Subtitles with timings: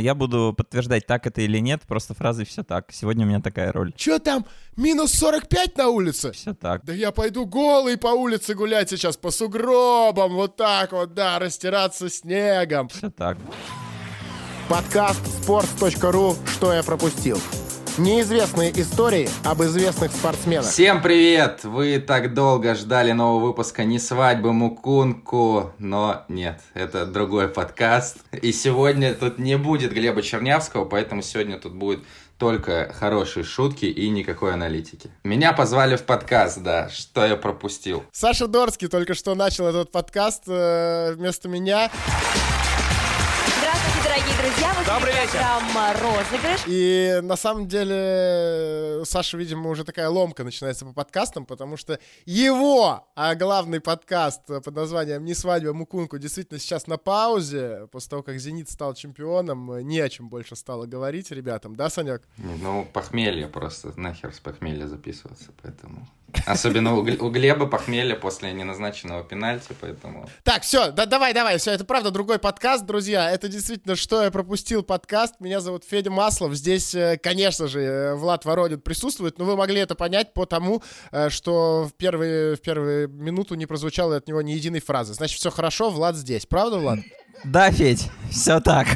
[0.00, 2.92] Я буду подтверждать, так это или нет, просто фразой «все так».
[2.92, 3.92] Сегодня у меня такая роль.
[3.96, 6.30] Чё там, минус 45 на улице?
[6.30, 6.84] Все так.
[6.84, 12.08] Да я пойду голый по улице гулять сейчас, по сугробам, вот так вот, да, растираться
[12.08, 12.88] снегом.
[12.90, 13.38] Все так.
[14.68, 17.40] Подкаст sports.ru «Что я пропустил».
[17.98, 20.66] Неизвестные истории об известных спортсменах.
[20.66, 21.64] Всем привет!
[21.64, 28.18] Вы так долго ждали нового выпуска «Не свадьбы Мукунку», но нет, это другой подкаст.
[28.40, 32.04] И сегодня тут не будет Глеба Чернявского, поэтому сегодня тут будет
[32.38, 35.10] только хорошие шутки и никакой аналитики.
[35.24, 38.04] Меня позвали в подкаст, да, что я пропустил.
[38.12, 41.90] Саша Дорский только что начал этот подкаст э, вместо меня.
[44.18, 44.72] Дорогие друзья!
[44.72, 45.30] Эфире Добрый вечер.
[45.30, 46.60] программа «Розыгрыш».
[46.66, 52.00] И на самом деле у Саши, видимо, уже такая ломка начинается по подкастам, потому что
[52.26, 58.22] его а главный подкаст под названием «Не свадьба Мукунку» действительно сейчас на паузе, после того,
[58.24, 62.26] как «Зенит» стал чемпионом, не о чем больше стало говорить ребятам, да, Санек?
[62.38, 66.08] Ну, похмелье просто, нахер с похмелья записываться, поэтому...
[66.46, 70.28] Особенно у, Гл- у Глеба похмелье после неназначенного пенальти, поэтому...
[70.44, 73.30] Так, все, да, давай, давай, все, это правда другой подкаст, друзья.
[73.30, 75.36] Это действительно, что я пропустил подкаст.
[75.40, 76.54] Меня зовут Федя Маслов.
[76.54, 80.82] Здесь, э, конечно же, э, Влад Воронин присутствует, но вы могли это понять по тому,
[81.12, 85.14] э, что в первые, в первую минуту не прозвучало от него ни единой фразы.
[85.14, 86.44] Значит, все хорошо, Влад здесь.
[86.44, 86.98] Правда, Влад?
[87.44, 88.86] Да, Федь, все так.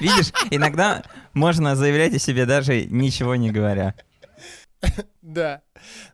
[0.00, 3.94] Видишь, иногда можно заявлять о себе даже ничего не говоря.
[5.22, 5.62] Да,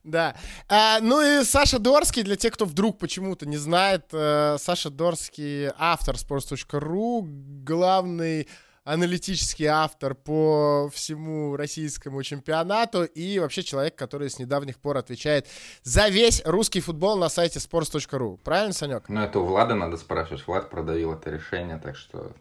[0.05, 0.37] да.
[0.69, 5.71] А, ну и Саша Дорский, для тех, кто вдруг почему-то не знает, э, Саша Дорский
[5.77, 7.23] автор sports.ru,
[7.65, 8.47] главный
[8.89, 15.47] аналитический автор по всему российскому чемпионату и вообще человек, который с недавних пор отвечает
[15.83, 18.39] за весь русский футбол на сайте sports.ru.
[18.43, 19.09] Правильно, Санек?
[19.09, 20.47] Ну, это у Влада надо спрашивать.
[20.47, 22.33] Влад продавил это решение, так что...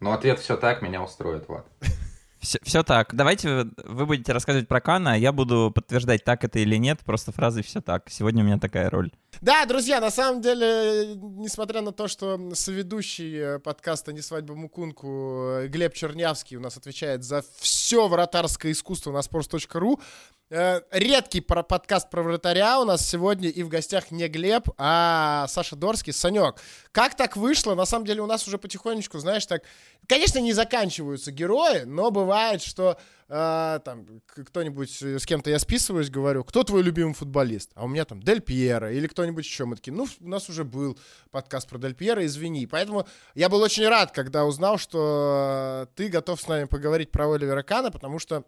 [0.00, 1.66] Ну, ответ все так, меня устроит, Влад.
[2.42, 3.14] Все, так.
[3.14, 7.30] Давайте вы, будете рассказывать про Кана, а я буду подтверждать, так это или нет, просто
[7.30, 8.10] фразой «все так».
[8.10, 9.12] Сегодня у меня такая роль.
[9.40, 15.66] Да, друзья, на самом деле, несмотря на то, что соведущий э, подкаста «Не свадьба Мукунку»
[15.68, 20.00] Глеб Чернявский у нас отвечает за все вратарское искусство на sports.ru,
[20.50, 25.46] э, редкий про подкаст про вратаря у нас сегодня и в гостях не Глеб, а
[25.48, 26.12] Саша Дорский.
[26.12, 26.56] Санек,
[26.90, 27.74] как так вышло?
[27.74, 29.62] На самом деле у нас уже потихонечку, знаешь, так...
[30.08, 32.31] Конечно, не заканчиваются герои, но бывает,
[32.62, 32.98] что
[33.28, 37.70] э, там кто-нибудь э, с кем-то я списываюсь, говорю, кто твой любимый футболист?
[37.74, 39.64] А у меня там Дель Пьеро или кто-нибудь еще.
[39.64, 40.98] Мы такие, ну, у нас уже был
[41.30, 42.66] подкаст про Дель Пьеро, извини.
[42.66, 47.30] Поэтому я был очень рад, когда узнал, что э, ты готов с нами поговорить про
[47.32, 48.44] Оливера Кана, потому что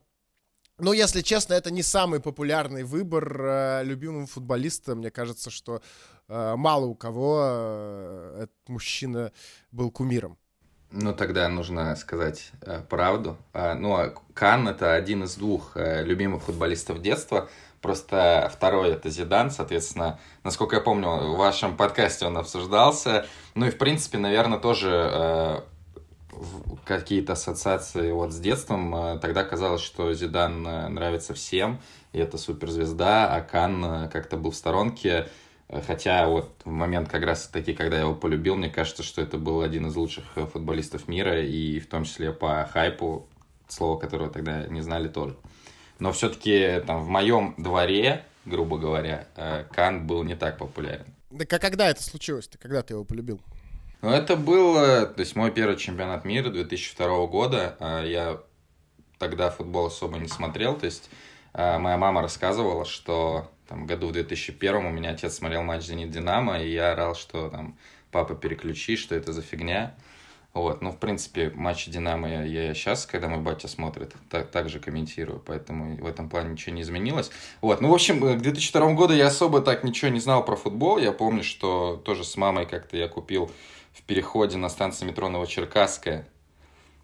[0.78, 4.96] ну, если честно, это не самый популярный выбор э, любимого футболиста.
[4.96, 5.80] Мне кажется, что
[6.26, 9.32] э, мало у кого э, этот мужчина
[9.70, 10.36] был кумиром.
[10.96, 13.36] Ну, тогда нужно сказать э, правду.
[13.52, 17.48] А, ну, а Кан это один из двух э, любимых футболистов детства.
[17.80, 23.26] Просто второй это Зидан, соответственно, насколько я помню, в вашем подкасте он обсуждался.
[23.56, 25.60] Ну и, в принципе, наверное, тоже э,
[26.84, 28.94] какие-то ассоциации вот с детством.
[28.94, 31.80] Э, Тогда казалось, что Зидан э, нравится всем,
[32.12, 35.28] и это суперзвезда, а Кан э, как-то был в сторонке.
[35.68, 39.22] Э, Хотя вот в момент как раз таки, когда я его полюбил, мне кажется, что
[39.22, 43.26] это был один из лучших э, футболистов мира, и в том числе по хайпу,
[43.68, 45.36] слово которого тогда не знали тоже.
[45.98, 51.06] Но все-таки там в моем дворе, грубо говоря, э, Кан был не так популярен.
[51.36, 52.58] Так а когда это случилось-то?
[52.58, 53.40] Когда ты его полюбил?
[54.02, 57.74] Ну, это был, то есть, мой первый чемпионат мира 2002 года.
[58.04, 58.38] Я
[59.18, 61.08] тогда футбол особо не смотрел, то есть,
[61.54, 66.70] моя мама рассказывала, что там году в 2001 у меня отец смотрел матч «Зенит-Динамо», и
[66.70, 67.76] я орал, что там,
[68.10, 69.94] папа, переключи, что это за фигня.
[70.54, 74.68] Вот, ну, в принципе, матчи «Динамо» я, я сейчас, когда мой батя смотрит, так, так
[74.68, 77.32] же комментирую, поэтому в этом плане ничего не изменилось.
[77.60, 80.54] Вот, ну, в общем, э, к 2002 году я особо так ничего не знал про
[80.54, 80.98] футбол.
[80.98, 83.50] Я помню, что тоже с мамой как-то я купил
[83.92, 86.28] в переходе на станции метро Новочеркасская.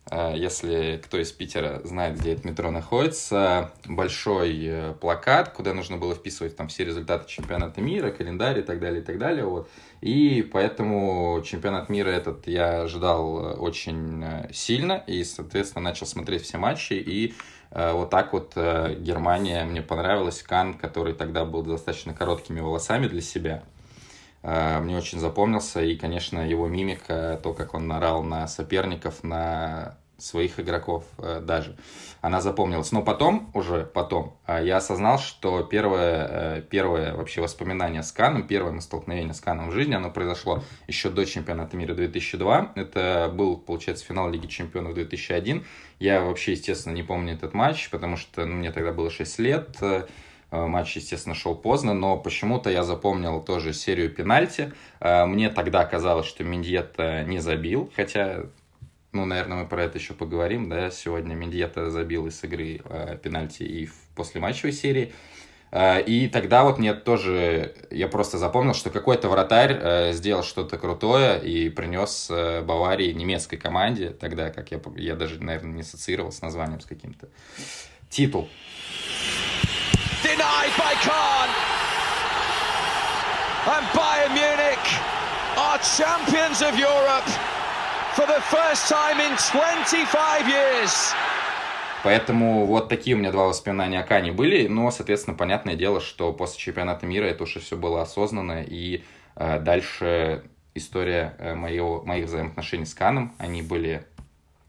[0.07, 5.99] А, Если кто из Питера знает, где это метро находится, большой э, плакат, куда нужно
[5.99, 9.45] было вписывать там все результаты чемпионата мира, календарь и так далее, и так далее.
[9.45, 9.69] Вот.
[10.01, 16.43] И поэтому чемпионат мира этот я ждал э, очень э, сильно и, соответственно, начал смотреть
[16.43, 16.95] все матчи.
[16.95, 17.35] И
[17.71, 20.43] э, вот так вот э, Германия мне понравилась.
[20.43, 23.63] Кан, который тогда был достаточно короткими волосами для себя,
[24.43, 25.83] э, мне очень запомнился.
[25.83, 31.77] И, конечно, его мимика, то, как он орал на соперников, на своих игроков э, даже.
[32.21, 32.93] Она запомнилась.
[32.93, 36.29] Но потом, уже потом, э, я осознал, что первое,
[36.59, 41.11] э, первое вообще воспоминание с Каном, первое столкновение с Каном в жизни, оно произошло еще
[41.11, 42.73] до чемпионата мира 2002.
[42.77, 45.65] Это был, получается, финал Лиги чемпионов 2001.
[45.99, 49.77] Я вообще, естественно, не помню этот матч, потому что ну, мне тогда было 6 лет.
[50.51, 54.73] Матч, естественно, шел поздно, но почему-то я запомнил тоже серию пенальти.
[55.01, 58.47] Мне тогда казалось, что Миньета не забил, хотя
[59.13, 63.65] ну, наверное, мы про это еще поговорим, да, сегодня Мендьета забил из игры э, пенальти
[63.65, 65.13] и в послематчевой серии.
[65.73, 70.79] Э, и тогда вот мне тоже, я просто запомнил, что какой-то вратарь э, сделал что-то
[70.79, 76.31] крутое и принес э, Баварии немецкой команде, тогда как я, я даже, наверное, не ассоциировал
[76.31, 77.29] с названием с каким-то,
[78.09, 78.49] титул.
[80.23, 81.49] Denied by Kahn.
[83.67, 85.01] And Bayern Munich
[85.57, 87.60] are champions of Europe
[88.17, 91.15] for the first time in 25 years.
[92.03, 94.67] Поэтому вот такие у меня два воспоминания о Кане были.
[94.67, 98.63] Но, соответственно, понятное дело, что после чемпионата мира это уже все было осознанно.
[98.63, 99.05] И
[99.37, 104.07] э, дальше история э, моего, моих взаимоотношений с Каном, они были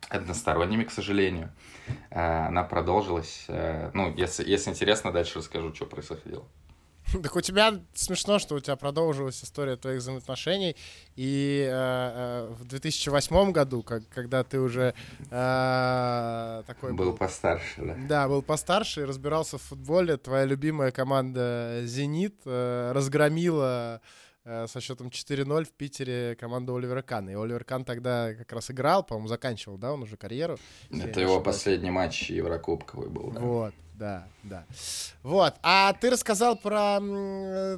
[0.09, 1.49] односторонними, к сожалению.
[2.09, 3.45] Э, она продолжилась.
[3.47, 6.43] Э, ну, если, если интересно, дальше расскажу, что происходило.
[7.23, 10.75] Так у тебя смешно, что у тебя продолжилась история твоих взаимоотношений.
[11.15, 14.93] И э, э, в 2008 году, как, когда ты уже
[15.29, 17.11] э, такой был...
[17.11, 17.95] Был постарше, да.
[18.07, 20.17] Да, был постарше и разбирался в футболе.
[20.17, 24.01] Твоя любимая команда «Зенит» э, разгромила
[24.45, 27.29] э, со счетом 4-0 в Питере команду Оливера Кана.
[27.29, 30.57] И Оливер Кан тогда как раз играл, по-моему, заканчивал, да, он уже карьеру.
[30.89, 33.39] Это его последний матч Еврокубковый был, да.
[33.39, 34.65] Вот да, да.
[35.21, 35.53] Вот.
[35.61, 36.99] А ты рассказал про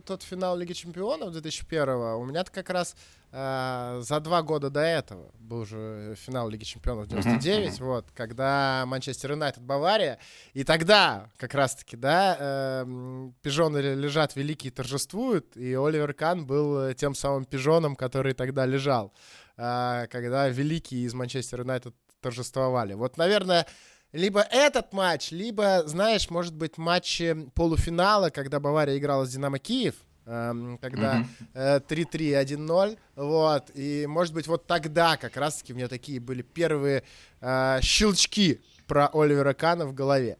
[0.05, 2.95] тот финал Лиги Чемпионов 2001 У меня-то как раз
[3.33, 7.83] э, за два года до этого был же финал Лиги Чемпионов 99, uh-huh.
[7.83, 10.17] вот, когда Манчестер Юнайтед Бавария.
[10.53, 17.15] И тогда как раз-таки, да, э, пижоны лежат великие торжествуют, и Оливер Кан был тем
[17.15, 19.13] самым пижоном, который тогда лежал,
[19.57, 22.93] э, когда великие из Манчестер Юнайтед торжествовали.
[22.93, 23.67] Вот, наверное,
[24.13, 29.95] либо этот матч, либо, знаешь, может быть, матчи полуфинала, когда Бавария играла с Динамо Киев,
[30.27, 31.25] эм, когда
[31.55, 31.87] mm-hmm.
[31.87, 37.03] 3-3, 1-0, вот, и, может быть, вот тогда как раз-таки у меня такие были первые
[37.41, 40.37] э, щелчки про Оливера Кана в голове,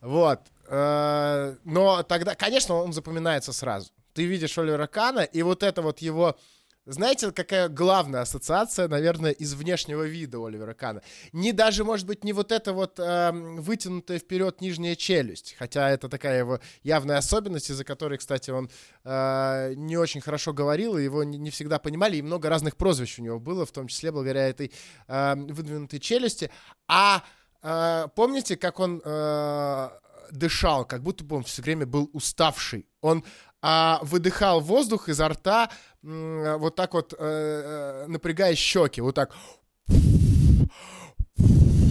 [0.00, 3.90] вот, э, но тогда, конечно, он запоминается сразу.
[4.14, 6.38] Ты видишь Оливера Кана, и вот это вот его
[6.86, 11.02] знаете, какая главная ассоциация, наверное, из внешнего вида Оливера Кана?
[11.32, 16.08] Не даже, может быть, не вот эта вот э, вытянутая вперед нижняя челюсть, хотя это
[16.08, 18.70] такая его явная особенность, из-за которой, кстати, он
[19.02, 23.18] э, не очень хорошо говорил, и его не, не всегда понимали, и много разных прозвищ
[23.18, 24.70] у него было, в том числе благодаря этой
[25.08, 26.52] э, выдвинутой челюсти.
[26.86, 27.24] А
[27.62, 29.88] э, помните, как он э,
[30.30, 32.86] дышал, как будто бы он все время был уставший.
[33.00, 33.24] Он
[33.68, 35.70] а выдыхал воздух изо рта
[36.06, 39.30] вот так вот, э, э, напрягая щеки, вот так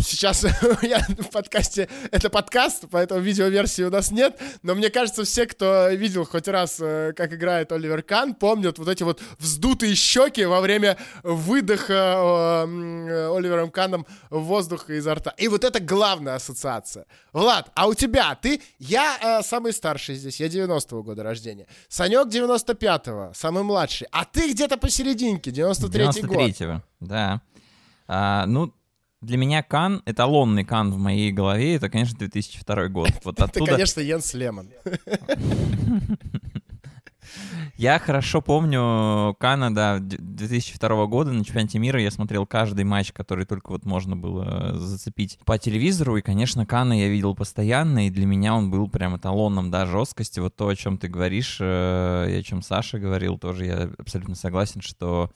[0.06, 0.46] сейчас
[0.82, 5.90] я в подкасте, это подкаст, поэтому видеоверсии у нас нет, но мне кажется, все, кто
[5.90, 10.62] видел хоть раз, э, как играет Оливер Кан, помнят вот эти вот вздутые щеки во
[10.62, 15.34] время выдоха э, Оливером Каном воздуха изо рта.
[15.38, 17.06] И вот это главная ассоциация.
[17.34, 21.68] Влад, а у тебя, ты, я э, самый старший здесь, я 90-го года рождения.
[21.90, 24.08] Санек 95-го, самый младший.
[24.12, 26.38] А ты где-то посерединке, 93-й 93 год.
[26.38, 27.42] 93-го, да.
[28.08, 28.74] А, ну,
[29.26, 33.10] для меня Кан, эталонный Кан в моей голове, это, конечно, 2002 год.
[33.24, 33.66] Вот оттуда...
[33.66, 34.70] Это, конечно, Йенс Лемон.
[37.78, 43.46] Я хорошо помню Кана, да, 2002 года на чемпионате мира я смотрел каждый матч, который
[43.46, 48.26] только вот можно было зацепить по телевизору, и, конечно, Кана я видел постоянно, и для
[48.26, 50.40] меня он был прям эталоном, да, жесткости.
[50.40, 54.36] Вот то, о чем ты говоришь, э, и о чем Саша говорил, тоже я абсолютно
[54.36, 55.30] согласен, что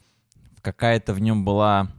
[0.62, 1.90] какая-то в нем была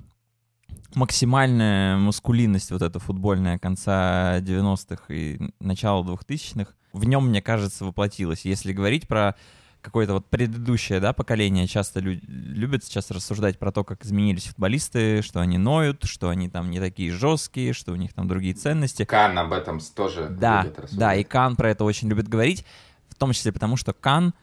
[0.95, 8.45] максимальная маскулинность вот эта футбольная конца 90-х и начала 2000-х в нем, мне кажется, воплотилась.
[8.45, 9.35] Если говорить про
[9.81, 15.21] какое-то вот предыдущее да, поколение, часто лю- любят сейчас рассуждать про то, как изменились футболисты,
[15.21, 19.05] что они ноют, что они там не такие жесткие, что у них там другие ценности.
[19.05, 20.99] Кан об этом тоже да, любит рассуждать.
[20.99, 22.65] Да, и Кан про это очень любит говорить,
[23.09, 24.33] в том числе потому, что Кан—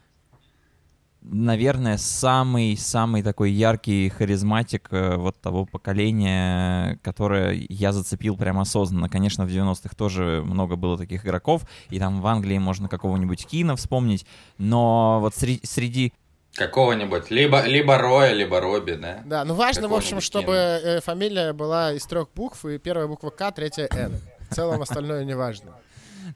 [1.30, 9.08] наверное, самый-самый такой яркий харизматик э, вот того поколения, которое я зацепил прямо осознанно.
[9.08, 13.76] Конечно, в 90-х тоже много было таких игроков, и там в Англии можно какого-нибудь Кина
[13.76, 14.26] вспомнить,
[14.58, 15.60] но вот среди...
[15.64, 16.12] среди...
[16.54, 17.30] Какого-нибудь.
[17.30, 19.22] Либо, либо Роя, либо Робби, да?
[19.24, 23.30] Да, ну важно, в общем, чтобы э, фамилия была из трех букв, и первая буква
[23.30, 24.14] К, третья Н.
[24.50, 25.74] В целом остальное не важно.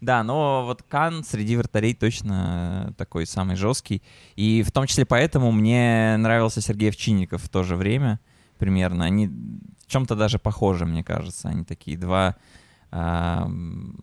[0.01, 4.03] Да, но вот Кан среди вратарей точно э, такой самый жесткий.
[4.37, 8.19] И в том числе поэтому мне нравился Сергей Овчинников в то же время
[8.59, 9.05] примерно.
[9.05, 11.49] Они в чем-то даже похожи, мне кажется.
[11.49, 12.37] Они такие два
[12.91, 13.97] ам,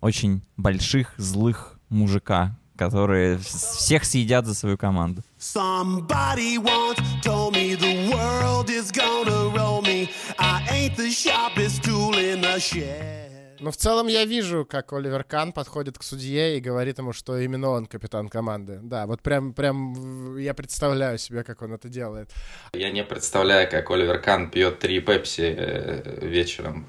[0.00, 5.22] очень больших, злых мужика, которые вс- всех съедят за свою команду.
[5.38, 10.08] Somebody once told me the world is gonna roll me.
[10.38, 13.17] I ain't the sharpest tool in the shed.
[13.60, 17.38] Но в целом я вижу, как Оливер Кан подходит к судье и говорит ему, что
[17.38, 18.78] именно он капитан команды.
[18.82, 22.30] Да, вот прям, прям я представляю себе, как он это делает.
[22.72, 26.86] Я не представляю, как Оливер Кан пьет три пепси э, вечером.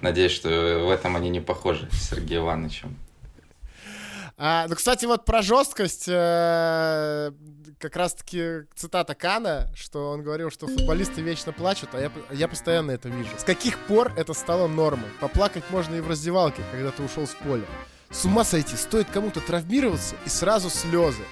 [0.00, 0.48] Надеюсь, что
[0.86, 2.96] в этом они не похожи с Сергеем Ивановичем.
[4.36, 7.32] А, ну, кстати, вот про жесткость, э,
[7.78, 12.92] как раз-таки цитата Кана, что он говорил, что футболисты вечно плачут, а я, я постоянно
[12.92, 13.30] это вижу.
[13.38, 15.08] С каких пор это стало нормой?
[15.20, 17.66] Поплакать можно и в раздевалке, когда ты ушел с поля.
[18.10, 21.22] С ума сойти, стоит кому-то травмироваться, и сразу слезы.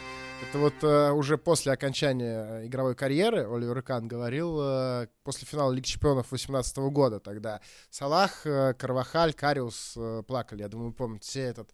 [0.49, 5.71] Это вот э, уже после окончания э, игровой карьеры Оливер Кан говорил э, после финала
[5.71, 7.21] Лиги Чемпионов 2018 года.
[7.21, 10.63] Тогда Салах, э, Карвахаль, Кариус э, плакали.
[10.63, 11.69] Я думаю, вы помните все этот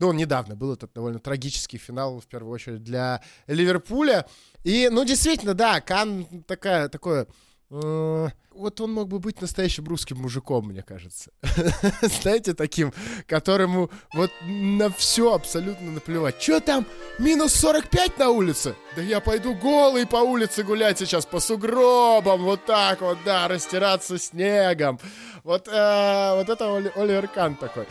[0.00, 4.26] ну, он недавно был этот довольно трагический финал, в первую очередь, для Ливерпуля.
[4.64, 7.26] И, ну, действительно, да, Кан такая, такое...
[7.70, 11.30] э, вот он мог бы быть настоящим русским мужиком, мне кажется.
[12.02, 12.92] Знаете, таким,
[13.26, 16.38] которому вот на все абсолютно наплевать.
[16.40, 16.84] Че там,
[17.18, 18.74] минус 45 на улице?
[18.96, 24.18] Да я пойду голый по улице гулять сейчас, по сугробам, вот так вот, да, растираться
[24.18, 24.98] снегом.
[25.44, 27.86] Вот, э, вот это Оли- Оливер Кан такой.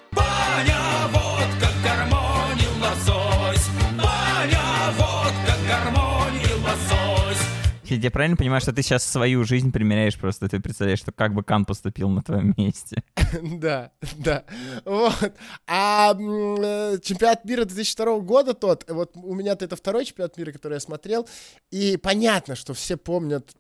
[7.90, 11.44] Я правильно понимаю, что ты сейчас свою жизнь примеряешь просто, ты представляешь, что как бы
[11.44, 13.04] Кан поступил на твоем месте.
[13.42, 14.44] Да, да.
[14.86, 15.34] Вот.
[15.68, 20.76] А э, чемпионат мира 2002 года тот, вот у меня-то это второй чемпионат мира, который
[20.76, 21.28] я смотрел,
[21.72, 23.56] и понятно, что все помнят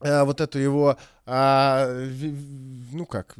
[0.00, 0.96] э, вот эту его,
[1.26, 1.88] а,
[2.92, 3.34] ну как,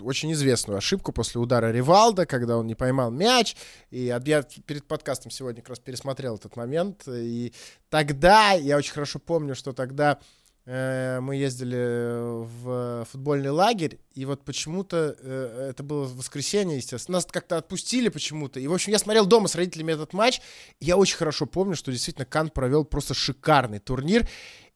[0.00, 3.56] очень известную ошибку после удара Ривалда, когда он не поймал мяч.
[3.90, 7.04] И я перед подкастом сегодня как раз пересмотрел этот момент.
[7.06, 7.52] И
[7.88, 10.18] тогда, я очень хорошо помню, что тогда
[10.66, 17.16] э, мы ездили в футбольный лагерь, и вот почему-то э, это было воскресенье, естественно.
[17.16, 18.60] Нас как-то отпустили почему-то.
[18.60, 20.40] И, в общем, я смотрел дома с родителями этот матч.
[20.80, 24.28] И я очень хорошо помню, что действительно Кан провел просто шикарный турнир.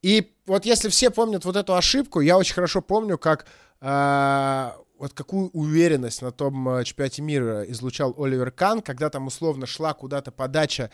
[0.02, 3.46] И вот если все помнят вот эту ошибку, я очень хорошо помню, как
[3.80, 9.66] э, вот какую уверенность на том э, чемпионате мира излучал Оливер Кан, когда там условно
[9.66, 10.90] шла куда-то подача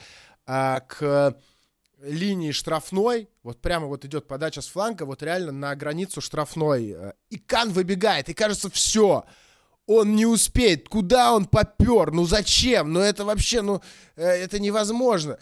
[0.46, 1.36] а, к
[2.02, 7.12] линии штрафной, вот прямо вот идет подача с фланга, вот реально на границу штрафной, э,
[7.28, 9.24] и Кан выбегает, и кажется, все,
[9.86, 13.82] он не успеет, куда он попер, ну зачем, ну это вообще, ну
[14.16, 15.38] э, это невозможно.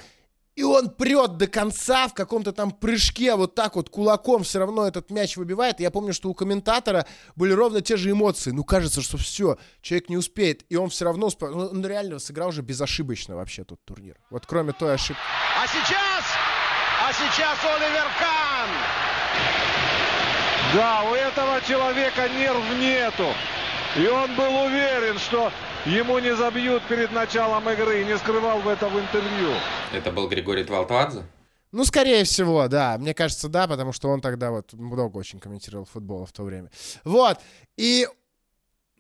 [0.59, 4.89] И он прет до конца в каком-то там прыжке, вот так вот кулаком все равно
[4.89, 5.79] этот мяч выбивает.
[5.79, 8.51] И я помню, что у комментатора были ровно те же эмоции.
[8.51, 10.65] Ну, кажется, что все, человек не успеет.
[10.69, 11.29] И он все равно...
[11.29, 14.17] успе- ну, Он реально сыграл же безошибочно вообще тот турнир.
[14.31, 15.23] Вот кроме той ошибки.
[15.63, 16.25] А сейчас,
[17.07, 18.69] а сейчас Оливер Кан.
[20.75, 23.33] Да, у этого человека нерв нету.
[23.95, 25.53] И он был уверен, что
[25.87, 28.03] ему не забьют перед началом игры.
[28.03, 29.51] И не скрывал в этом в интервью.
[29.93, 31.23] Это был Григорий Твалтвадзе?
[31.73, 32.97] Ну, скорее всего, да.
[32.99, 36.71] Мне кажется, да, потому что он тогда вот много очень комментировал футбол в то время.
[37.05, 37.39] Вот.
[37.77, 38.07] И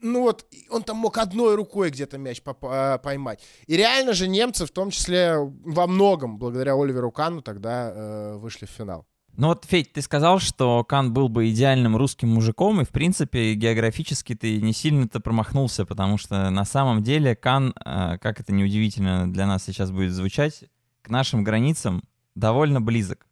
[0.00, 3.42] ну вот, он там мог одной рукой где-то мяч а, поймать.
[3.66, 8.66] И реально же немцы, в том числе во многом, благодаря Оливеру Кану, тогда э, вышли
[8.66, 9.06] в финал.
[9.38, 13.54] Ну вот, Федь, ты сказал, что Кан был бы идеальным русским мужиком, и, в принципе,
[13.54, 19.33] географически ты не сильно-то промахнулся, потому что на самом деле Кан, э, как это неудивительно
[19.33, 20.64] для нас сейчас будет звучать,
[21.02, 22.02] к нашим границам
[22.35, 23.28] довольно близок.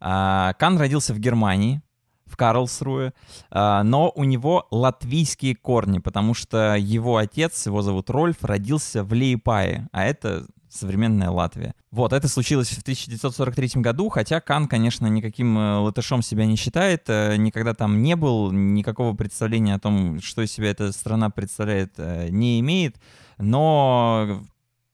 [0.00, 1.82] А, Кан родился в Германии,
[2.24, 3.12] в Карлсруе,
[3.50, 9.12] а, но у него латвийские корни, потому что его отец, его зовут Рольф, родился в
[9.12, 11.74] Лейпае, а это современная Латвия.
[11.90, 17.04] Вот, это случилось в 1943 году, хотя Кан, конечно, никаким э, латышом себя не считает,
[17.08, 21.94] э, никогда там не был, никакого представления о том, что из себя эта страна представляет,
[21.96, 22.96] э, не имеет,
[23.38, 24.42] но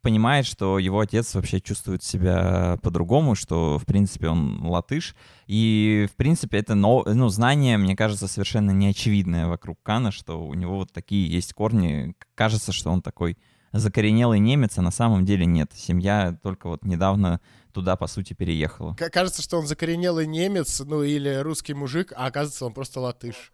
[0.03, 5.15] понимает, что его отец вообще чувствует себя по-другому, что, в принципе, он латыш.
[5.47, 10.55] И, в принципе, это но, ну, знание, мне кажется, совершенно неочевидное вокруг Кана, что у
[10.55, 12.15] него вот такие есть корни.
[12.35, 13.39] Кажется, что он такой
[13.73, 15.71] закоренелый немец, а на самом деле нет.
[15.75, 17.41] Семья только вот недавно
[17.73, 18.95] туда, по сути, переехала.
[18.95, 23.53] К- Кажется, что он закоренелый немец, ну или русский мужик, а оказывается, он просто латыш.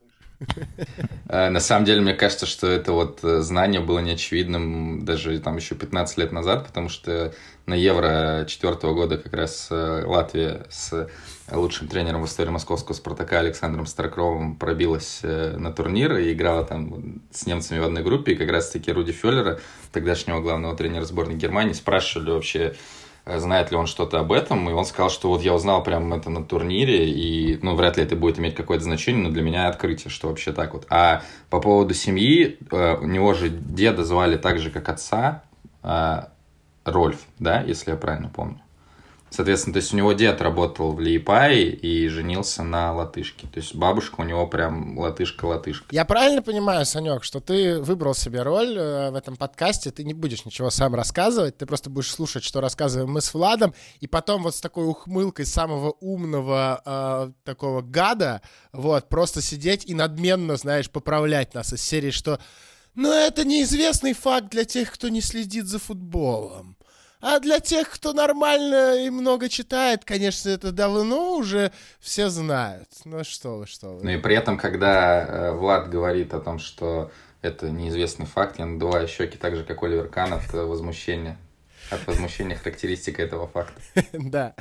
[1.29, 5.57] Э, На самом деле, мне кажется, что это вот э, знание было неочевидным даже там
[5.57, 7.35] еще 15 лет назад, потому что
[7.67, 11.09] на Евро четвертого года как раз э, Латвия с
[11.51, 17.47] лучшим тренером в истории московского «Спартака» Александром Старкровым пробилась на турнир и играла там с
[17.47, 18.33] немцами в одной группе.
[18.33, 19.59] И как раз-таки Руди Феллера,
[19.93, 22.75] тогдашнего главного тренера сборной Германии, спрашивали вообще,
[23.37, 26.31] знает ли он что-то об этом, и он сказал, что вот я узнал прям это
[26.31, 30.11] на турнире, и, ну, вряд ли это будет иметь какое-то значение, но для меня открытие,
[30.11, 30.87] что вообще так вот.
[30.91, 35.43] А по поводу семьи, э, у него же деда звали так же, как отца,
[35.83, 36.23] э,
[36.85, 38.61] Рольф, да, если я правильно помню.
[39.31, 43.47] Соответственно, то есть у него дед работал в Лиепае и женился на латышке.
[43.47, 45.87] То есть бабушка у него прям латышка-латышка.
[45.91, 50.15] Я правильно понимаю, Санек, что ты выбрал себе роль э, в этом подкасте, ты не
[50.15, 54.43] будешь ничего сам рассказывать, ты просто будешь слушать, что рассказываем мы с Владом, и потом
[54.43, 58.41] вот с такой ухмылкой самого умного э, такого гада,
[58.73, 62.39] вот, просто сидеть и надменно, знаешь, поправлять нас из серии, что
[62.95, 66.78] «Ну, это неизвестный факт для тех, кто не следит за футболом».
[67.21, 72.89] А для тех, кто нормально и много читает, конечно, это давно уже все знают.
[73.05, 74.05] Ну что вы, что вы.
[74.05, 77.11] Ну и при этом, когда э, Влад говорит о том, что
[77.43, 81.37] это неизвестный факт, я надуваю щеки так же, как Оливер Кан от э, возмущения.
[81.91, 83.81] От возмущения характеристика этого факта.
[84.13, 84.55] Да.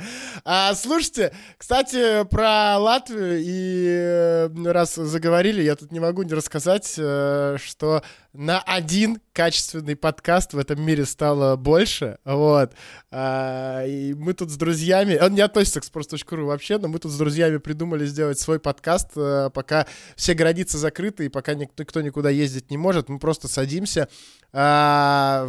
[0.44, 6.86] А, слушайте, кстати, про Латвию, и э, раз заговорили, я тут не могу не рассказать,
[6.86, 8.02] что
[8.38, 12.72] на один качественный подкаст в этом мире стало больше, вот.
[13.10, 17.10] А, и мы тут с друзьями, он не относится к sports.ru вообще, но мы тут
[17.10, 22.30] с друзьями придумали сделать свой подкаст, э, пока все границы закрыты, и пока никто, никуда
[22.30, 24.08] ездить не может, мы просто садимся
[24.52, 25.48] а,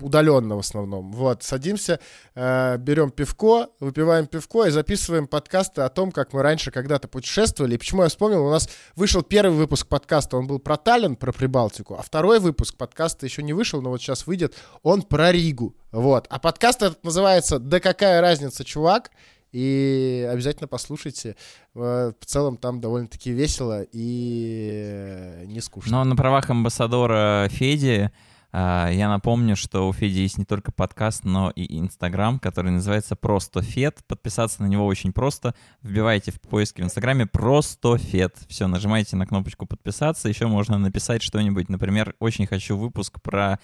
[0.00, 1.12] удаленно в основном.
[1.12, 2.00] Вот, садимся,
[2.34, 7.74] э, берем пивко, выпиваем пивко и записываем подкасты о том, как мы раньше когда-то путешествовали.
[7.74, 11.32] И почему я вспомнил, у нас вышел первый выпуск подкаста, он был про Таллин, про
[11.66, 15.74] Прибалтику, а второй выпуск подкаста еще не вышел, но вот сейчас выйдет, он про Ригу.
[15.90, 16.26] Вот.
[16.30, 19.10] А подкаст этот называется «Да какая разница, чувак?»
[19.52, 21.34] И обязательно послушайте.
[21.74, 25.92] Э, В целом там довольно-таки весело и э, не скучно.
[25.92, 28.10] Но на правах амбассадора Феди
[28.52, 33.62] я напомню, что у Феди есть не только подкаст, но и Инстаграм, который называется Просто
[33.62, 34.02] Фед.
[34.06, 35.54] Подписаться на него очень просто.
[35.82, 38.36] Вбивайте в поиске в Инстаграме Просто Фед.
[38.48, 40.28] Все, нажимаете на кнопочку подписаться.
[40.28, 41.68] Еще можно написать что-нибудь.
[41.68, 43.58] Например, очень хочу выпуск про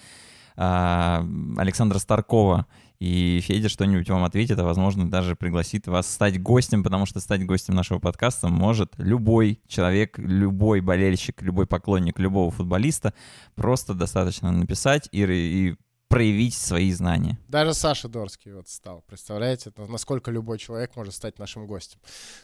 [0.55, 1.25] а,
[1.57, 2.67] Александра Старкова.
[3.03, 7.45] И Федя что-нибудь вам ответит, а возможно даже пригласит вас стать гостем, потому что стать
[7.45, 13.13] гостем нашего подкаста может любой человек, любой болельщик, любой поклонник любого футболиста.
[13.55, 15.75] Просто достаточно написать и, и
[16.13, 17.39] проявить свои знания.
[17.47, 19.03] Даже Саша Дорский вот стал.
[19.07, 21.99] Представляете, насколько любой человек может стать нашим гостем.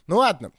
[0.07, 0.51] Ну ладно.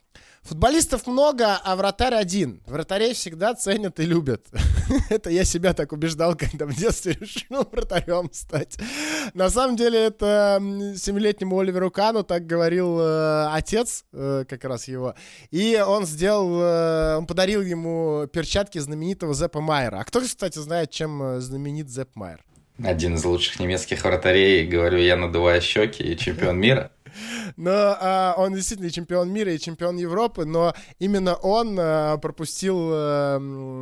[0.42, 2.62] Футболистов много, а вратарь один.
[2.66, 4.46] Вратарей всегда ценят и любят.
[5.10, 8.78] это я себя так убеждал, когда в детстве решил вратарем стать.
[9.34, 10.58] На самом деле это
[10.96, 15.14] семилетнему Оливеру Кану так говорил э, отец, э, как раз его.
[15.50, 19.98] И он сделал, э, он подарил ему перчатки знаменитого Зеппа Майера.
[19.98, 22.44] А кто, кстати, знает, чем знаменит Зепп Майер?
[22.84, 26.90] Один из лучших немецких вратарей, говорю я, надувая щеки, и чемпион мира.
[27.56, 32.76] Но а, он действительно и чемпион мира, и чемпион Европы, но именно он а, пропустил
[32.92, 33.38] а,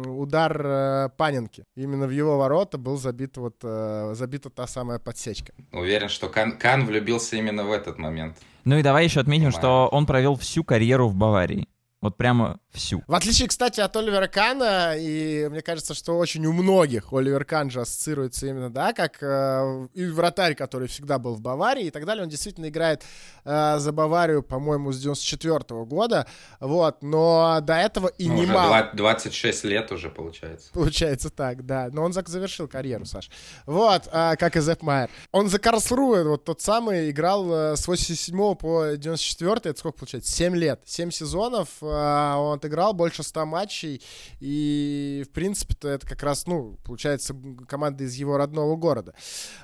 [0.06, 1.64] удар а, Паненки.
[1.76, 5.52] Именно в его ворота был забит вот, а, забита та самая подсечка.
[5.72, 8.36] Уверен, что Кан, Кан влюбился именно в этот момент.
[8.64, 9.60] Ну и давай еще отметим, Понимаю.
[9.60, 11.68] что он провел всю карьеру в Баварии.
[12.00, 13.02] Вот прямо всю.
[13.06, 17.70] В отличие, кстати, от Оливера Кана, и мне кажется, что очень у многих Оливер Кан
[17.70, 22.06] же ассоциируется именно, да, как э, и вратарь, который всегда был в Баварии и так
[22.06, 22.22] далее.
[22.24, 23.02] Он действительно играет
[23.44, 26.26] э, за Баварию, по-моему, с 94 года,
[26.60, 28.68] вот, но до этого и Ну, немало.
[28.68, 30.70] два- 26 лет уже получается.
[30.72, 31.88] Получается так, да.
[31.92, 33.30] Но он зак- завершил карьеру, Саш.
[33.66, 35.10] Вот, а, как и Зепп Майер.
[35.32, 40.30] Он за Карлсруэ, вот тот самый, играл э, с 87 по 94, это сколько получается?
[40.32, 40.80] 7 лет.
[40.84, 44.02] 7 сезонов а, он отыграл, больше 100 матчей.
[44.40, 47.34] И, в принципе-то, это как раз, ну, получается,
[47.66, 49.14] команда из его родного города.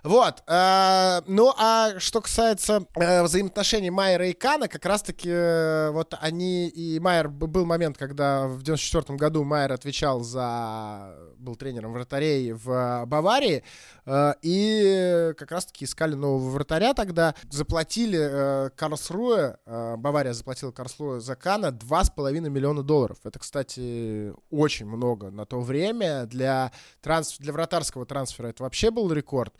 [0.02, 0.42] Вот.
[0.46, 6.68] а, ну, а что касается э, взаимоотношений Майера и Кана, как раз-таки э, вот они
[6.68, 11.14] и Майер, был момент, когда в 94 году Майер отвечал за...
[11.38, 13.62] был тренером вратарей в э, Баварии,
[14.06, 21.20] э, и как раз-таки искали нового вратаря тогда, заплатили э, Карлсруэ, э, Бавария заплатила Карлсруэ
[21.20, 23.18] за Кана 2,5 миллиона долларов.
[23.24, 26.26] Это, кстати, очень много на то время.
[26.26, 27.36] Для, транс...
[27.38, 29.54] для вратарского трансфера это вообще был рекорд.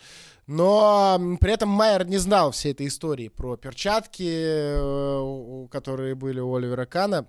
[0.47, 6.55] Но при этом Майер не знал всей этой истории про перчатки, э, которые были у
[6.55, 7.27] Оливера Кана.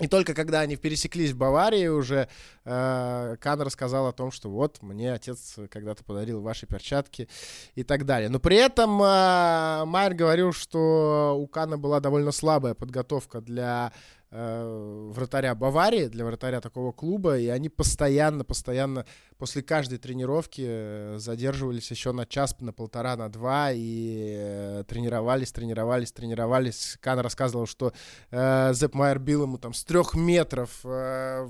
[0.00, 2.28] И только когда они пересеклись в Баварии уже,
[2.64, 7.28] э, Кан рассказал о том, что вот, мне отец когда-то подарил ваши перчатки
[7.74, 8.30] и так далее.
[8.30, 13.92] Но при этом э, Майер говорил, что у Кана была довольно слабая подготовка для
[14.30, 19.04] вратаря Баварии, для вратаря такого клуба, и они постоянно, постоянно
[19.38, 25.50] после каждой тренировки э, задерживались еще на час, на полтора, на два, и э, тренировались,
[25.50, 26.96] тренировались, тренировались.
[27.00, 27.92] Кан рассказывал, что
[28.30, 31.48] э, Зепп Майер бил ему там с трех метров э,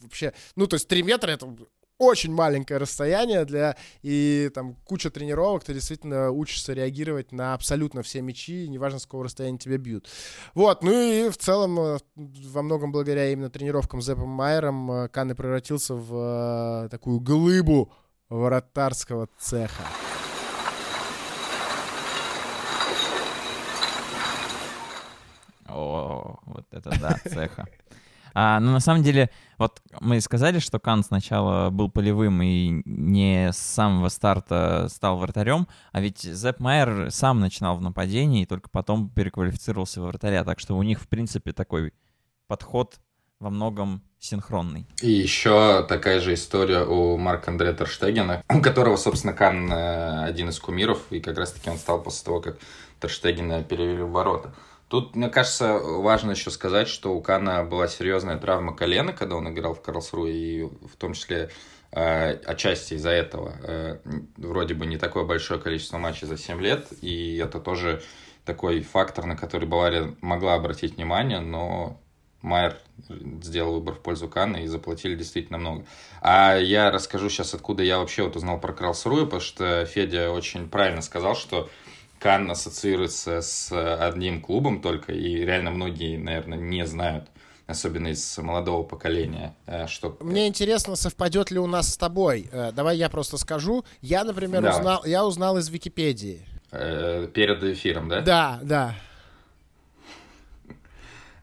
[0.00, 1.48] вообще, ну, то есть три метра это
[2.02, 8.20] очень маленькое расстояние для и там куча тренировок, ты действительно учишься реагировать на абсолютно все
[8.22, 10.08] мячи, неважно с какого расстояния тебя бьют.
[10.54, 15.08] Вот, ну и в целом э, во многом благодаря именно тренировкам с Зеппом Майером э,
[15.08, 17.92] Кан и превратился в э, такую глыбу
[18.28, 19.84] вратарского цеха.
[25.68, 27.66] О, вот это да, цеха.
[28.34, 33.52] А, ну, на самом деле, вот мы сказали, что Кан сначала был полевым и не
[33.52, 38.68] с самого старта стал вратарем, а ведь Зепп Майер сам начинал в нападении и только
[38.70, 41.92] потом переквалифицировался в вратаря, так что у них, в принципе, такой
[42.46, 42.98] подход
[43.42, 44.86] во многом синхронный.
[45.02, 50.48] И еще такая же история у Марка Андрея Терштегена, у которого, собственно, Кан э, один
[50.48, 52.56] из кумиров, и как раз-таки он стал после того, как
[53.00, 54.54] Терштегена перевели в ворота.
[54.92, 59.48] Тут, мне кажется, важно еще сказать, что у Кана была серьезная травма колена, когда он
[59.48, 61.48] играл в Карлсруе, и в том числе
[61.92, 63.54] э, отчасти из-за этого.
[63.62, 63.98] Э,
[64.36, 68.02] вроде бы не такое большое количество матчей за 7 лет, и это тоже
[68.44, 71.98] такой фактор, на который Бавария могла обратить внимание, но
[72.42, 72.76] Майер
[73.08, 75.86] сделал выбор в пользу Кана и заплатили действительно много.
[76.20, 80.68] А я расскажу сейчас, откуда я вообще вот узнал про Карлсруе, потому что Федя очень
[80.68, 81.70] правильно сказал, что
[82.22, 87.24] Кан ассоциируется с одним клубом только, и реально многие, наверное, не знают,
[87.66, 90.16] особенно из молодого поколения, э, что...
[90.20, 92.48] Мне интересно, совпадет ли у нас с тобой.
[92.52, 93.84] Э, Давай я просто скажу.
[94.02, 94.78] Я, например, Давай.
[94.78, 96.46] узнал, я узнал из Википедии.
[96.70, 98.20] э, перед эфиром, да?
[98.20, 98.94] Да, да.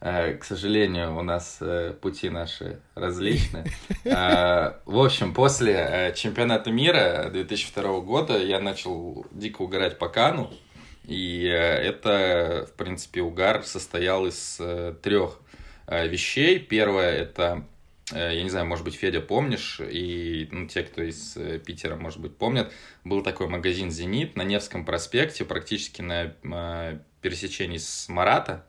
[0.02, 3.65] Э, К сожалению, у нас э, пути наши различны.
[4.06, 10.50] Э, В общем, после э, чемпионата мира 2002 года я начал дико угорать по Кану.
[11.10, 15.39] И э, это, в принципе, угар состоял из э, трех
[15.88, 16.60] э, вещей.
[16.60, 17.65] Первое это,
[18.12, 22.38] я не знаю, может быть, Федя помнишь, и ну, те, кто из Питера, может быть,
[22.38, 22.72] помнят,
[23.04, 28.65] был такой магазин «Зенит» на Невском проспекте, практически на пересечении с Марата.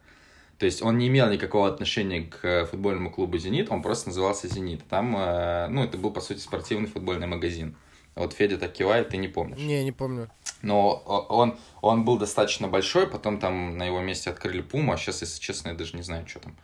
[0.59, 4.87] То есть он не имел никакого отношения к футбольному клубу «Зенит», он просто назывался «Зенит».
[4.89, 7.77] Там, ну, это был, по сути, спортивный футбольный магазин.
[8.15, 9.59] Вот Федя так кивает, ты не помнишь.
[9.59, 10.29] Не, не помню.
[10.63, 14.97] Но о- он, он был достаточно большой, потом там на его месте открыли Пуму, а
[14.97, 16.57] сейчас, если честно, я даже не знаю, что там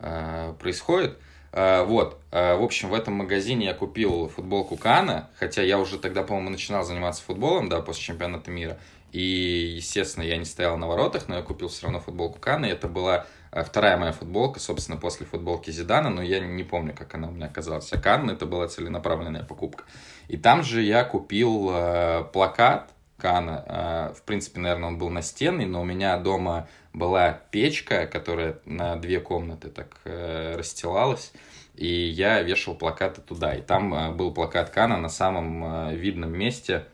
[0.00, 1.18] э, происходит.
[1.52, 5.98] Э, вот, Э, в общем, в этом магазине я купил футболку Кана, хотя я уже
[5.98, 8.76] тогда, по-моему, начинал заниматься футболом, да, после чемпионата мира.
[9.12, 12.70] И, естественно, я не стоял на воротах, но я купил все равно футболку Кана, и
[12.70, 17.14] это была э, вторая моя футболка, собственно, после футболки Зидана, но я не помню, как
[17.14, 17.92] она у меня оказалась.
[17.92, 19.84] А Кан, это была целенаправленная покупка.
[20.28, 23.64] И там же я купил э, плакат Кана.
[23.66, 28.96] Э, в принципе, наверное, он был настенный, но у меня дома была печка, которая на
[28.96, 31.32] две комнаты так э, расстилалась.
[31.74, 33.54] И я вешал плакаты туда.
[33.54, 36.86] И там э, был плакат Кана на самом э, видном месте.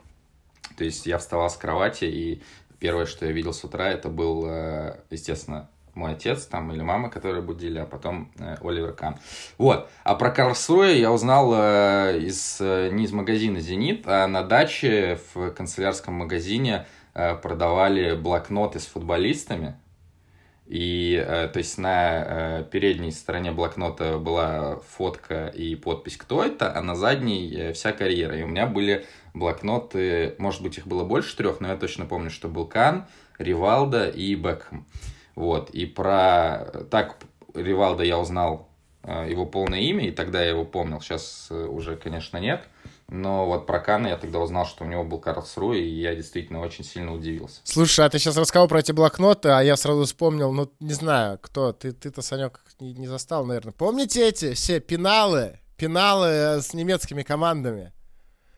[0.77, 2.43] То есть я вставал с кровати, и
[2.79, 7.11] первое, что я видел с утра, это был, э, естественно, мой отец там или мама,
[7.11, 9.17] которые будили, а потом э, Оливер Кан.
[9.59, 9.89] Вот.
[10.05, 15.19] А про Карлсруэ я узнал э, из, э, не из магазина «Зенит», а на даче
[15.35, 19.77] в канцелярском магазине э, продавали блокноты с футболистами.
[20.71, 26.73] И, э, то есть, на э, передней стороне блокнота была фотка и подпись «Кто это?»,
[26.73, 28.39] а на задней э, вся карьера.
[28.39, 32.31] И у меня были блокноты, может быть, их было больше трех, но я точно помню,
[32.31, 33.07] что был Кан,
[33.39, 34.87] Ривалда и Бекхэм.
[35.41, 36.67] Вот, и про...
[36.91, 37.17] Так,
[37.55, 38.69] Ривалда я узнал
[39.03, 42.69] э, его полное имя, и тогда я его помнил, сейчас э, уже, конечно, нет.
[43.09, 46.61] Но вот про Кана я тогда узнал, что у него был Карлсруэ, и я действительно
[46.61, 47.63] очень сильно удивился.
[47.65, 51.39] Слушай, а ты сейчас рассказал про эти блокноты, а я сразу вспомнил, ну, не знаю,
[51.41, 53.73] кто, ты, ты-то, Санек, не, не застал, наверное.
[53.73, 55.59] Помните эти все пеналы?
[55.79, 57.95] Пеналы э, с немецкими командами?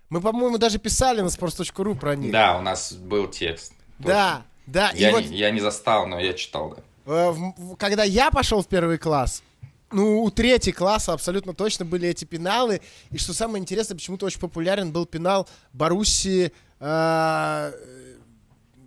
[0.08, 2.32] Мы, по-моему, даже писали на sports.ru про них.
[2.32, 3.72] Да, у нас был текст.
[4.00, 4.90] Да, да.
[4.90, 7.30] И Я, вот не, я не застал, но я читал, да.
[7.30, 7.34] э,
[7.78, 9.42] когда я пошел в первый класс,
[9.90, 12.80] ну, у третьего класса абсолютно точно были эти пеналы.
[13.10, 17.72] И что самое интересное, почему-то очень популярен был пенал Боруссии э,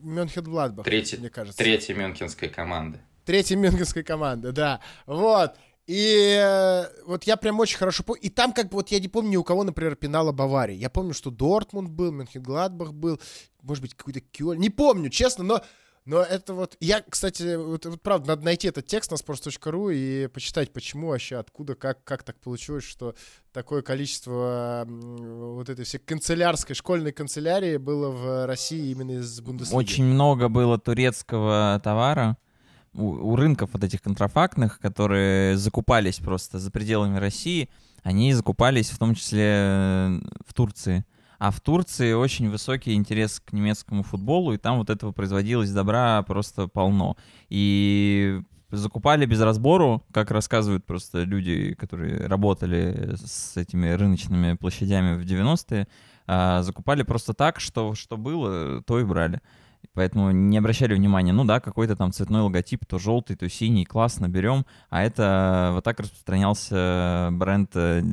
[0.03, 1.57] Мюнхен-Гладбах, Третий, мне кажется.
[1.57, 2.99] третьей мюнхенской команды.
[3.25, 4.79] Третьей мюнхенской команды, да.
[5.07, 5.55] Вот.
[5.87, 8.21] И э, вот я прям очень хорошо помню.
[8.23, 10.75] И там как бы вот я не помню ни у кого, например, пенала Баварии.
[10.75, 13.19] Я помню, что Дортмунд был, Мюнхен-Гладбах был,
[13.61, 14.57] может быть, какой-то Кёль.
[14.57, 15.61] Не помню, честно, но
[16.05, 16.77] но это вот...
[16.79, 21.37] Я, кстати, вот, вот правда, надо найти этот текст на sports.ru и почитать, почему вообще,
[21.37, 23.15] откуда, как, как так получилось, что
[23.51, 29.75] такое количество вот этой всей канцелярской, школьной канцелярии было в России именно из Бундеслиги.
[29.75, 32.37] Очень много было турецкого товара
[32.95, 37.69] у, у рынков вот этих контрафактных, которые закупались просто за пределами России.
[38.03, 41.05] Они закупались в том числе э, в Турции.
[41.37, 46.23] А в Турции очень высокий интерес к немецкому футболу, и там вот этого производилось добра
[46.23, 47.17] просто полно.
[47.49, 55.25] И закупали без разбору, как рассказывают просто люди, которые работали с этими рыночными площадями в
[55.25, 55.87] 90-е,
[56.27, 59.41] а, закупали просто так, что, что было, то и брали.
[59.93, 64.27] Поэтому не обращали внимания, ну да, какой-то там цветной логотип, то желтый, то синий, классно,
[64.27, 64.65] берем.
[64.89, 68.03] А это вот так распространялся бренд э,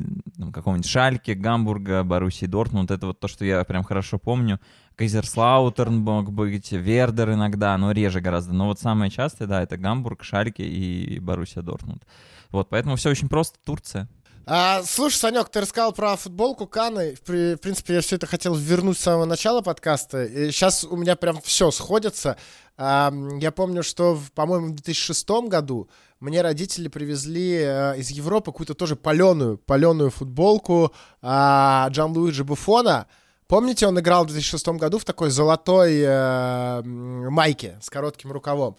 [0.53, 2.91] какого-нибудь Шальки, Гамбурга, Боруссии, Дортмунд.
[2.91, 4.59] Это вот то, что я прям хорошо помню.
[4.95, 8.53] Кайзерслаутерн мог быть, Вердер иногда, но реже гораздо.
[8.53, 12.05] Но вот самое частое, да, это Гамбург, Шальки и Боруссия Дортмунд.
[12.51, 13.57] Вот, поэтому все очень просто.
[13.65, 14.07] Турция.
[14.45, 17.15] А, слушай, Санек, ты рассказал про футболку Каны.
[17.15, 20.25] В, при- в принципе, я все это хотел вернуть с самого начала подкаста.
[20.25, 22.35] И сейчас у меня прям все сходится.
[22.75, 28.73] А, я помню, что, по-моему, в 2006 году мне родители привезли э, из Европы какую-то
[28.73, 33.07] тоже паленую, паленую футболку а, Джан-Луиджи Буфона.
[33.47, 38.75] Помните, он играл в 2006 году в такой золотой э, майке с коротким рукавом.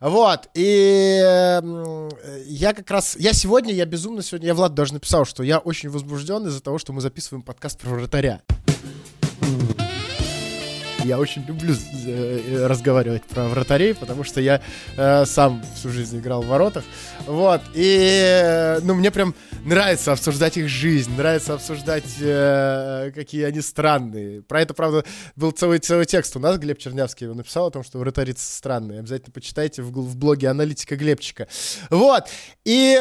[0.00, 1.20] Вот, и
[1.62, 2.08] м,
[2.46, 5.90] я как раз, я сегодня, я безумно сегодня, я Влад даже написал, что я очень
[5.90, 8.40] возбужден из-за того, что мы записываем подкаст про вратаря.
[11.04, 11.74] Я очень люблю
[12.06, 14.60] э, разговаривать про вратарей, потому что я
[14.96, 16.84] э, сам всю жизнь играл в воротах.
[17.26, 17.62] Вот.
[17.74, 19.34] И, э, ну, мне прям
[19.64, 24.42] нравится обсуждать их жизнь, нравится обсуждать, э, какие они странные.
[24.42, 25.04] Про это, правда,
[25.36, 26.58] был целый, целый текст у нас.
[26.58, 29.00] Глеб Чернявский его написал о том, что вратари странные.
[29.00, 31.48] Обязательно почитайте в, в блоге аналитика Глебчика.
[31.88, 32.24] Вот.
[32.64, 32.98] И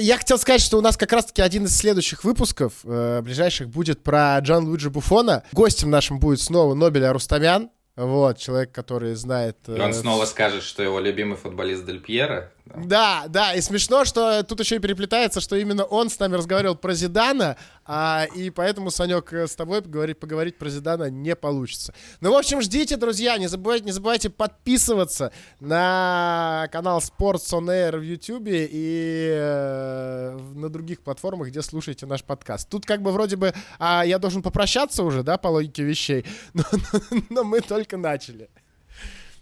[0.00, 4.02] я хотел сказать, что у нас как раз-таки один из следующих выпусков э, ближайших будет
[4.02, 5.42] про Джан Луиджи Буфона.
[5.52, 7.70] Гостем нашим будет снова Нобеля Рустамян.
[7.96, 9.56] Вот, человек, который знает...
[9.66, 12.52] И он э, снова скажет, что его любимый футболист Дель Пьеро.
[12.74, 16.74] Да, да, и смешно, что тут еще и переплетается, что именно он с нами разговаривал
[16.74, 21.94] про Зидана, а, и поэтому, Санек, э, с тобой поговорить, поговорить про Зидана не получится.
[22.20, 27.98] Ну, в общем, ждите, друзья, не забывайте, не забывайте подписываться на канал Sports on Air
[27.98, 32.68] в YouTube и э, на других платформах, где слушаете наш подкаст.
[32.68, 36.24] Тут как бы вроде бы а, я должен попрощаться уже, да, по логике вещей,
[36.54, 38.50] но, но- но мы только начали.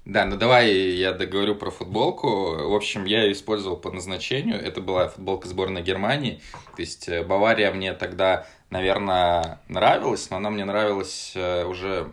[0.05, 2.29] Да, ну давай я договорю про футболку.
[2.29, 4.61] В общем, я ее использовал по назначению.
[4.61, 6.43] Это была футболка сборной Германии.
[6.77, 12.07] То есть э, Бавария мне тогда, наверное, нравилась, но она мне нравилась э, уже,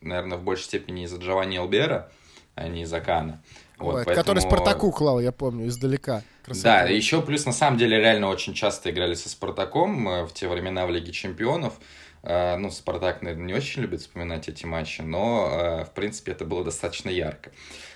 [0.00, 2.10] наверное, в большей степени из-за Джованни Элбера,
[2.54, 3.42] а не из-за Кана.
[3.76, 6.22] Вот, Ой, поэтому- Который Спартаку клал, я помню, издалека.
[6.44, 6.84] Красота.
[6.84, 10.48] Да, еще плюс на самом деле реально очень часто играли со Спартаком э, в те
[10.48, 11.74] времена в Лиге Чемпионов.
[12.22, 16.44] Э, Ну, Спартак, наверное, не очень любит вспоминать эти матчи, но, э, в принципе, это
[16.44, 17.50] было достаточно ярко.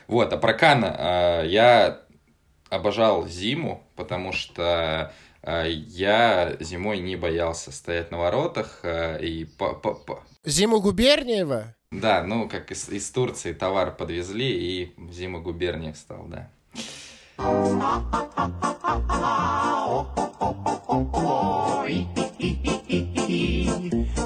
[0.07, 2.01] Вот, а про Кана э, я
[2.71, 5.13] обожал зиму, потому что
[5.67, 11.75] я зимой не боялся стоять на воротах и по- по- по- Зиму Губерниева?
[11.93, 16.51] да, ну, как из, из Турции товар подвезли, и в зиму губерниев стал, да.
[17.37, 19.01] Hey, hey,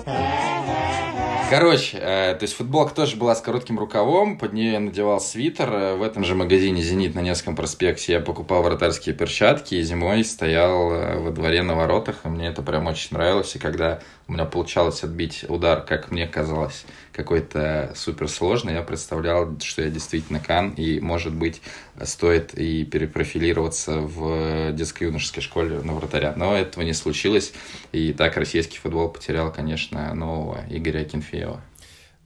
[0.05, 1.18] hey.
[1.51, 5.73] Короче, э, то есть футболка тоже была с коротким рукавом, под нее я надевал свитер.
[5.73, 10.25] Э, В этом же магазине «Зенит» на Невском проспекте я покупал вратарские перчатки и зимой
[10.25, 13.57] стоял э, во дворе на воротах, и мне это прям очень нравилось.
[13.57, 19.81] И когда у меня получалось отбить удар, как мне казалось, какой-то суперсложный, я представлял, что
[19.83, 21.63] я действительно кан, и, может быть,
[22.03, 26.35] стоит и перепрофилироваться в детско-юношеской школе на вратаря.
[26.37, 27.55] Но этого не случилось,
[27.91, 31.38] и так российский футбол потерял, конечно, нового Игоря Акинфеева.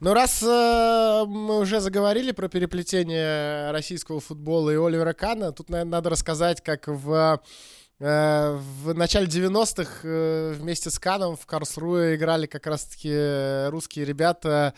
[0.00, 5.92] Ну, раз э, мы уже заговорили про переплетение российского футбола и Оливера Кана, тут, наверное,
[5.92, 7.40] надо рассказать, как в
[8.04, 14.74] Э, В начале 90-х э, вместе с Каном в Карлсруе играли как раз-таки русские ребята.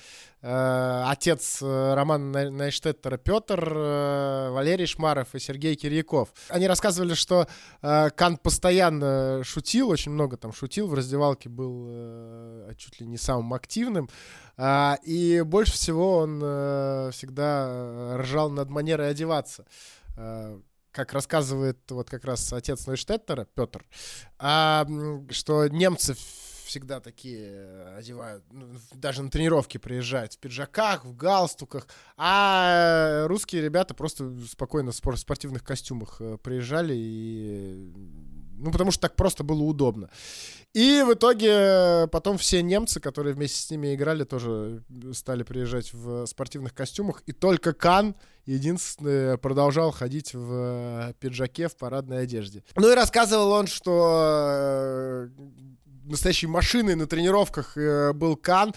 [0.47, 6.35] Э, Отец э, Романа Най- Найштеттера Петр, э, Валерий Шмаров и Сергей Кирьяков.
[6.51, 7.49] Они рассказывали, что
[7.81, 13.55] э, Кан постоянно шутил, очень много там шутил, в раздевалке был чуть ли не самым
[13.55, 14.11] активным.
[14.59, 16.41] А, И больше всего он
[17.13, 19.65] всегда ржал над манерой одеваться.
[20.93, 23.85] Как рассказывает вот как раз отец Нойштеттера, Петр,
[24.39, 24.87] а,
[25.31, 26.15] что немцы
[26.65, 33.63] всегда такие э, одевают, ну, даже на тренировки приезжают в пиджаках, в галстуках, а русские
[33.63, 37.93] ребята просто спокойно в спор- спортивных костюмах э, приезжали и
[38.57, 40.11] ну, потому что так просто было удобно.
[40.73, 45.93] И в итоге э, потом все немцы, которые вместе с ними играли, тоже стали приезжать
[45.93, 47.23] в спортивных костюмах.
[47.27, 52.65] И только Кан, единственный, продолжал ходить в э, пиджаке, в парадной одежде.
[52.77, 55.29] Ну и рассказывал он, что э,
[56.05, 58.73] настоящей машиной на тренировках э, был Кан.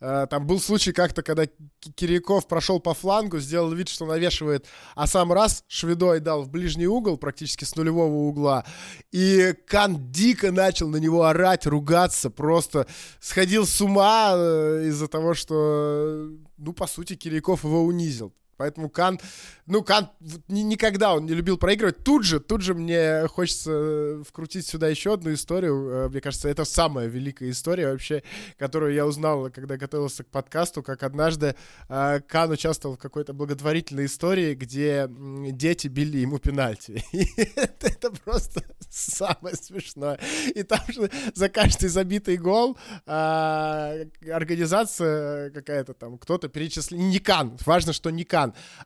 [0.00, 1.50] Э, Там был случай как-то, когда К-
[1.94, 6.86] Кирьяков прошел по флангу, сделал вид, что навешивает, а сам раз шведой дал в ближний
[6.86, 8.64] угол, практически с нулевого угла.
[9.12, 12.86] И Кан дико начал на него орать, ругаться, просто
[13.20, 18.32] сходил с ума э, из-за того, что, ну, по сути, Кирьяков его унизил.
[18.56, 19.20] Поэтому Кан,
[19.66, 20.10] ну, Кан
[20.48, 22.04] никогда он не любил проигрывать.
[22.04, 25.88] Тут же, тут же мне хочется э, вкрутить сюда еще одну историю.
[25.88, 28.22] Э, Мне кажется, это самая великая история вообще,
[28.58, 31.54] которую я узнал, когда готовился к подкасту, как однажды
[31.88, 37.04] э, Кан участвовал в какой-то благотворительной истории, где дети били ему пенальти.
[37.12, 40.18] И это, это просто самое смешное.
[40.54, 42.76] И там же за каждый забитый гол
[44.30, 48.41] организация какая-то там, кто-то перечислил, не Кан, важно, что не Кан,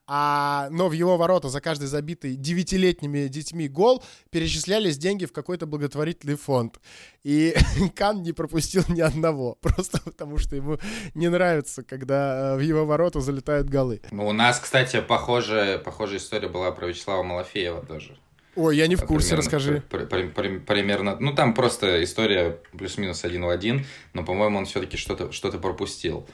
[0.06, 5.66] а, но в его ворота за каждый забитый девятилетними детьми гол перечислялись деньги в какой-то
[5.66, 6.80] благотворительный фонд.
[7.24, 7.54] И
[7.94, 10.78] Кан не пропустил ни одного, просто потому что ему
[11.14, 14.00] не нравится, когда э, в его ворота залетают голы.
[14.10, 18.16] Ну, у нас, кстати, похожая, похожая история была про Вячеслава Малафеева тоже.
[18.56, 19.82] Ой, я не в курсе, Примерно- расскажи.
[19.90, 24.64] при- при- при- примерно, ну там просто история плюс-минус один в один, но, по-моему, он
[24.64, 26.26] все-таки что-то что пропустил.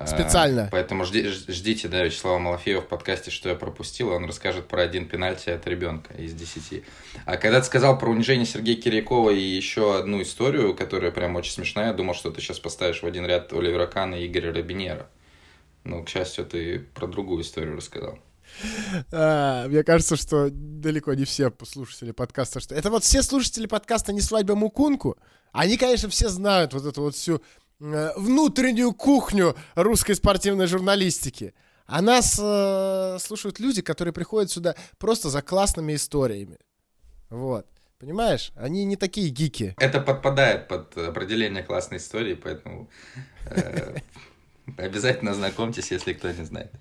[0.00, 0.68] А, Специально.
[0.70, 4.82] Поэтому жди- ждите, да, Вячеслава Малафеева в подкасте, что я пропустил, и он расскажет про
[4.82, 6.84] один пенальти от ребенка из десяти.
[7.24, 11.52] А когда ты сказал про унижение Сергея Кирьякова и еще одну историю, которая прям очень
[11.52, 15.08] смешная, я думал, что ты сейчас поставишь в один ряд Оливера Кана и Игоря Робинера.
[15.82, 18.18] Ну, к счастью, ты про другую историю рассказал.
[19.12, 24.12] А, мне кажется, что далеко не все слушатели подкаста, что это вот все слушатели подкаста
[24.12, 25.16] «Не свадьба Мукунку»,
[25.52, 27.40] они, конечно, все знают вот эту вот всю э,
[27.80, 31.54] внутреннюю кухню русской спортивной журналистики.
[31.86, 36.58] А нас э, слушают люди, которые приходят сюда просто за классными историями.
[37.30, 37.66] Вот.
[37.98, 38.52] Понимаешь?
[38.56, 39.74] Они не такие гики.
[39.78, 42.90] Это подпадает под определение классной истории, поэтому
[43.46, 43.96] э,
[44.76, 46.72] обязательно знакомьтесь, если кто не знает.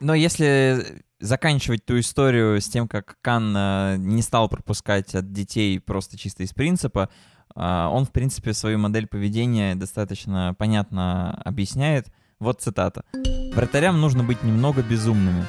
[0.00, 5.80] Но если заканчивать ту историю с тем, как Кан э, не стал пропускать от детей
[5.80, 12.12] просто чисто из принципа, э, он, в принципе, свою модель поведения достаточно понятно объясняет.
[12.38, 13.04] Вот цитата.
[13.54, 15.46] «Вратарям нужно быть немного безумными.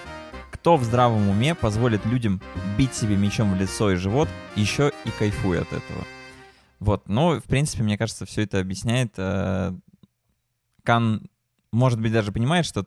[0.51, 2.41] Кто в здравом уме позволит людям
[2.77, 6.03] бить себе мечом в лицо и живот, еще и кайфует от этого?»
[6.79, 9.13] Вот, ну, в принципе, мне кажется, все это объясняет.
[9.17, 9.73] э,
[10.83, 11.29] Кан,
[11.71, 12.85] может быть, даже понимает, что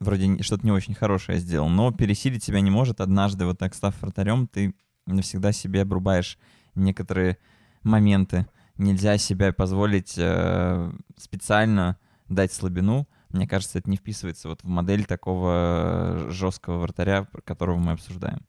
[0.00, 3.00] вроде что-то не очень хорошее сделал, но пересилить себя не может.
[3.00, 4.74] Однажды, вот так став вратарем, ты
[5.06, 6.38] навсегда себе обрубаешь
[6.74, 7.38] некоторые
[7.82, 8.46] моменты.
[8.78, 13.08] Нельзя себе позволить э, специально дать слабину.
[13.30, 18.46] Мне кажется, это не вписывается вот в модель такого жесткого вратаря, которого мы обсуждаем.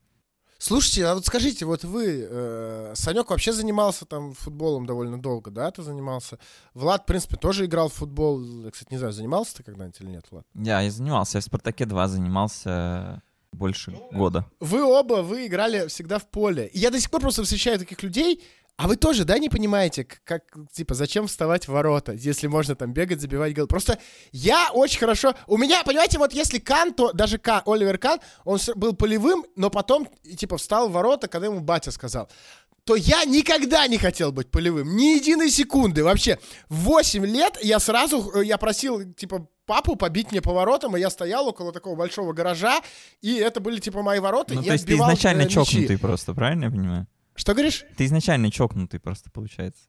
[0.61, 5.71] Слушайте, а вот скажите, вот вы, э, Санек вообще занимался там футболом довольно долго, да,
[5.71, 6.37] ты занимался?
[6.73, 8.43] Влад, в принципе, тоже играл в футбол.
[8.43, 10.45] Я, кстати, не знаю, занимался ты когда-нибудь или нет, Влад?
[10.53, 14.45] Я, я занимался, я в «Спартаке 2» занимался больше года.
[14.59, 16.67] Вы оба, вы играли всегда в поле.
[16.67, 18.43] И я до сих пор просто встречаю таких людей,
[18.79, 22.93] а вы тоже, да, не понимаете, как, типа, зачем вставать в ворота, если можно там
[22.93, 23.67] бегать, забивать гол?
[23.67, 23.99] Просто
[24.31, 25.35] я очень хорошо...
[25.47, 29.69] У меня, понимаете, вот если Кан, то даже Кан, Оливер Кан, он был полевым, но
[29.69, 32.29] потом, типа, встал в ворота, когда ему батя сказал
[32.85, 34.95] то я никогда не хотел быть полевым.
[34.95, 36.03] Ни единой секунды.
[36.03, 36.39] Вообще,
[36.69, 41.11] в 8 лет я сразу, э, я просил, типа, папу побить мне поворотом, и я
[41.11, 42.81] стоял около такого большого гаража,
[43.21, 44.55] и это были, типа, мои ворота.
[44.55, 45.53] Ну, то есть ты изначально э, мячи.
[45.53, 47.07] чокнутый просто, правильно я понимаю?
[47.39, 47.85] Что говоришь?
[47.95, 49.83] Ты изначально чокнутый просто, получается.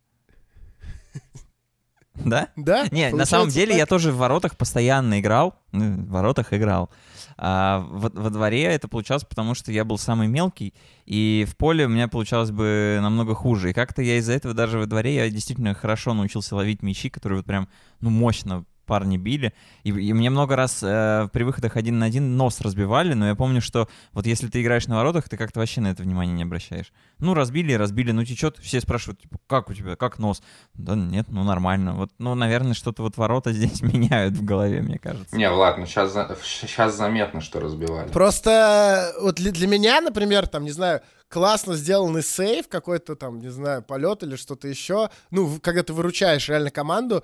[2.15, 2.49] Да?
[2.55, 2.87] Да?
[2.93, 3.79] Не, на самом деле так?
[3.79, 5.59] я тоже в воротах постоянно играл.
[5.73, 6.91] Ну, в воротах играл.
[7.37, 10.75] А во, во дворе это получалось, потому что я был самый мелкий,
[11.07, 13.71] и в поле у меня получалось бы намного хуже.
[13.71, 17.38] И как-то я из-за этого даже во дворе я действительно хорошо научился ловить мячи, которые
[17.38, 17.69] вот прям,
[18.01, 19.53] ну, мощно парни били.
[19.85, 23.37] И, и мне много раз э, при выходах один на один нос разбивали, но я
[23.37, 26.43] помню, что вот если ты играешь на воротах, ты как-то вообще на это внимание не
[26.43, 26.93] обращаешь.
[27.21, 30.43] Ну, разбили, разбили, ну течет, все спрашивают, типа, как у тебя, как нос?
[30.75, 31.95] Да нет, ну нормально.
[31.95, 35.37] Вот, ну, наверное, что-то вот ворота здесь меняют в голове, мне кажется.
[35.37, 36.13] Не, Влад, ну сейчас,
[36.43, 38.11] сейчас заметно, что разбивали.
[38.11, 43.51] Просто вот для, для меня, например, там, не знаю, классно сделанный сейв, какой-то там, не
[43.51, 45.11] знаю, полет или что-то еще.
[45.31, 47.23] Ну, когда ты выручаешь реально команду,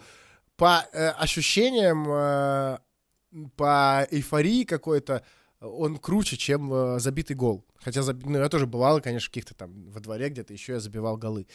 [0.56, 2.78] по э, ощущениям, э,
[3.56, 5.22] по эйфории какой-то,
[5.60, 7.64] он круче, чем э, забитый гол.
[7.78, 11.16] Хотя, ну, я тоже бывал, конечно, в каких-то там во дворе где-то еще я забивал
[11.16, 11.46] голы.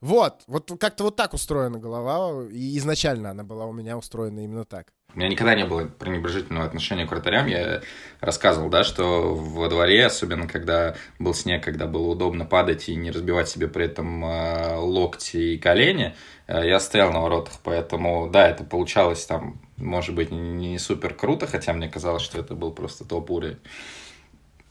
[0.00, 4.64] Вот, вот как-то вот так устроена голова, и изначально она была у меня устроена именно
[4.64, 4.92] так.
[5.12, 7.46] У меня никогда не было пренебрежительного отношения к вратарям.
[7.46, 7.80] Я
[8.20, 13.10] рассказывал, да, что во дворе, особенно когда был снег, когда было удобно падать и не
[13.10, 16.14] разбивать себе при этом э, локти и колени,
[16.48, 17.54] я стоял на воротах.
[17.62, 22.38] Поэтому, да, это получалось там, может быть, не, не супер круто, хотя мне казалось, что
[22.38, 23.58] это был просто топ уровень.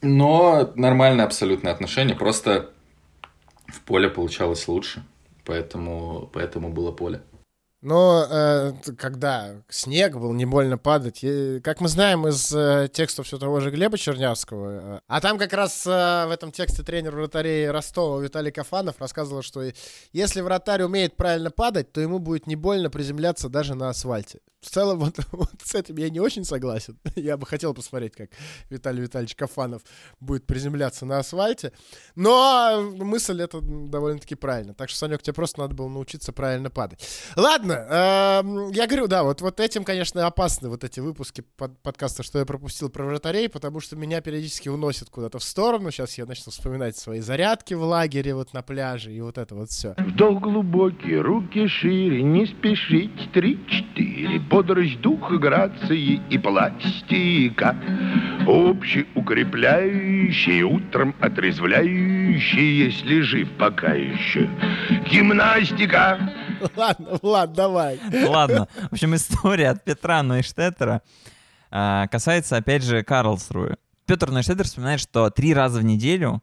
[0.02, 2.70] Но нормальное абсолютное отношение, просто
[3.66, 5.04] в поле получалось лучше.
[5.44, 7.22] Поэтому, поэтому было поле.
[7.80, 13.26] Но э, когда снег был, не больно падать, и, как мы знаем из э, текстов
[13.26, 17.14] все того же Глеба Чернявского, э, а там как раз э, в этом тексте тренер
[17.14, 19.62] вратарей Ростова Виталий Кафанов рассказывал, что
[20.12, 24.40] если вратарь умеет правильно падать, то ему будет не больно приземляться даже на асфальте.
[24.60, 26.98] В целом, вот, вот с этим я не очень согласен.
[27.16, 28.30] Я бы хотел посмотреть, как
[28.70, 29.82] Виталий Витальевич Кафанов
[30.20, 31.72] будет приземляться на асфальте.
[32.16, 34.74] Но мысль это довольно-таки правильно.
[34.74, 37.06] Так что, Санек, тебе просто надо было научиться правильно падать.
[37.36, 42.22] Ладно, эм, я говорю, да, вот, вот этим, конечно, опасны вот эти выпуски под- подкаста,
[42.22, 45.90] что я пропустил про вратарей, потому что меня периодически уносят куда-то в сторону.
[45.90, 49.70] Сейчас я начну вспоминать свои зарядки в лагере, вот на пляже, и вот это вот
[49.70, 49.94] все.
[49.98, 54.38] Вдох глубокий, руки шире, не спешить, три-четыре.
[54.40, 57.76] Бодрость духа, грации и пластика.
[58.46, 61.14] Общеукрепляющие, утром
[62.28, 64.48] отрезвляющие, если жив пока еще.
[65.10, 66.32] Гимнастика.
[66.76, 68.00] Ладно, Влад, давай.
[68.26, 68.68] Ладно.
[68.90, 71.02] В общем, история от Петра Нойштеттера
[71.70, 73.76] а, касается, опять же, Карлсруэ.
[74.06, 76.42] Петр Нойштеттер вспоминает, что три раза в неделю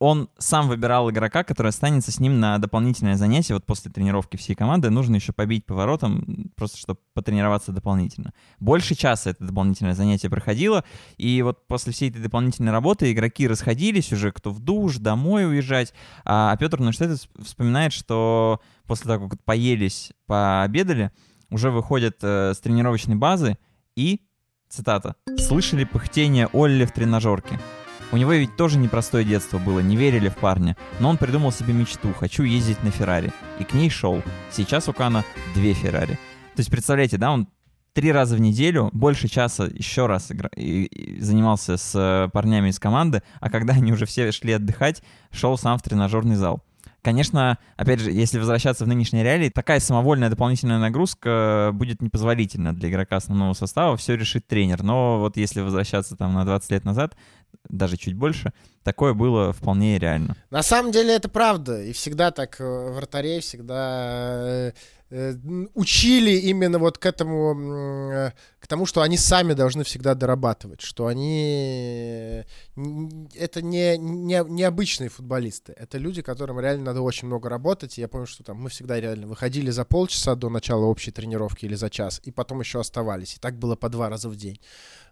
[0.00, 3.52] он сам выбирал игрока, который останется с ним на дополнительное занятие.
[3.52, 8.32] Вот после тренировки всей команды нужно еще побить поворотом, просто чтобы потренироваться дополнительно.
[8.58, 10.84] Больше часа это дополнительное занятие проходило,
[11.18, 15.92] и вот после всей этой дополнительной работы игроки расходились уже, кто в душ, домой уезжать.
[16.24, 21.12] А Петр Нойштеттер вспоминает, что после того, как поелись, пообедали,
[21.50, 23.58] уже выходят э, с тренировочной базы
[23.96, 24.22] и,
[24.70, 27.60] цитата, «слышали пыхтение Олли в тренажерке».
[28.12, 31.72] У него ведь тоже непростое детство было, не верили в парня, но он придумал себе
[31.72, 34.20] мечту «хочу ездить на Феррари», и к ней шел.
[34.50, 36.14] Сейчас у Кана две Феррари.
[36.56, 37.46] То есть, представляете, да, он
[37.92, 42.70] три раза в неделю, больше часа еще раз игра- и- и занимался с э, парнями
[42.70, 46.62] из команды, а когда они уже все шли отдыхать, шел сам в тренажерный зал.
[47.02, 52.90] Конечно, опять же, если возвращаться в нынешние реалии, такая самовольная дополнительная нагрузка будет непозволительна для
[52.90, 54.82] игрока основного состава, все решит тренер.
[54.82, 57.16] Но вот если возвращаться там на 20 лет назад,
[57.68, 60.36] даже чуть больше, такое было вполне реально.
[60.50, 61.82] На самом деле это правда.
[61.82, 64.72] И всегда так э, вратарей всегда э,
[65.10, 65.34] э,
[65.74, 72.44] учили именно вот к этому, к тому, что они сами должны всегда дорабатывать, что они...
[73.34, 75.72] Это не, не, необычные футболисты.
[75.76, 77.98] Это люди, которым реально надо очень много работать.
[77.98, 81.74] Я помню, что там мы всегда реально выходили за полчаса до начала общей тренировки или
[81.74, 83.36] за час, и потом еще оставались.
[83.36, 84.60] И так было по два раза в день.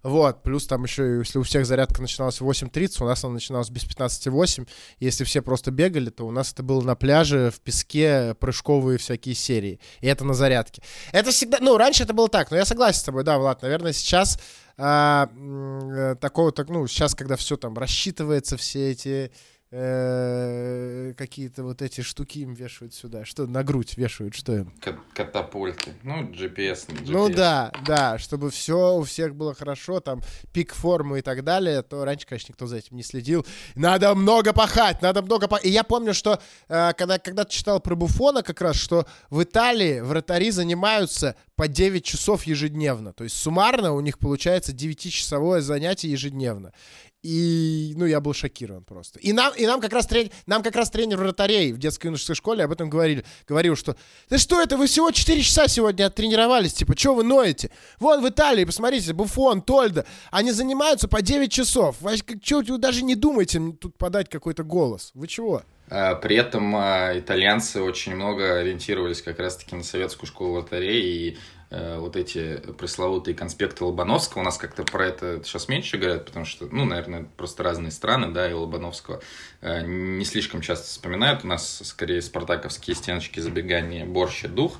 [0.03, 3.71] Вот, плюс там еще, если у всех зарядка начиналась в 8.30, у нас она начиналась
[3.71, 4.69] без 15.08.
[5.01, 9.35] Если все просто бегали, то у нас это было на пляже, в песке, прыжковые всякие
[9.35, 9.81] серии.
[10.01, 10.83] И это на зарядке.
[11.13, 13.93] Это всегда, ну, раньше это было так, но я согласен с тобой, да, Влад, наверное,
[13.93, 14.39] сейчас
[14.77, 19.33] а, э, такого, так, ну, сейчас, когда все там рассчитывается, все эти
[19.71, 23.25] э, какие-то вот эти штуки им вешают сюда.
[23.25, 24.73] Что, на грудь вешают, что им?
[24.81, 25.93] Кат- Катапульты.
[26.03, 27.07] Ну, GPS, GPS.
[27.07, 31.83] Ну да, да, чтобы все у всех было хорошо, там пик формы и так далее,
[31.83, 33.47] то раньше, конечно, никто за этим не следил.
[33.75, 35.67] Надо много пахать, надо много пахать.
[35.67, 40.01] И я помню, что э, когда когда читал про Буфона как раз, что в Италии
[40.01, 43.13] вратари занимаются по 9 часов ежедневно.
[43.13, 46.73] То есть суммарно у них получается 9-часовое занятие ежедневно.
[47.23, 49.19] И, ну, я был шокирован просто.
[49.19, 52.37] И нам, и нам как раз тренер, нам как раз тренер вратарей в детской юношеской
[52.37, 53.25] школе об этом говорили.
[53.47, 53.97] Говорил, что
[54.31, 57.71] да что это, вы всего 4 часа сегодня оттренировались, типа, что вы ноете?
[57.99, 61.97] Вон в Италии, посмотрите, Буфон, Тольда, они занимаются по 9 часов.
[62.43, 65.11] Что вы даже не думаете тут подать какой-то голос?
[65.15, 65.63] Вы чего?
[65.91, 71.39] А, При этом а, итальянцы очень много ориентировались как раз-таки на советскую школу вратарей и
[71.71, 74.41] вот эти пресловутые конспекты Лобановского.
[74.41, 78.33] У нас как-то про это сейчас меньше говорят, потому что, ну, наверное, просто разные страны,
[78.33, 79.21] да, и Лобановского
[79.61, 81.45] э, не слишком часто вспоминают.
[81.45, 84.79] У нас скорее спартаковские стеночки забегания борщ и дух,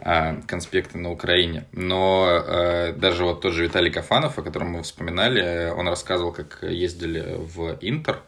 [0.00, 1.66] а конспекты на Украине.
[1.72, 6.32] Но э, даже вот тот же Виталий Кафанов, о котором мы вспоминали, э, он рассказывал,
[6.32, 8.22] как ездили в Интер,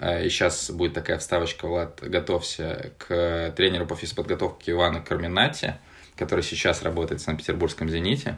[0.00, 5.76] Э, и сейчас будет такая вставочка, Влад, готовься к тренеру по физподготовке Ивану Карминати,
[6.20, 8.36] который сейчас работает в Санкт-Петербургском «Зените».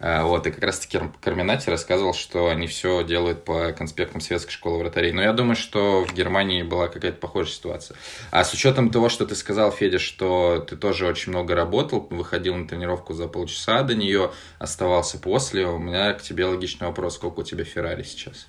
[0.00, 4.78] Э, Вот, и как раз-таки Карминати рассказывал, что они все делают по конспектам Светской школы
[4.78, 5.12] вратарей.
[5.12, 7.96] Но я думаю, что в Германии была какая-то похожая ситуация.
[8.30, 12.54] А с учетом того, что ты сказал, Федя, что ты тоже очень много работал, выходил
[12.54, 17.40] на тренировку за полчаса до нее, оставался после, у меня к тебе логичный вопрос, сколько
[17.40, 18.48] у тебя Феррари сейчас?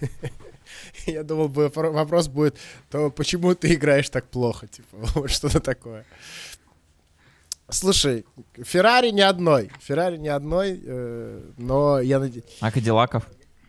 [1.06, 2.56] Я думал, вопрос будет,
[2.90, 6.04] то почему ты играешь так плохо, типа, что-то такое.
[7.70, 8.24] Слушай,
[8.56, 12.44] Феррари не одной, Феррари не одной, э, но я надеюсь...
[12.60, 13.24] А Кадиллаков?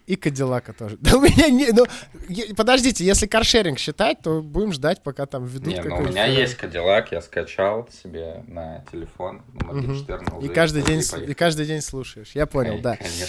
[0.08, 0.98] И Кадиллака тоже.
[1.02, 1.68] Да у меня не...
[1.72, 1.86] Ну,
[2.56, 6.42] подождите, если каршеринг считать, то будем ждать, пока там введут Не, ну у меня Феррари.
[6.42, 9.44] есть Кадиллак, я скачал себе на телефон.
[9.54, 12.32] Моргенштерна И каждый, день, и каждый день слушаешь.
[12.34, 12.96] Я понял, Кон- да.
[12.96, 13.28] Конечно.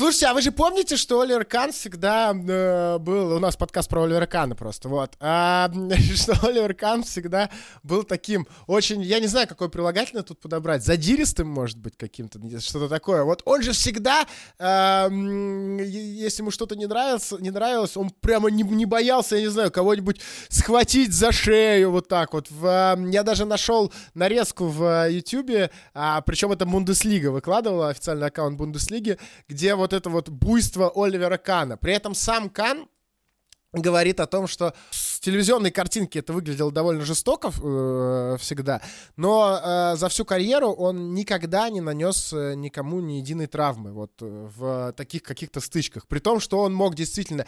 [0.00, 3.36] Слушайте, а вы же помните, что Оливер Кан всегда э, был...
[3.36, 5.12] У нас подкаст про Оливера Кана просто, вот.
[5.20, 5.70] А,
[6.14, 7.50] что Оливер Кан всегда
[7.82, 9.02] был таким очень...
[9.02, 10.82] Я не знаю, какое прилагательное тут подобрать.
[10.82, 13.24] Задиристым, может быть, каким-то, что-то такое.
[13.24, 14.24] Вот он же всегда,
[14.58, 15.08] э,
[15.82, 19.70] если ему что-то не нравилось, не нравилось, он прямо не, не боялся, я не знаю,
[19.70, 22.50] кого-нибудь схватить за шею вот так вот.
[22.50, 28.56] В, я даже нашел нарезку в э, Ютубе, а, причем это Бундеслига выкладывала, официальный аккаунт
[28.56, 31.76] Бундеслиги, где вот это вот буйство Оливера Кана.
[31.76, 32.88] При этом сам Кан
[33.72, 38.80] говорит о том, что с телевизионной картинки это выглядело довольно жестоко э, всегда,
[39.16, 44.12] но э, за всю карьеру он никогда не нанес э, никому ни единой травмы вот
[44.20, 47.46] э, в таких каких-то стычках, при том, что он мог действительно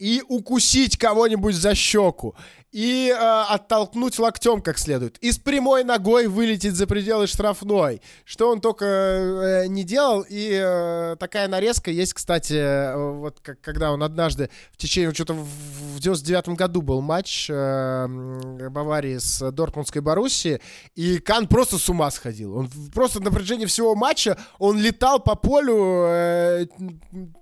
[0.00, 2.34] и укусить кого-нибудь за щеку,
[2.72, 8.50] и э, оттолкнуть локтем как следует, и с прямой ногой вылететь за пределы штрафной, что
[8.50, 13.92] он только э, не делал, и э, такая нарезка есть, кстати, э, вот как, когда
[13.92, 15.46] он однажды в течение, что-то в,
[15.96, 18.06] в 99 году был матч э,
[18.70, 20.60] Баварии с Дортмундской Боруссией,
[20.94, 25.34] и Кан просто с ума сходил, он просто на протяжении всего матча он летал по
[25.34, 26.66] полю, э,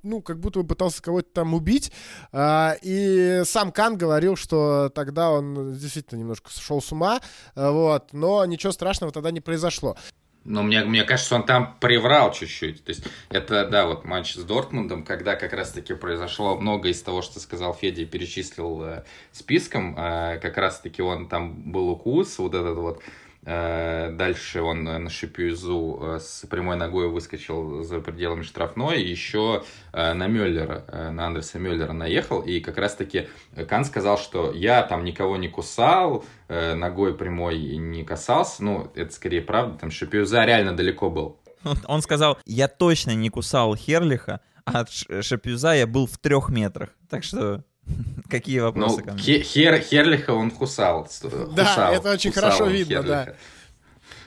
[0.03, 1.93] ну, как будто бы пытался кого-то там убить,
[2.33, 2.48] а,
[2.83, 7.21] и сам Кан говорил, что тогда он действительно немножко сошел с ума,
[7.55, 9.97] а, вот, но ничего страшного тогда не произошло.
[10.45, 12.83] Но мне, мне кажется, он там приврал чуть-чуть.
[12.83, 17.21] То есть это, да, вот матч с Дортмундом, когда как раз-таки произошло много из того,
[17.21, 19.95] что сказал Федя перечислил э, списком.
[19.99, 23.03] Э, как раз-таки он там был укус, вот этот вот.
[23.51, 29.03] Э, дальше он э, на Шипюзу э, с прямой ногой выскочил за пределами штрафной.
[29.03, 32.43] Еще на Мюллера, на Андреса Мюллера наехал.
[32.43, 33.29] И как раз-таки
[33.67, 38.63] Кан сказал, что я там никого не кусал, ногой прямой не касался.
[38.63, 41.39] Ну, это скорее правда, там Шипюза реально далеко был.
[41.87, 44.91] Он- сказал, я точно не кусал Херлиха, а от
[45.25, 46.91] Шапюза я был в трех метрах.
[47.09, 47.65] Так что,
[48.31, 49.23] какие Ну, вопросы ко мне?
[49.23, 51.07] Хе- Хер- Херлиха он кусал.
[51.09, 53.25] с- Да, кусал, это очень кусал хорошо видно, да.
[53.25, 53.39] Херлиха.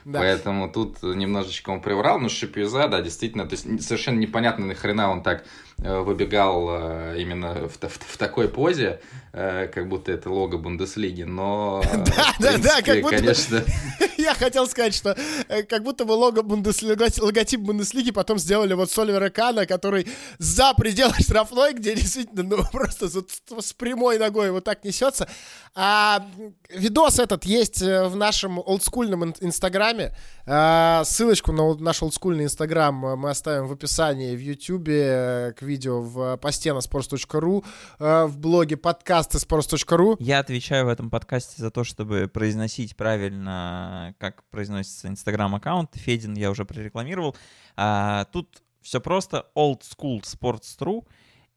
[0.03, 0.17] Да.
[0.19, 5.21] Поэтому тут немножечко он приврал, но Шипюза, да, действительно, то есть совершенно непонятно, нахрена он
[5.21, 5.43] так
[5.81, 8.99] выбегал э, именно в, в- в такой позе,
[9.33, 13.63] э, как будто это лого Бундеслиги, но, э, Да, да, да, как будто конечно,
[14.17, 15.17] Я хотел сказать, что
[15.47, 20.07] э, как будто бы лого Бундеслиги, логотип Бундеслиги потом сделали вот с Оливера Кана, который
[20.37, 25.27] за пределы штрафной, где действительно ну, просто с, прямой ногой вот так несется.
[25.73, 26.27] А
[26.69, 30.13] видос этот есть э, в нашем олдскульном ин- инстаграме.
[30.45, 35.61] А, ссылочку на наш олдскульный инстаграм э, мы оставим в описании в ютубе э, к
[35.61, 37.65] видео в посте на sports.ru,
[37.99, 40.15] э, в блоге подкасты sports.ru.
[40.19, 45.91] Я отвечаю в этом подкасте за то, чтобы произносить правильно, как произносится инстаграм-аккаунт.
[45.95, 47.35] Федин я уже прорекламировал.
[47.75, 51.05] А, тут все просто old school sports.ru.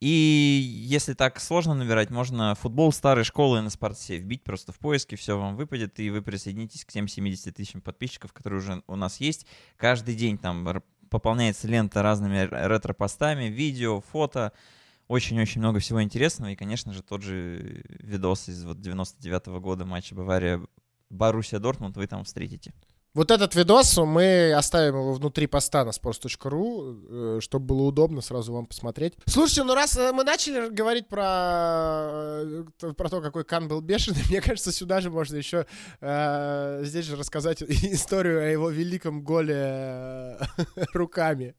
[0.01, 5.15] И если так сложно набирать, можно футбол старой школы на спорте вбить просто в поиске,
[5.15, 9.21] все вам выпадет, и вы присоединитесь к тем 70 тысячам подписчиков, которые уже у нас
[9.21, 9.47] есть.
[9.77, 10.65] Каждый день там
[11.09, 14.53] пополняется лента разными ретро-постами, видео, фото.
[15.07, 16.51] Очень-очень много всего интересного.
[16.51, 20.61] И, конечно же, тот же видос из вот 99 года матча Бавария
[21.09, 22.73] Боруссия Дортмунд вы там встретите.
[23.15, 28.51] Вот этот видос мы оставим его внутри поста на sports.ru, э, чтобы было удобно сразу
[28.51, 29.13] вам посмотреть.
[29.25, 32.63] Слушайте, ну раз э, мы начали говорить про, э,
[32.97, 35.65] про то, какой Кан был бешеный, мне кажется, сюда же можно еще
[36.01, 40.37] э, здесь же рассказать историю о его великом голе
[40.93, 41.55] руками.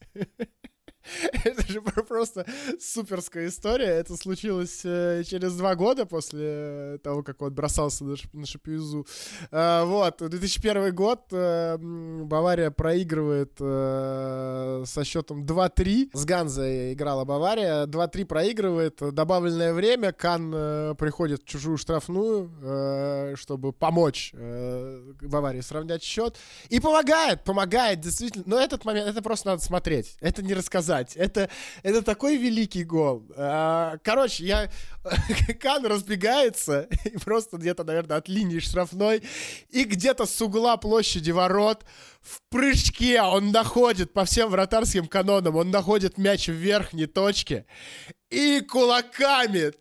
[1.45, 2.47] Это же про- просто
[2.81, 3.87] суперская история.
[3.87, 9.07] Это случилось э, через два года после того, как он бросался на, Ш- на Шапюзу.
[9.51, 11.21] Э, вот, 2001 год.
[11.33, 16.11] э, Бавария проигрывает э, со счетом 2-3.
[16.13, 17.87] С Ганзой играла Бавария.
[17.87, 18.97] 2-3 проигрывает.
[19.15, 20.13] Добавленное время.
[20.13, 26.37] Кан э, приходит в чужую штрафную, э, чтобы помочь э, Баварии сравнять счет.
[26.69, 28.45] И помогает, помогает, действительно.
[28.47, 30.17] Но этот момент, это просто надо смотреть.
[30.21, 30.95] Это не рассказать.
[31.16, 31.49] Это,
[31.82, 33.24] это такой великий гол.
[33.36, 34.70] А, Короче, я...
[35.61, 39.22] Кан разбегается и просто где-то, наверное, от линии штрафной
[39.70, 41.84] и где-то с угла площади ворот
[42.20, 47.66] в прыжке он находит по всем вратарским канонам, он находит мяч в верхней точке
[48.30, 49.72] и кулаками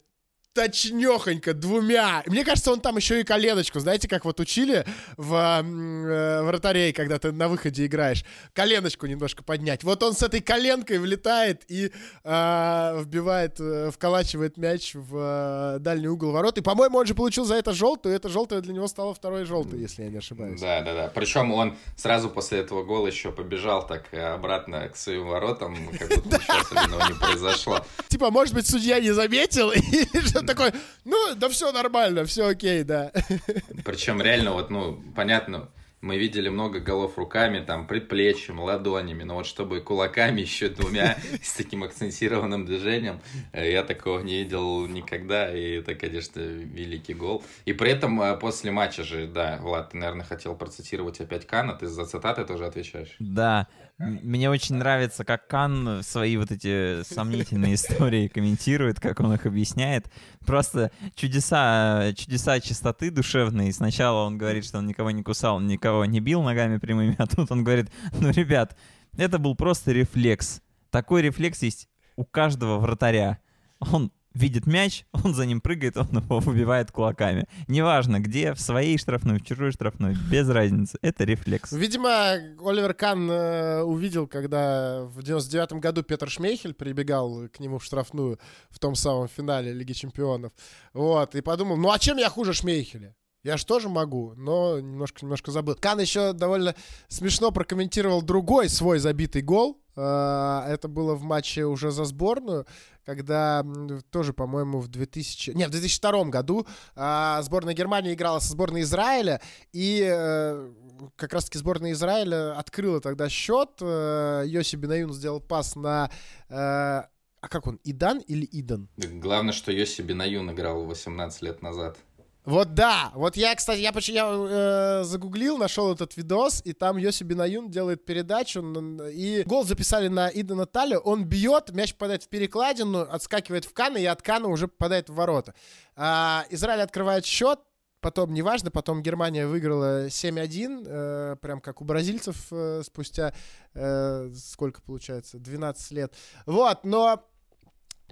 [0.56, 2.24] точнёхонько двумя.
[2.28, 4.86] Мне кажется, он там еще и коленочку, знаете, как вот учили
[5.18, 9.84] в э, вратарей, когда ты на выходе играешь, коленочку немножко поднять.
[9.84, 11.92] Вот он с этой коленкой влетает и
[12.24, 16.58] э, вбивает, э, вколачивает мяч в э, дальний угол ворот.
[16.58, 19.44] И, по-моему, он же получил за это желтую, и это желтое для него стало второй
[19.44, 20.62] желтой, если я не ошибаюсь.
[20.62, 21.12] Да, да, да.
[21.14, 26.08] Причем он сразу после этого гола еще побежал так э, обратно к своим воротам, как
[26.08, 27.86] будто ничего особенного не произошло.
[28.08, 30.08] Типа, может быть, судья не заметил, и
[30.46, 30.72] такой,
[31.04, 33.12] ну, да все нормально, все окей, да.
[33.86, 35.70] Причем реально вот, ну, понятно,
[36.06, 41.54] мы видели много голов руками, там, предплечьем, ладонями, но вот чтобы кулаками еще двумя с
[41.54, 43.22] таким акцентированным движением,
[43.54, 47.44] э, я такого не видел никогда, и это, конечно, великий гол.
[47.66, 51.74] И при этом э, после матча же, да, Влад, ты, наверное, хотел процитировать опять Кана,
[51.74, 53.16] ты за цитаты тоже отвечаешь?
[53.20, 53.68] Да,
[53.98, 60.12] мне очень нравится, как Кан свои вот эти сомнительные истории комментирует, как он их объясняет.
[60.46, 63.72] Просто чудеса, чудеса чистоты душевной.
[63.72, 67.52] Сначала он говорит, что он никого не кусал, никого не бил ногами прямыми, а тут
[67.52, 67.90] он говорит,
[68.20, 68.78] ну, ребят,
[69.18, 70.62] это был просто рефлекс.
[70.90, 71.88] Такой рефлекс есть
[72.18, 73.40] у каждого вратаря.
[73.80, 77.46] Он видит мяч, он за ним прыгает, он его выбивает кулаками.
[77.68, 80.98] Неважно, где, в своей штрафной, в чужой штрафной, без разницы.
[81.02, 81.72] Это рефлекс.
[81.72, 82.34] Видимо,
[82.64, 88.40] Оливер Кан э, увидел, когда в 99 году Петр Шмейхель прибегал к нему в штрафную
[88.70, 90.52] в том самом финале Лиги Чемпионов.
[90.94, 93.16] Вот, и подумал, ну а чем я хуже Шмейхеля?
[93.46, 95.76] Я же тоже могу, но немножко-немножко забыл.
[95.76, 96.74] Кан еще довольно
[97.10, 99.80] смешно прокомментировал другой свой забитый гол.
[99.96, 102.66] Э, Это было в матче уже за сборную,
[103.06, 103.66] когда
[104.10, 105.52] тоже, по-моему, в 2000...
[105.52, 109.42] Не, в 2002 году а, сборная Германии играла со сборной Израиля,
[109.72, 110.72] и э,
[111.16, 113.70] как раз-таки сборная Израиля открыла тогда счет.
[113.82, 116.10] э, Йоси Бенаюн сделал пас на...
[116.50, 118.90] э, А как он, Идан или Идан?
[118.98, 121.98] Главное, что Йоси Бенаюн играл 18 лет назад.
[122.46, 127.24] Вот да, вот я, кстати, я, я э, загуглил, нашел этот видос, и там Йоси
[127.24, 128.62] Бинаюн делает передачу,
[129.10, 133.98] и гол записали на Идана Таля, он бьет, мяч попадает в перекладину, отскакивает в Кана,
[133.98, 135.56] и от Кана уже попадает в ворота.
[135.96, 137.60] А, Израиль открывает счет,
[138.06, 143.34] потом, неважно, потом Германия выиграла 7-1, э, прям как у бразильцев э, спустя,
[143.74, 146.14] э, сколько получается, 12 лет.
[146.46, 147.28] Вот, но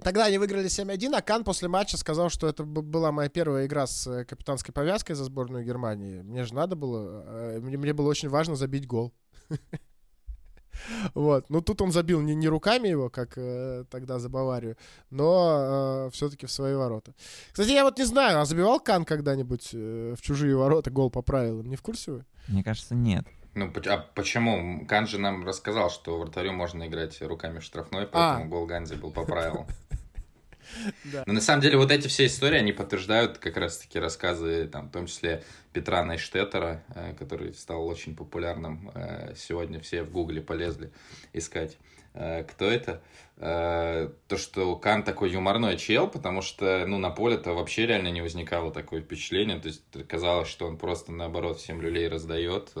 [0.02, 3.86] Тогда они выиграли 7-1, а Кан после матча сказал, что это была моя первая игра
[3.86, 6.22] с э, капитанской повязкой за сборную Германии.
[6.22, 9.12] Мне же надо было, э, мне, мне было очень важно забить гол.
[11.14, 11.50] Вот.
[11.50, 14.76] Ну, тут он забил не, не руками его, как э, тогда за Баварию,
[15.08, 17.14] но все-таки в свои ворота.
[17.52, 21.22] Кстати, я вот не знаю, а забивал Кан когда-нибудь э, в чужие ворота гол по
[21.22, 21.66] правилам?
[21.66, 22.24] Не в курсе вы?
[22.48, 23.24] Мне кажется, нет.
[23.54, 24.84] Ну, а почему?
[24.86, 28.48] Кан же нам рассказал, что вратарю можно играть руками в штрафной, поэтому А.
[28.48, 29.66] гол Ганзи был по правилам.
[31.26, 34.92] Но на самом деле вот эти все истории, они подтверждают как раз-таки рассказы, там, в
[34.92, 35.42] том числе
[35.72, 38.90] Петра Найштеттера, э, который стал очень популярным.
[38.94, 40.92] Э, Сегодня все в гугле полезли
[41.32, 41.76] искать,
[42.14, 43.02] э, кто это.
[43.36, 48.72] То, что Кан такой юморной чел, потому что, ну, на поле-то вообще реально не возникало
[48.72, 49.58] такое впечатление.
[49.58, 52.72] То есть казалось, что он просто, наоборот, всем люлей раздает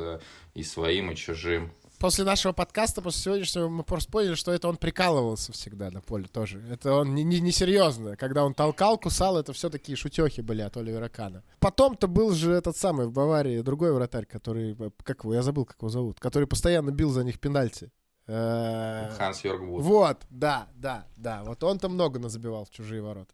[0.54, 1.72] и своим, и чужим.
[2.04, 6.26] После нашего подкаста, после сегодняшнего, мы просто поняли, что это он прикалывался всегда на поле
[6.30, 6.62] тоже.
[6.70, 8.14] Это он не, не, не серьезно.
[8.14, 11.42] Когда он толкал, кусал, это все такие шутехи были от Оливера Кана.
[11.60, 15.78] Потом-то был же этот самый в Баварии другой вратарь, который, как его, я забыл, как
[15.80, 17.90] его зовут, который постоянно бил за них пенальти.
[18.26, 19.82] Э, Ханс Йорг Вуд.
[19.82, 21.42] Вот, да, да, да.
[21.42, 23.32] Вот он-то много назабивал в чужие ворота.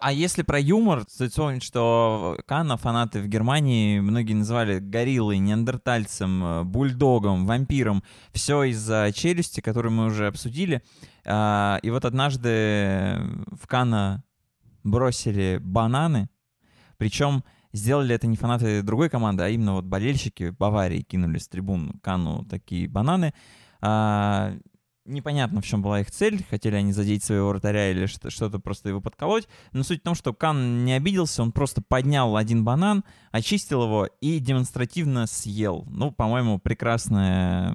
[0.00, 6.44] А если про юмор, стоит вспомнить, что Канна фанаты в Германии многие называли гориллой, неандертальцем,
[6.44, 8.02] э, бульдогом, вампиром.
[8.32, 10.82] Все из-за челюсти, которую мы уже обсудили.
[11.24, 13.18] А, И вот однажды
[13.52, 14.24] в Канна
[14.84, 16.28] бросили бананы,
[16.96, 21.98] причем сделали это не фанаты другой команды, а именно вот болельщики Баварии кинули с трибун
[22.02, 23.34] Канну такие бананы.
[25.06, 26.44] Непонятно, в чем была их цель.
[26.50, 29.48] Хотели они задеть своего вратаря или что- что-то просто его подколоть.
[29.72, 34.08] Но суть в том, что Кан не обиделся, он просто поднял один банан, очистил его
[34.20, 35.84] и демонстративно съел.
[35.88, 37.74] Ну, по-моему, прекрасная,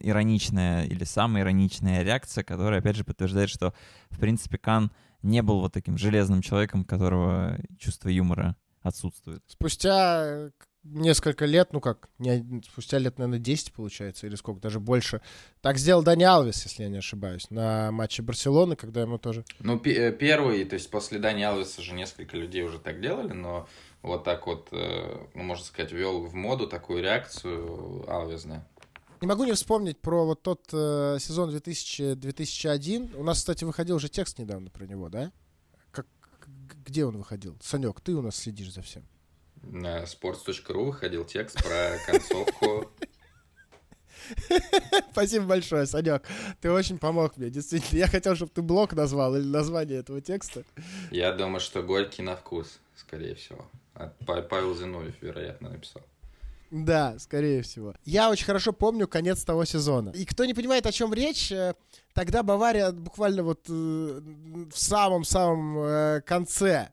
[0.00, 3.74] ироничная или самая ироничная реакция, которая, опять же, подтверждает, что,
[4.10, 4.90] в принципе, Кан
[5.22, 9.42] не был вот таким железным человеком, которого чувство юмора отсутствует.
[9.46, 10.50] Спустя э,
[10.82, 15.20] несколько лет, ну как, не, спустя лет, наверное, 10 получается, или сколько, даже больше.
[15.60, 19.44] Так сделал Дани Алвес, если я не ошибаюсь, на матче Барселоны, когда ему тоже...
[19.60, 23.68] Ну, э, первый, то есть после Дани Алвеса же несколько людей уже так делали, но
[24.02, 28.66] вот так вот, э, ну, можно сказать, ввел в моду такую реакцию Алвес, да.
[29.20, 33.16] Не могу не вспомнить про вот тот э, сезон 2000, 2001.
[33.16, 35.30] У нас, кстати, выходил уже текст недавно про него, да?
[35.90, 36.06] Как,
[36.86, 37.58] где он выходил?
[37.60, 39.04] Санек, ты у нас следишь за всем.
[39.62, 42.90] На sports.ru выходил текст про концовку.
[45.12, 46.22] Спасибо большое, Санек.
[46.60, 47.98] Ты очень помог мне, действительно.
[47.98, 50.64] Я хотел, чтобы ты блок назвал или название этого текста.
[51.10, 53.64] Я думаю, что горький на вкус, скорее всего.
[53.94, 56.02] А Па- Павел Зиновьев, вероятно, написал.
[56.70, 57.94] Да, скорее всего.
[58.04, 60.10] Я очень хорошо помню конец того сезона.
[60.10, 61.74] И кто не понимает, о чем речь, э,
[62.14, 66.90] тогда Бавария буквально вот э, в самом-самом э, конце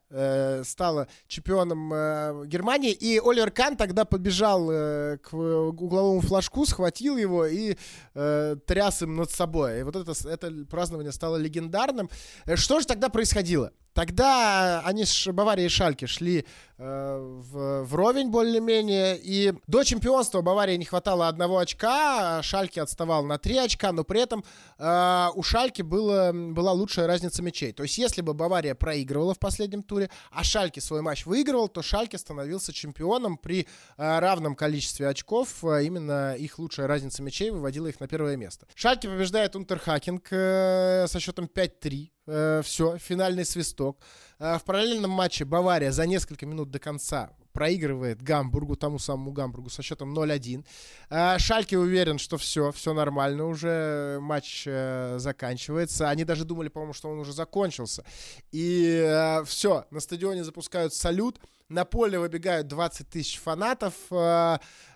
[0.64, 2.92] стала чемпионом Германии.
[2.92, 7.76] И Оливер Кан тогда побежал к угловому флажку, схватил его и
[8.14, 9.82] тряс им над собой.
[9.82, 12.10] И вот это, это празднование стало легендарным.
[12.56, 13.74] Что же тогда происходило?
[13.98, 16.46] Тогда они с Баварией и Шальки шли
[16.78, 23.26] э, в, вровень более-менее, и до чемпионства Баварии не хватало одного очка, а Шальки отставал
[23.26, 24.44] на три очка, но при этом
[24.78, 27.74] э, у Шальки было, была лучшая разница мячей.
[27.74, 31.82] То есть если бы Бавария проигрывала в последнем туре, а Шальки свой матч выигрывал, то
[31.82, 33.62] Шальки становился чемпионом при
[33.98, 35.64] э, равном количестве очков.
[35.64, 38.68] Э, Именно их лучшая разница мячей выводила их на первое место.
[38.76, 42.12] Шальки побеждает Унтерхакинг э, со счетом 5-3.
[42.28, 43.98] Все, финальный свисток.
[44.40, 49.70] Э, в параллельном матче Бавария за несколько минут до конца проигрывает Гамбургу, тому самому Гамбургу,
[49.70, 50.64] со счетом 0-1.
[51.10, 56.10] Э, Шальки уверен, что все, все нормально уже, матч э, заканчивается.
[56.10, 58.04] Они даже думали, по-моему, что он уже закончился.
[58.52, 63.94] И все, на стадионе запускают салют, на поле выбегают 20 тысяч фанатов.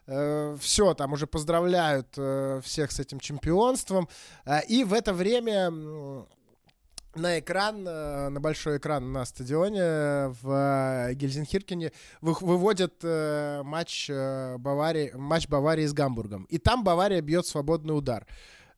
[0.05, 4.09] Все, там уже поздравляют э, всех с этим чемпионством.
[4.45, 5.71] Э, И в это время
[7.15, 11.91] на экран, э, на большой экран на стадионе в э, Гельзенкиркене
[12.21, 16.45] вы- выводят э, матч, Баварии, матч Баварии с Гамбургом.
[16.45, 18.25] И там Бавария бьет свободный удар.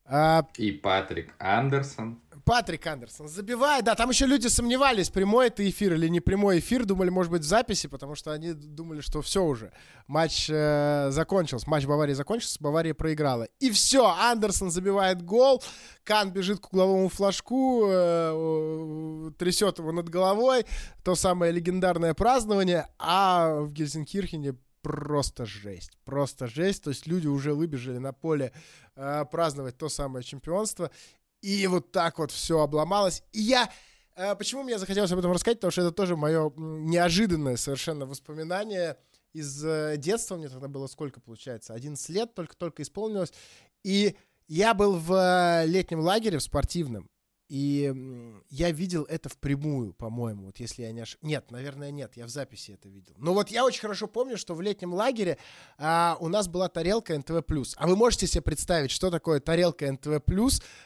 [0.06, 2.20] А, И Патрик Андерсон.
[2.44, 3.84] Патрик Андерсон забивает.
[3.84, 6.84] Да, там еще люди сомневались, прямой это эфир или не прямой эфир.
[6.84, 9.72] Думали, может быть, в записи, потому что они думали, что все уже.
[10.06, 11.68] Матч э, закончился.
[11.68, 13.48] Матч Баварии закончился, Бавария проиграла.
[13.60, 15.62] И все, Андерсон забивает гол.
[16.02, 20.66] Кан бежит к угловому флажку, э, трясет его над головой.
[21.02, 22.88] То самое легендарное празднование.
[22.98, 25.96] А в Гельсенкирхене просто жесть.
[26.04, 26.84] Просто жесть.
[26.84, 28.52] То есть люди уже выбежали на поле
[28.96, 30.90] э, праздновать то самое чемпионство.
[31.44, 33.22] И вот так вот все обломалось.
[33.32, 33.70] И я...
[34.16, 35.58] э, Почему мне захотелось об этом рассказать?
[35.58, 38.96] Потому что это тоже мое неожиданное совершенно воспоминание
[39.34, 40.36] из э, детства.
[40.36, 41.74] Мне тогда было сколько, получается?
[41.74, 43.34] 11 лет только-только исполнилось.
[43.82, 44.16] И
[44.48, 47.10] я был в э, летнем лагере, в спортивном.
[47.48, 47.92] И
[48.50, 51.30] я видел это впрямую, по-моему, вот если я не ошибаюсь.
[51.30, 53.14] Нет, наверное, нет, я в записи это видел.
[53.18, 55.38] Но вот я очень хорошо помню, что в летнем лагере
[55.78, 57.42] а, у нас была тарелка НТВ+.
[57.76, 60.22] А вы можете себе представить, что такое тарелка НТВ+,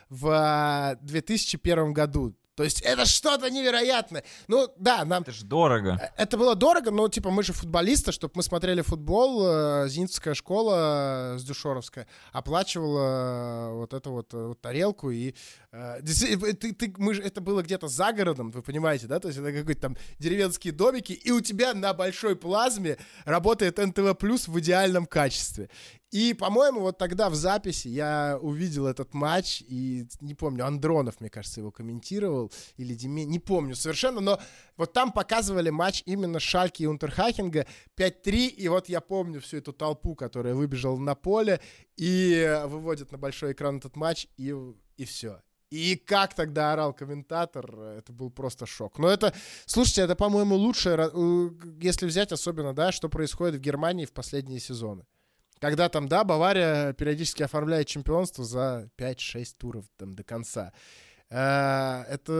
[0.08, 2.34] в а, 2001 году?
[2.58, 4.24] То есть это что-то невероятное.
[4.48, 5.22] Ну, да, нам...
[5.22, 6.10] Это ж дорого.
[6.16, 11.36] Это было дорого, но, типа, мы же футболисты, чтобы мы смотрели футбол, э, Зенитская школа
[11.36, 15.36] э, с Дюшоровская оплачивала э, вот эту вот, э, вот тарелку и
[15.67, 15.67] Э,
[16.04, 19.20] ты, ты, мы это было где-то за городом, вы понимаете, да?
[19.20, 24.18] То есть это какие-то там деревенские домики, и у тебя на большой плазме работает НТВ
[24.18, 25.68] Плюс в идеальном качестве.
[26.10, 31.28] И, по-моему, вот тогда в записи я увидел этот матч, и не помню, Андронов, мне
[31.28, 34.40] кажется, его комментировал, или Диме, не помню совершенно, но
[34.78, 37.66] вот там показывали матч именно Шальки и Унтерхахинга
[37.98, 41.60] 5-3, и вот я помню всю эту толпу, которая выбежала на поле,
[41.96, 44.54] и выводит на большой экран этот матч, и,
[44.98, 45.40] и все.
[45.70, 48.98] И как тогда орал комментатор, это был просто шок.
[48.98, 49.34] Но это,
[49.66, 51.12] слушайте, это, по-моему, лучшее,
[51.80, 55.04] если взять особенно, да, что происходит в Германии в последние сезоны.
[55.60, 60.72] Когда там, да, Бавария периодически оформляет чемпионство за 5-6 туров там до конца.
[61.30, 62.32] Э, это,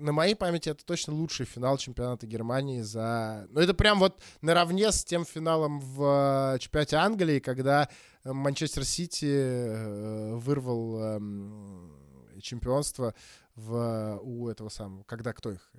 [0.00, 3.46] на моей памяти, это точно лучший финал чемпионата Германии за...
[3.50, 7.88] Ну, это прям вот наравне с тем финалом в э, чемпионате Англии, когда
[8.24, 11.92] Манчестер Сити э, вырвал эм,
[12.40, 13.14] чемпионство
[13.56, 15.70] в, у этого самого, когда кто их?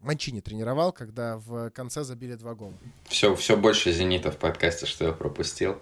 [0.00, 2.72] Манчини тренировал, когда в конце забили два гола.
[3.08, 5.78] Все, все больше «Зенита» в подкасте, что я пропустил.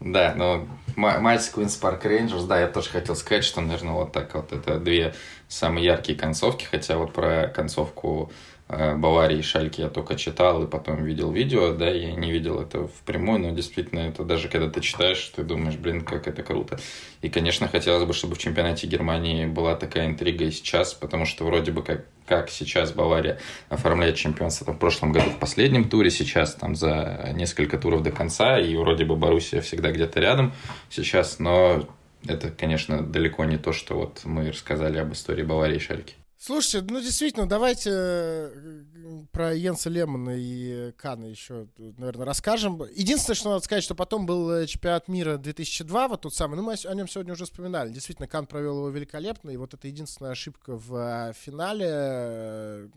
[0.00, 4.12] Да, но матч с Queen's Park Rangers, да, я тоже хотел сказать, что, наверное, вот
[4.12, 5.14] так вот это две
[5.46, 8.32] самые яркие концовки, хотя вот про концовку
[8.70, 12.86] Баварии и Шальки я только читал и потом видел видео, да, я не видел это
[12.86, 16.78] впрямую, но действительно это даже когда ты читаешь, ты думаешь, блин, как это круто.
[17.20, 21.44] И, конечно, хотелось бы, чтобы в чемпионате Германии была такая интрига и сейчас, потому что
[21.44, 26.10] вроде бы как, как сейчас Бавария оформляет чемпионство там, в прошлом году в последнем туре,
[26.10, 30.52] сейчас там за несколько туров до конца, и вроде бы Боруссия всегда где-то рядом
[30.90, 31.88] сейчас, но
[32.26, 36.14] это, конечно, далеко не то, что вот мы рассказали об истории Баварии и Шальки.
[36.42, 38.84] Слушайте, ну действительно, давайте э,
[39.30, 42.82] про Йенса Лемона и Кана еще, наверное, расскажем.
[42.94, 46.62] Единственное, что надо сказать, что потом был э, чемпионат мира 2002, вот тот самый, ну
[46.62, 47.90] мы о нем сегодня уже вспоминали.
[47.90, 52.88] Действительно, Кан провел его великолепно, и вот это единственная ошибка в э, финале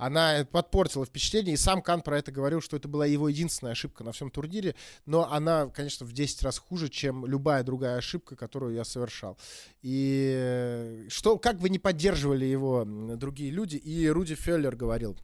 [0.00, 4.02] она подпортила впечатление, и сам Кан про это говорил, что это была его единственная ошибка
[4.02, 4.74] на всем турнире,
[5.04, 9.38] но она, конечно, в 10 раз хуже, чем любая другая ошибка, которую я совершал.
[9.82, 15.18] И э, что, как бы не поддерживали его другие люди, и Руди Феллер говорил,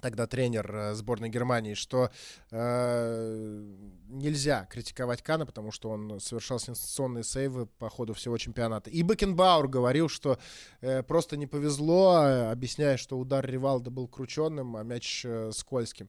[0.00, 2.10] тогда тренер э, сборной Германии, что
[2.50, 3.64] э,
[4.08, 8.90] нельзя критиковать Кана, потому что он совершал сенсационные сейвы по ходу всего чемпионата.
[8.90, 10.38] И Бекенбауэр говорил, что
[10.80, 16.08] э, просто не повезло, объясняя, что удар Ривалда был крученным, а мяч э, скользким.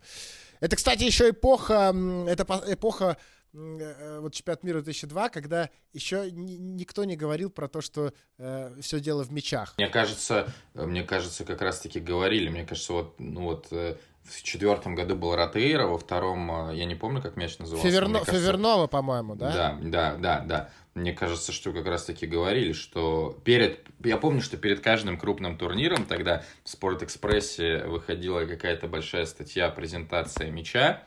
[0.59, 1.93] Это, кстати, еще эпоха,
[2.27, 3.15] это эпоха Э, э,
[3.53, 9.23] вот чемпионат мира 2002, когда еще никто не говорил про то, что э, все дело
[9.23, 9.75] в мечах.
[9.77, 12.49] Мне кажется, э, мне кажется, как раз-таки говорили.
[12.49, 17.21] Мне кажется, вот, ну вот в четвертом году был Ротейра, во втором, я не помню,
[17.21, 17.87] как мяч назывался.
[17.87, 19.51] Феверно, кажется, Февернова, по-моему, да?
[19.51, 20.69] Да, да, да, да.
[20.93, 23.79] Мне кажется, что как раз-таки говорили, что перед...
[24.03, 30.51] Я помню, что перед каждым крупным турниром тогда в Спортэкспрессе выходила какая-то большая статья, презентация
[30.51, 31.03] мяча,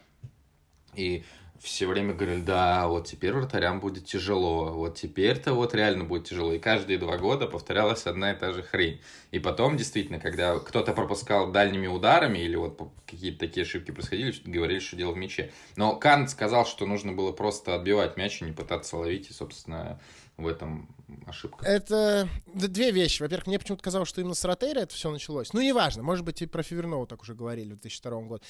[0.94, 1.24] и
[1.60, 6.52] все время говорили, да, вот теперь вратарям будет тяжело, вот теперь-то вот реально будет тяжело.
[6.52, 9.00] И каждые два года повторялась одна и та же хрень.
[9.30, 14.78] И потом, действительно, когда кто-то пропускал дальними ударами или вот какие-то такие ошибки происходили, говорили,
[14.78, 15.52] что дело в мяче.
[15.76, 20.00] Но Кант сказал, что нужно было просто отбивать мяч и не пытаться ловить, и, собственно,
[20.36, 20.94] в этом
[21.26, 21.64] ошибка.
[21.64, 23.22] Это две вещи.
[23.22, 25.52] Во-первых, мне почему-то казалось, что именно с Ротейра это все началось.
[25.52, 28.42] Ну, неважно, может быть, и про Фивернову так уже говорили в 2002 году.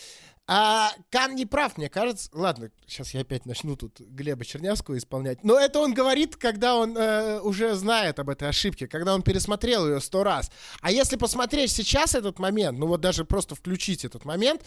[0.49, 2.30] А Кан не прав, мне кажется.
[2.32, 5.45] Ладно, сейчас я опять начну тут Глеба Чернявского исполнять.
[5.45, 9.87] Но это он говорит, когда он э, уже знает об этой ошибке, когда он пересмотрел
[9.87, 10.51] ее сто раз.
[10.80, 14.62] А если посмотреть сейчас этот момент, ну вот даже просто включить этот момент,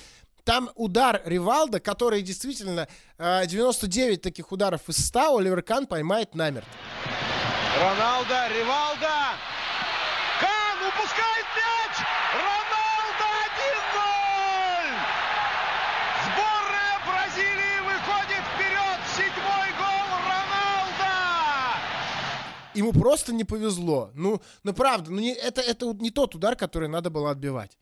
[0.49, 2.87] там удар Ривалда, который действительно
[3.19, 6.71] 99 э, таких ударов из 100 Оливер Кан поймает намертво.
[7.79, 9.13] Роналдо, Ривалдо.
[10.41, 11.95] Кан упускает мяч.
[12.33, 14.89] Роналдо 1-0.
[16.25, 18.99] Сборная Бразилии выходит вперед.
[19.15, 21.13] Седьмой гол Роналдо.
[22.73, 24.09] Ему просто не повезло.
[24.15, 27.77] Ну, ну правда, ну не, это, это не тот удар, который надо было отбивать.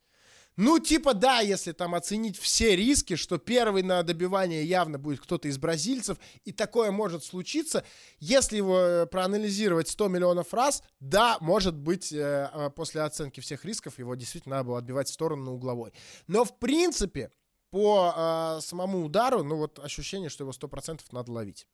[0.58, 5.46] Ну, типа, да, если там оценить все риски, что первый на добивание явно будет кто-то
[5.46, 7.84] из бразильцев, и такое может случиться,
[8.18, 13.64] если его э, проанализировать 100 миллионов раз, да, может быть, э, а, после оценки всех
[13.64, 15.92] рисков его действительно надо было отбивать в сторону на угловой.
[16.26, 17.30] Но, в принципе,
[17.70, 21.68] по э, самому удару, ну, вот ощущение, что его 100% надо ловить.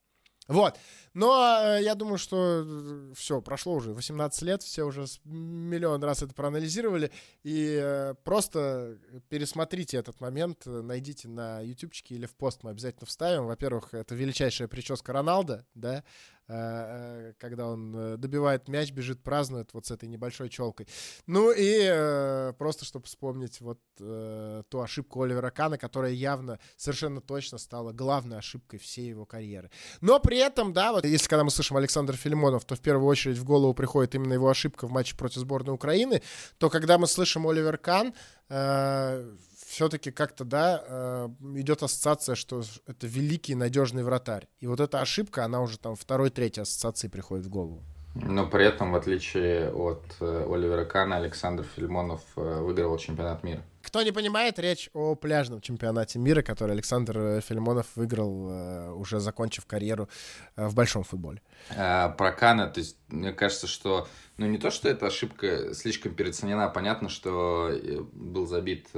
[0.47, 0.78] Вот.
[1.14, 6.22] Но э, я думаю, что э, все, прошло уже 18 лет, все уже миллион раз
[6.22, 7.11] это проанализировали.
[7.45, 13.47] И э, просто пересмотрите этот момент, найдите на ютубчике или в пост мы обязательно вставим.
[13.47, 16.05] Во-первых, это величайшая прическа Роналда, да,
[16.47, 20.86] когда он э, добивает мяч, бежит, празднует вот с этой небольшой челкой.
[21.26, 27.20] Ну и э, просто, чтобы вспомнить вот э, ту ошибку Оливера Кана, которая явно, совершенно
[27.20, 29.70] точно стала главной ошибкой всей его карьеры.
[30.03, 33.38] Но при этом, да, вот если когда мы слышим Александр Филимонов, то в первую очередь
[33.38, 36.22] в голову приходит именно его ошибка в матче против сборной Украины,
[36.59, 38.14] то когда мы слышим Оливер Кан,
[38.51, 39.34] э,
[39.75, 44.47] все-таки как-то, да, э, идет ассоциация, что это великий надежный вратарь.
[44.61, 47.83] И вот эта ошибка, она уже там второй, третьей ассоциации приходит в голову.
[48.14, 53.62] Но при этом, в отличие от э, Оливера Кана, Александр Фильмонов э, выиграл чемпионат мира.
[53.83, 60.09] Кто не понимает, речь о пляжном чемпионате мира, который Александр Фильмонов выиграл, уже закончив карьеру
[60.57, 61.43] в большом футболе.
[61.77, 64.09] А, про Кана, то есть, мне кажется, что,
[64.39, 67.70] ну, не то, что эта ошибка слишком переоценена, понятно, что
[68.14, 68.89] был забит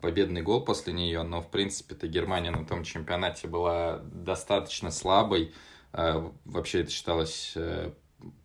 [0.00, 5.52] победный гол после нее, но, в принципе-то, Германия на том чемпионате была достаточно слабой,
[5.92, 7.92] Э, вообще это считалось э,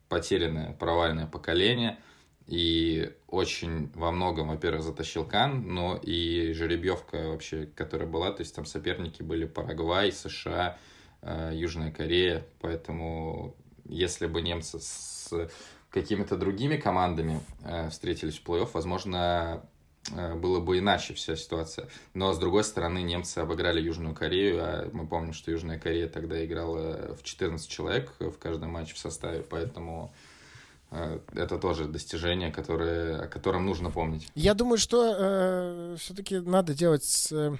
[0.10, 2.00] потерянное, провальное поколение.
[2.46, 8.54] И очень во многом, во-первых, затащил Кан, но и жеребьевка вообще, которая была, то есть
[8.54, 10.78] там соперники были Парагвай, США,
[11.22, 15.50] э, Южная Корея, поэтому если бы немцы с
[15.90, 17.40] какими-то другими командами
[17.90, 19.64] встретились в плей-офф, возможно,
[20.12, 21.88] было бы иначе вся ситуация.
[22.14, 26.44] Но, с другой стороны, немцы обыграли Южную Корею, а мы помним, что Южная Корея тогда
[26.46, 30.14] играла в 14 человек в каждом матче в составе, поэтому
[30.92, 34.28] э, это тоже достижение, которое, о котором нужно помнить.
[34.36, 37.56] Я думаю, что э, все-таки надо делать э,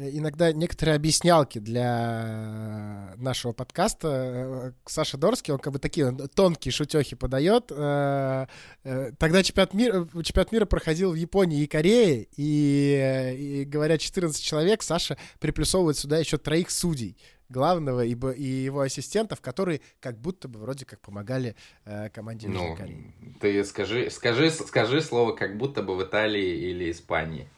[0.00, 4.08] иногда некоторые объяснялки для нашего подкаста.
[4.08, 7.70] Э, Саша Дорский, он как бы такие тонкие шутехи подает.
[7.70, 8.46] Э,
[8.84, 13.98] э, Тогда чемпионат мира, чемпионат мира проходил в Японии и Корее, и, э, и говоря
[13.98, 17.16] 14 человек, Саша приплюсовывает сюда еще троих судей
[17.50, 22.68] главного и, и его ассистентов, которые как будто бы вроде как помогали э, команде Южной
[22.70, 23.14] Ну, Кореи.
[23.40, 27.48] ты скажи, скажи, скажи слово, как будто бы в Италии или Испании.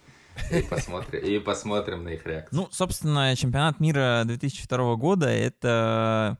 [0.51, 2.61] И посмотрим, на их реакцию.
[2.61, 6.39] Ну, собственно, чемпионат мира 2002 года— это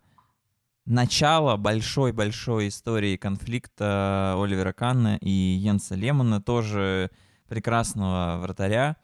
[0.85, 7.11] начало большой-большой истории конфликта Оливера Канна и Йенса Лемона, тоже
[7.49, 8.97] прекрасного вратаря,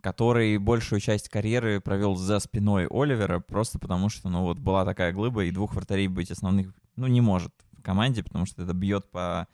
[0.00, 5.12] который большую часть карьеры провел за спиной Оливера, просто потому что, ну, вот была такая
[5.12, 9.10] глыба, и двух вратарей быть основных, ну, не может в команде, потому что это бьет
[9.10, 9.48] по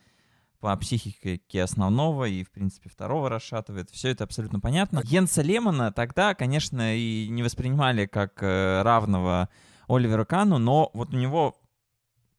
[0.60, 3.90] по психике основного и, в принципе, второго расшатывает.
[3.90, 5.02] Все это абсолютно понятно.
[5.04, 9.48] Йенса Лемона тогда, конечно, и не воспринимали как э, равного
[9.88, 11.56] Оливеру Кану, но вот у него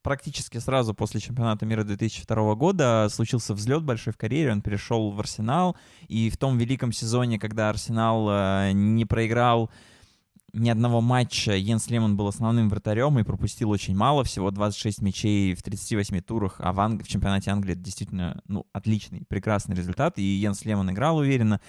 [0.02, 5.20] практически сразу после чемпионата мира 2002 года случился взлет большой в карьере, он перешел в
[5.20, 5.76] Арсенал,
[6.08, 9.70] и в том великом сезоне, когда Арсенал э, не проиграл
[10.52, 15.54] ни одного матча, Йенс Лемон был основным вратарем и пропустил очень мало, всего 26 мячей
[15.54, 20.18] в 38 турах, а в, Анг- в чемпионате Англии это действительно ну, отличный, прекрасный результат,
[20.18, 21.60] и Йенс Лемон играл уверенно.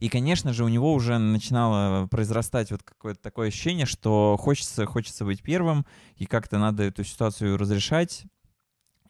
[0.00, 5.24] И, конечно же, у него уже начинало произрастать вот какое-то такое ощущение, что хочется, хочется
[5.24, 8.24] быть первым, и как-то надо эту ситуацию разрешать.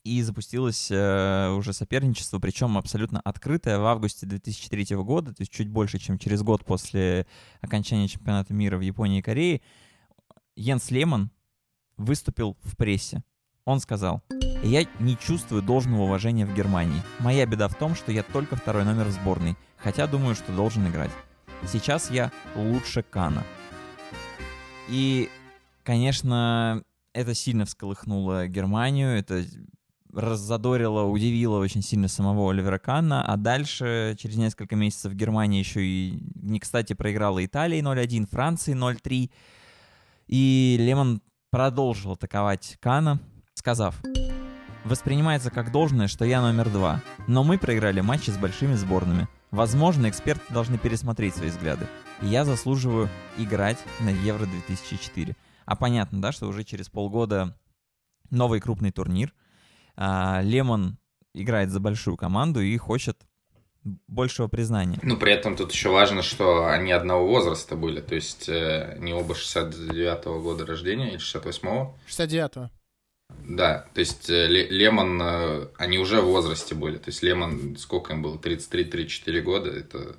[0.06, 5.68] И запустилось э, уже соперничество, причем абсолютно открытое в августе 2003 года, то есть чуть
[5.68, 7.26] больше, чем через год после
[7.60, 9.62] окончания чемпионата мира в Японии и Корее.
[10.54, 11.32] Йенс Лемон
[11.96, 13.24] выступил в прессе.
[13.64, 14.22] Он сказал,
[14.62, 17.02] «Я не чувствую должного уважения в Германии.
[17.18, 21.10] Моя беда в том, что я только второй номер сборной, хотя думаю, что должен играть.
[21.66, 23.42] Сейчас я лучше Кана».
[24.88, 25.28] И,
[25.82, 29.44] конечно, это сильно всколыхнуло Германию, это
[30.16, 36.18] раззадорило, удивило очень сильно самого Оливера Канна, а дальше, через несколько месяцев, Германия еще и,
[36.34, 39.30] не кстати, проиграла Италии 0-1, Франции 0-3,
[40.26, 43.20] и Лемон продолжил атаковать Кана,
[43.54, 44.00] сказав,
[44.84, 49.28] «Воспринимается как должное, что я номер два, но мы проиграли матчи с большими сборными.
[49.50, 51.86] Возможно, эксперты должны пересмотреть свои взгляды.
[52.22, 55.36] И я заслуживаю играть на Евро-2004».
[55.66, 57.56] А понятно, да, что уже через полгода
[58.30, 59.34] новый крупный турнир.
[59.96, 60.98] А, Лемон
[61.34, 63.18] играет за большую команду и хочет
[64.08, 64.98] большего признания.
[65.02, 69.12] Ну, при этом тут еще важно, что они одного возраста были, то есть э, не
[69.14, 71.94] оба 69-го года рождения или 68-го.
[72.08, 72.70] 69-го.
[73.48, 77.76] Да, то есть э, Ле- Лемон, э, они уже в возрасте были, то есть Лемон,
[77.76, 80.16] сколько им было, 33-34 года, это...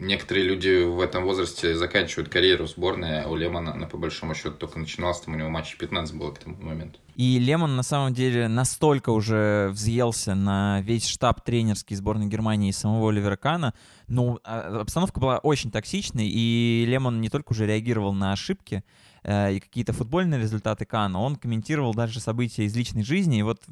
[0.00, 4.32] Некоторые люди в этом возрасте заканчивают карьеру в сборной, а у Лемона, она по большому
[4.32, 7.00] счету только начиналась, там у него матчей 15 было к тому моменту.
[7.16, 12.72] И Лемон на самом деле настолько уже взъелся на весь штаб тренерский сборной Германии и
[12.72, 13.74] самого Оливера.
[14.06, 18.84] Ну, а, обстановка была очень токсичной, и Лемон не только уже реагировал на ошибки
[19.24, 23.40] э, и какие-то футбольные результаты Кана, он комментировал даже события из личной жизни.
[23.40, 23.62] И вот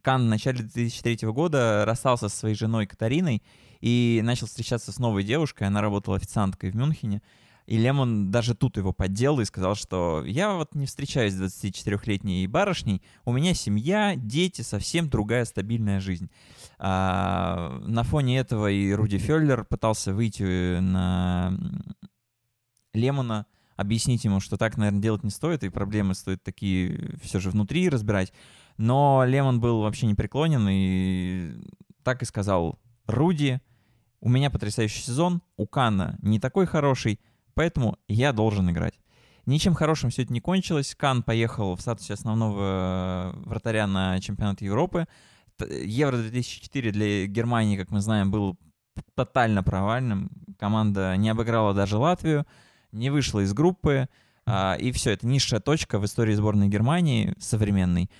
[0.00, 3.42] Кан в начале 2003 года расстался со своей женой Катариной
[3.80, 5.64] и начал встречаться с новой девушкой.
[5.68, 7.22] Она работала официанткой в Мюнхене.
[7.66, 12.46] И Лемон даже тут его поддел и сказал, что я вот не встречаюсь с 24-летней
[12.48, 16.30] барышней, у меня семья, дети, совсем другая стабильная жизнь.
[16.78, 21.56] А, на фоне этого и Руди Феллер пытался выйти на
[22.92, 27.50] Лемона, объяснить ему, что так, наверное, делать не стоит, и проблемы стоит такие все же
[27.50, 28.32] внутри разбирать.
[28.78, 31.52] Но Лемон был вообще непреклонен и
[32.02, 33.60] так и сказал, Руди,
[34.20, 37.20] у меня потрясающий сезон, у Кана не такой хороший,
[37.54, 38.94] поэтому я должен играть.
[39.46, 40.94] Ничем хорошим все это не кончилось.
[40.94, 45.06] Кан поехал в статусе основного э, вратаря на чемпионат Европы.
[45.58, 48.56] Евро 2004 для Германии, как мы знаем, был
[49.14, 50.30] тотально провальным.
[50.58, 52.46] Команда не обыграла даже Латвию,
[52.92, 54.08] не вышла из группы.
[54.46, 58.10] а, И все, это низшая точка в истории сборной Германии современной,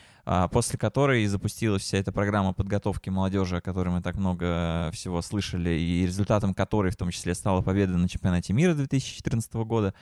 [0.52, 5.70] после которой запустилась вся эта программа подготовки молодежи, о которой мы так много всего слышали,
[5.70, 9.92] и результатом которой в том числе стала победа на чемпионате мира 2014 года.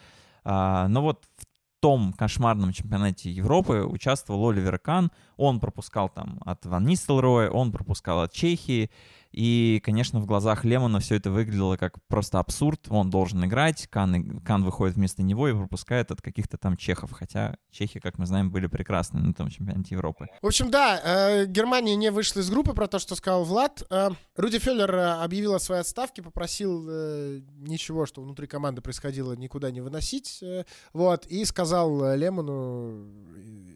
[0.45, 1.47] А, Но вот в
[1.81, 5.11] том кошмарном чемпионате Европы участвовал Оливер Кан.
[5.37, 8.91] Он пропускал там от Ван Нистелрooя, он пропускал от Чехии.
[9.39, 12.89] И, конечно, в глазах Лемона все это выглядело как просто абсурд.
[12.89, 17.13] Он должен играть, Кан, Кан выходит вместо него и пропускает от каких-то там чехов.
[17.13, 20.27] Хотя чехи, как мы знаем, были прекрасны на том чемпионате Европы.
[20.43, 23.85] В общем, да, э, Германия не вышла из группы, про то, что сказал Влад.
[23.91, 29.35] Э, Руди Феллер э, объявил о своей отставке, попросил э, ничего, что внутри команды происходило,
[29.35, 30.41] никуда не выносить.
[30.43, 33.07] э, вот, и сказал э, Лемону,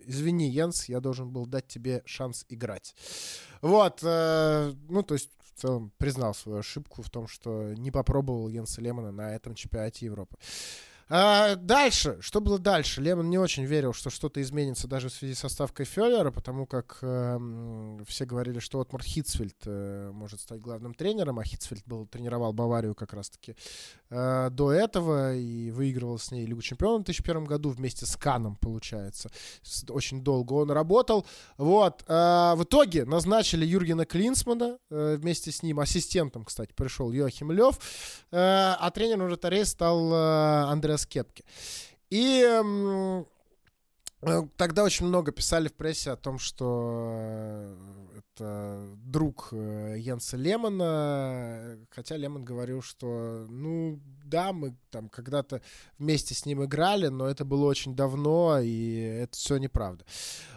[0.06, 2.96] извини, Йенс, я должен был дать тебе шанс играть.
[3.62, 8.48] Вот, э, ну, то есть в целом признал свою ошибку в том, что не попробовал
[8.48, 10.36] Йенса Лемона на этом чемпионате Европы.
[11.08, 12.18] А, дальше.
[12.20, 13.00] Что было дальше?
[13.00, 16.98] Лемон не очень верил, что что-то изменится даже в связи со ставкой Феллера, потому как
[17.02, 22.52] эм, все говорили, что Отмар Хитцфельд э, может стать главным тренером, а Хитцфельд был, тренировал
[22.52, 23.56] Баварию как раз-таки
[24.10, 28.56] э, до этого и выигрывал с ней Лигу Чемпионов в 2001 году вместе с Каном,
[28.56, 29.30] получается.
[29.62, 31.26] С- очень долго он работал.
[31.58, 32.04] Вот.
[32.08, 35.80] а, в итоге назначили Юргена Клинсмана э, вместе с ним.
[35.80, 37.78] Ассистентом, кстати, пришел Йохим Лев.
[38.30, 40.62] Э, а тренером вратарей стал э,
[40.92, 41.44] Андреас Кепке.
[42.10, 42.44] И
[44.20, 47.76] э, тогда очень много писали в прессе о том, что э,
[48.18, 55.62] это друг э, Йенса Лемона, хотя Лемон говорил, что, ну, да, мы там когда-то
[55.98, 60.04] вместе с ним играли, но это было очень давно, и это все неправда.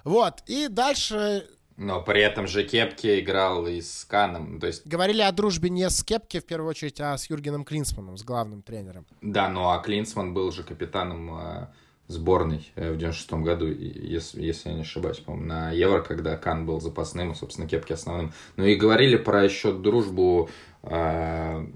[0.03, 1.47] Вот, и дальше
[1.77, 4.59] Но при этом же Кепке играл и с Каном.
[4.59, 8.17] То есть, говорили о дружбе не с Кепке, в первую очередь, а с Юргеном Клинсманом,
[8.17, 9.05] с главным тренером.
[9.21, 11.67] да, ну а Клинсман был же капитаном э,
[12.07, 16.65] сборной э, в 96 году, если, если я не ошибаюсь, по-моему, на Евро, когда Кан
[16.65, 18.31] был запасным, и, собственно, Кепке основным.
[18.55, 20.49] Ну и говорили про еще дружбу
[20.83, 21.67] э,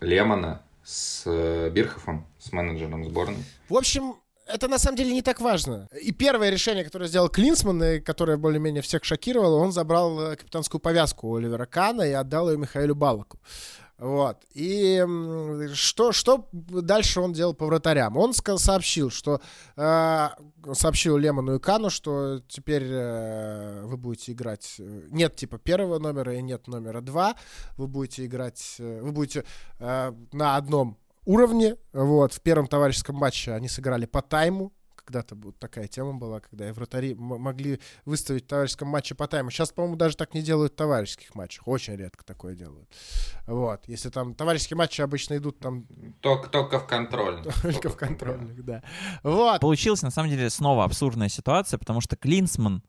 [0.00, 3.44] Лемона с э, Бирхофом, с менеджером сборной.
[3.68, 5.88] В общем, это на самом деле не так важно.
[6.00, 10.80] И первое решение, которое сделал Клинсман, и которое более-менее всех шокировало, он забрал э, капитанскую
[10.80, 13.38] повязку у Оливера Кана и отдал ее Михаилу Балаку.
[13.98, 14.38] Вот.
[14.52, 15.00] И
[15.74, 18.16] что, что дальше он делал по вратарям?
[18.16, 19.40] Он сообщил, что
[19.76, 20.28] э,
[20.72, 24.74] сообщил Лемону и Кану, что теперь э, вы будете играть...
[24.80, 27.36] э, Нет типа первого номера и нет номера два.
[27.76, 28.74] Вы будете играть...
[28.80, 29.44] э, Вы будете
[29.78, 31.76] э, на одном уровне.
[31.92, 32.32] Вот.
[32.32, 34.72] В первом товарищеском матче они сыграли по тайму.
[34.94, 39.50] Когда-то вот такая тема была, когда и вратари могли выставить в товарищеском матче по тайму.
[39.50, 41.66] Сейчас, по-моему, даже так не делают в товарищеских матчах.
[41.66, 42.88] Очень редко такое делают.
[43.48, 43.82] Вот.
[43.88, 45.86] Если там товарищеские матчи обычно идут там
[46.20, 47.60] Только, только в контрольных.
[47.62, 48.84] только в контрольных, да.
[49.24, 49.60] Вот.
[49.60, 52.84] Получилась на самом деле снова абсурдная ситуация, потому что Клинсман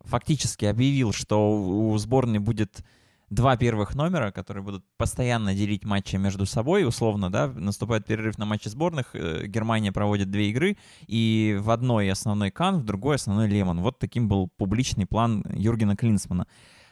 [0.00, 2.82] фактически объявил, что у сборной будет
[3.30, 8.44] два первых номера, которые будут постоянно делить матчи между собой, условно, да, наступает перерыв на
[8.44, 13.48] матчи сборных, э, Германия проводит две игры, и в одной основной Кан, в другой основной
[13.48, 13.80] Лемон.
[13.80, 16.46] Вот таким был публичный план Юргена Клинсмана.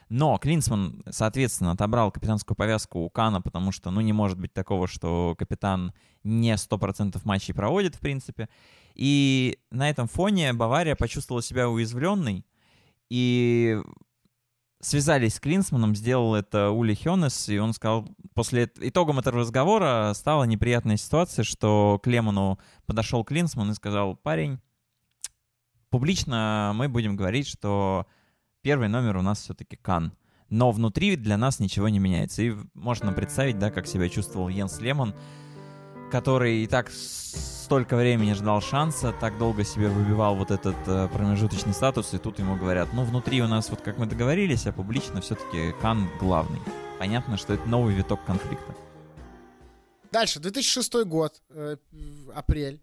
[0.08, 4.86] Но Клинсман, соответственно, отобрал капитанскую повязку у Кана, потому что, ну, не может быть такого,
[4.86, 8.50] что капитан не 100% матчей проводит, в принципе.
[8.94, 12.44] И на этом фоне Бавария почувствовала себя уязвленной,
[13.08, 13.80] и
[14.82, 20.44] связались с Клинсманом, сделал это Ули Хёнес, и он сказал, после итогом этого разговора стала
[20.44, 24.58] неприятная ситуация, что к Лемону подошел Клинсман и сказал, парень,
[25.88, 28.06] публично мы будем говорить, что
[28.60, 30.12] первый номер у нас все-таки Кан.
[30.48, 32.42] Но внутри для нас ничего не меняется.
[32.42, 35.14] И можно представить, да, как себя чувствовал Йенс Лемон,
[36.10, 36.90] который и так
[37.72, 42.38] столько времени ждал шанса, так долго себе выбивал вот этот э, промежуточный статус, и тут
[42.38, 46.60] ему говорят, ну, внутри у нас, вот как мы договорились, а публично все-таки Кан главный.
[46.98, 48.74] Понятно, что это новый виток конфликта.
[50.10, 51.78] Дальше, 2006 год, э,
[52.34, 52.78] апрель.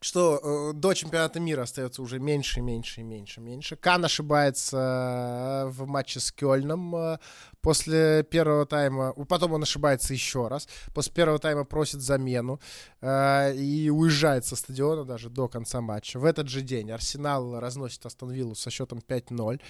[0.00, 3.74] Что э, до чемпионата мира остается уже меньше, меньше, меньше, меньше.
[3.74, 7.18] Кан ошибается э, в матче с Кёльном э,
[7.62, 9.12] после первого тайма.
[9.28, 10.68] Потом он ошибается еще раз.
[10.92, 12.60] После первого тайма просит замену
[13.00, 16.18] э, и уезжает со стадиона даже до конца матча.
[16.18, 19.60] В этот же день Арсенал разносит Астон Виллу со счетом 5-0.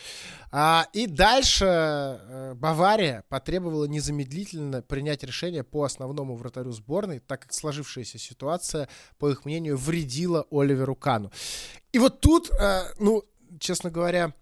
[0.51, 7.53] А, и дальше э, Бавария потребовала незамедлительно принять решение по основному вратарю сборной, так как
[7.53, 8.89] сложившаяся ситуация,
[9.19, 11.31] по их мнению, вредила Оливеру Кану.
[11.93, 13.23] И вот тут, э, ну,
[13.59, 14.33] честно говоря,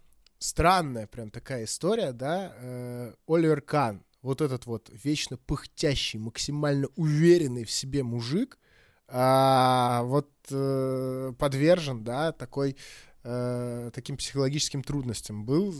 [0.41, 7.65] странная прям такая история, да, э, Оливер Кан, вот этот вот вечно пыхтящий, максимально уверенный
[7.65, 8.59] в себе мужик,
[9.07, 12.77] а, вот э, подвержен, да, такой,
[13.23, 15.75] э, таким психологическим трудностям был,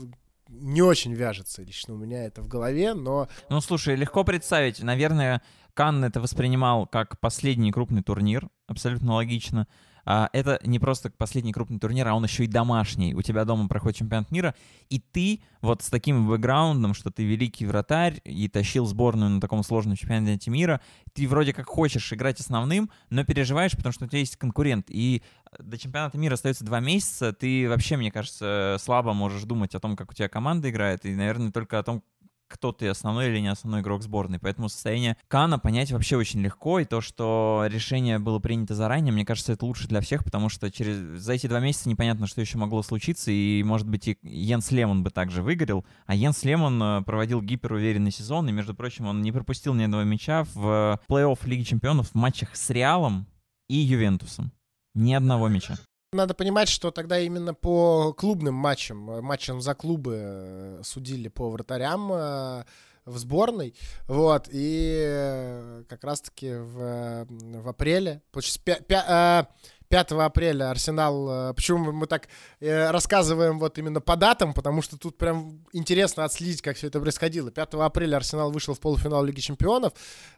[0.47, 3.29] не очень вяжется лично у меня это в голове, но...
[3.49, 5.41] Ну, слушай, легко представить, наверное,
[5.73, 9.67] Канн это воспринимал как последний крупный турнир, абсолютно логично.
[10.05, 13.13] А, это не просто последний крупный турнир, а он еще и домашний.
[13.13, 14.55] У тебя дома проходит чемпионат мира,
[14.89, 19.63] и ты вот с таким бэкграундом, что ты великий вратарь и тащил сборную на таком
[19.63, 20.81] сложном чемпионате мира,
[21.13, 24.87] ты вроде как хочешь играть основным, но переживаешь, потому что у тебя есть конкурент.
[24.89, 25.21] И
[25.59, 29.95] до чемпионата мира остается два месяца, ты вообще, мне кажется, слабо можешь думать о том,
[29.95, 32.03] как у тебя команда играет, и, наверное, только о том,
[32.51, 34.39] кто ты, основной или не основной игрок сборной.
[34.39, 39.25] Поэтому состояние Кана понять вообще очень легко, и то, что решение было принято заранее, мне
[39.25, 42.57] кажется, это лучше для всех, потому что через за эти два месяца непонятно, что еще
[42.57, 47.01] могло случиться, и, может быть, и Йенс Лемон бы также выгорел, а Йенс Лемон э,
[47.03, 51.63] проводил гиперуверенный сезон, и, между прочим, он не пропустил ни одного мяча в плей-офф Лиги
[51.63, 53.27] Чемпионов в матчах с Реалом
[53.67, 54.51] и Ювентусом.
[54.93, 55.77] Ни одного мяча.
[56.13, 61.49] Надо понимать, что тогда именно по клубным матчам, э, матчам за клубы э, судили по
[61.49, 62.65] вратарям э,
[63.05, 63.75] в сборной,
[64.09, 69.47] вот, и как раз-таки в, в апреле, 5
[69.95, 71.49] апреля Арсенал...
[71.49, 72.27] Э, почему мы так
[72.59, 74.53] э, рассказываем вот именно по датам?
[74.53, 77.51] Потому что тут прям интересно отследить, как все это происходило.
[77.51, 79.93] 5 апреля Арсенал вышел в полуфинал Лиги Чемпионов.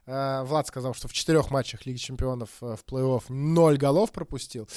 [0.05, 4.67] Э, Влад сказал, что в четырех матчах Лиги Чемпионов в плей-офф 0 голов пропустил.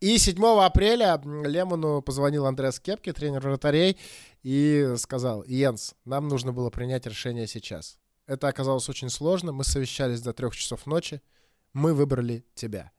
[0.00, 3.98] И 7 апреля Лемону позвонил Андреас Кепке, тренер вратарей,
[4.42, 7.98] и сказал, Йенс, нам нужно было принять решение сейчас.
[8.26, 9.52] Это оказалось очень сложно.
[9.52, 11.20] Мы совещались до трех часов ночи.
[11.72, 12.92] Мы выбрали тебя.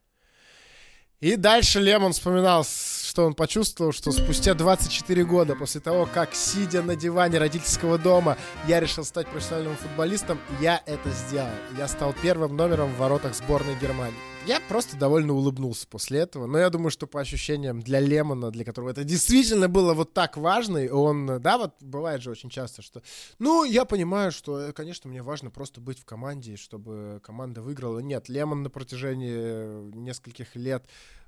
[1.19, 6.83] И дальше Лемон вспоминал, что он почувствовал, что спустя 24 года после того, как, сидя
[6.83, 8.37] на диване родительского дома,
[8.67, 11.49] я решил стать профессиональным футболистом, я это сделал.
[11.75, 14.36] Я стал первым номером в воротах сборной Германии.
[14.47, 18.63] Я просто довольно улыбнулся после этого, но я думаю, что по ощущениям для Лемона, для
[18.63, 22.81] которого это действительно было вот так важно, и он, да, вот бывает же очень часто,
[22.81, 23.01] что,
[23.39, 27.99] ну, я понимаю, что, конечно, мне важно просто быть в команде, чтобы команда выиграла.
[27.99, 30.85] Нет, Лемон на протяжении нескольких лет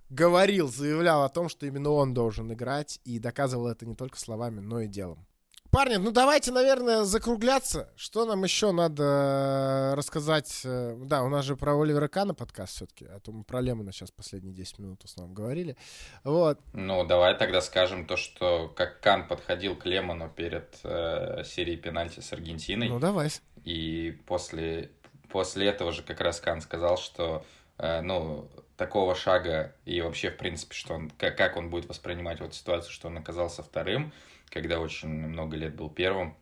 [0.10, 4.62] говорил, заявлял о том, что именно он должен играть, и доказывал это не только словами,
[4.62, 5.28] но и делом.
[5.72, 7.90] Парни, ну давайте, наверное, закругляться.
[7.96, 10.62] Что нам еще надо э, рассказать?
[10.66, 13.92] Э, да, у нас же про Оливера Кана подкаст все-таки, а то мы про Лемона
[13.92, 15.78] сейчас последние 10 минут в основном говорили.
[16.24, 16.60] Вот.
[16.74, 22.20] Ну, давай тогда скажем то, что как Кан подходил к Лемону перед э, серией пенальти
[22.20, 22.90] с Аргентиной.
[22.90, 23.30] Ну, давай.
[23.64, 24.90] И после,
[25.30, 27.46] после этого же как раз Кан сказал, что,
[27.78, 32.40] э, ну, такого шага и вообще, в принципе, что он, как, как он будет воспринимать
[32.40, 34.12] вот ситуацию, что он оказался вторым,
[34.52, 36.36] когда очень много лет был первым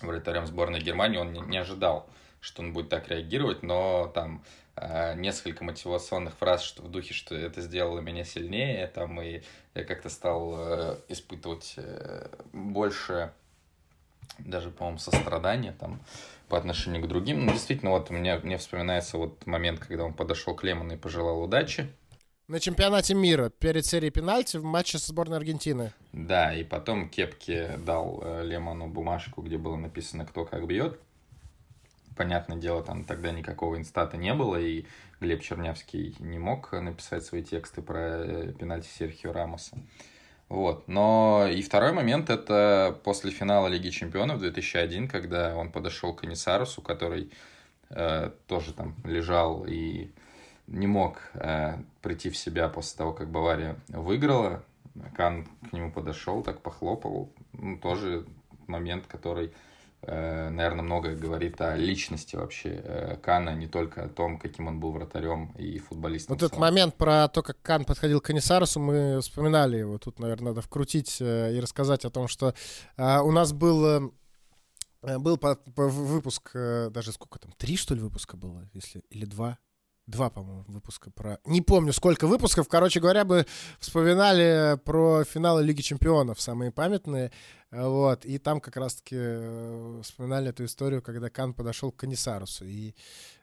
[0.00, 2.08] вратарем сборной Германии, он не, ожидал,
[2.40, 4.44] что он будет так реагировать, но там
[4.76, 9.42] э, несколько мотивационных фраз что в духе, что это сделало меня сильнее, там и
[9.74, 13.32] я как-то стал э, испытывать э, больше
[14.38, 16.00] даже, по-моему, сострадания там
[16.48, 17.46] по отношению к другим.
[17.46, 21.42] Ну, действительно, вот мне, мне вспоминается вот момент, когда он подошел к Лемону и пожелал
[21.42, 21.90] удачи
[22.48, 25.92] на чемпионате мира перед серией пенальти в матче со сборной Аргентины.
[26.12, 31.00] Да, и потом Кепке дал э, Лемону бумажку, где было написано, кто как бьет.
[32.16, 34.86] Понятное дело, там тогда никакого инстата не было, и
[35.20, 39.76] Глеб Чернявский не мог написать свои тексты про э, пенальти Серхио Рамоса.
[40.48, 40.86] Вот.
[40.86, 46.80] Но и второй момент это после финала Лиги Чемпионов 2001, когда он подошел к Анисарусу,
[46.80, 47.32] который
[47.90, 50.10] э, тоже там лежал и
[50.66, 54.64] не мог э, прийти в себя после того, как Бавария выиграла.
[55.14, 57.30] Кан к нему подошел, так похлопал.
[57.52, 58.26] Ну, тоже
[58.66, 59.52] момент, который
[60.02, 64.80] э, наверное, многое говорит о личности вообще э, Кана, не только о том, каким он
[64.80, 66.36] был вратарем и футболистом.
[66.36, 69.98] Вот этот момент про то, как Кан подходил к Канисарусу, мы вспоминали его.
[69.98, 72.54] Тут, наверное, надо вкрутить э, и рассказать о том, что
[72.96, 73.84] э, у нас был...
[73.84, 79.02] э, был по- по- выпуск, э, даже сколько там, три, что ли, выпуска было, если,
[79.10, 79.58] или два?
[80.06, 81.40] Два, по-моему, выпуска про...
[81.44, 82.68] Не помню, сколько выпусков.
[82.68, 83.44] Короче говоря, мы
[83.80, 87.32] вспоминали про финалы Лиги Чемпионов, самые памятные.
[87.72, 88.24] Вот.
[88.24, 92.64] И там как раз-таки э, вспоминали эту историю, когда Кан подошел к Канисарусу.
[92.66, 92.94] И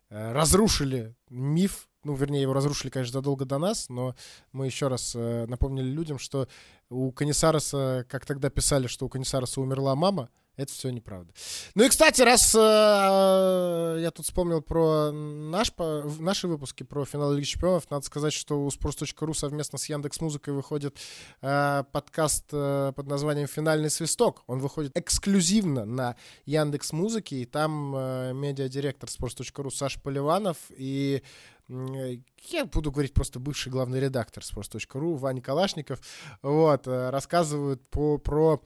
[0.10, 1.90] э, разрушили миф.
[2.06, 4.16] Ну, вернее, его разрушили, конечно, задолго до нас, но
[4.54, 6.48] мы еще раз э, напомнили людям, что
[6.90, 11.34] у Канисаруса, как тогда писали, что у Канисаруса умерла мама, это все неправда.
[11.76, 17.34] Ну и, кстати, раз э, я тут вспомнил про наш, по- наши выпуски про финал
[17.34, 20.98] Лиги Чемпионов, надо сказать, что у sports.ru совместно с Яндекс Музыкой выходит
[21.42, 24.44] э, подкаст э, под названием «Финальный свисток».
[24.48, 26.16] Он выходит эксклюзивно на
[26.46, 31.24] Яндекс Музыке, и там э, медиадиректор sports.ru Саша Поливанов и
[31.70, 36.00] я буду говорить просто бывший главный редактор sports.ru Ваня Калашников,
[36.42, 38.62] вот, э, рассказывают по, про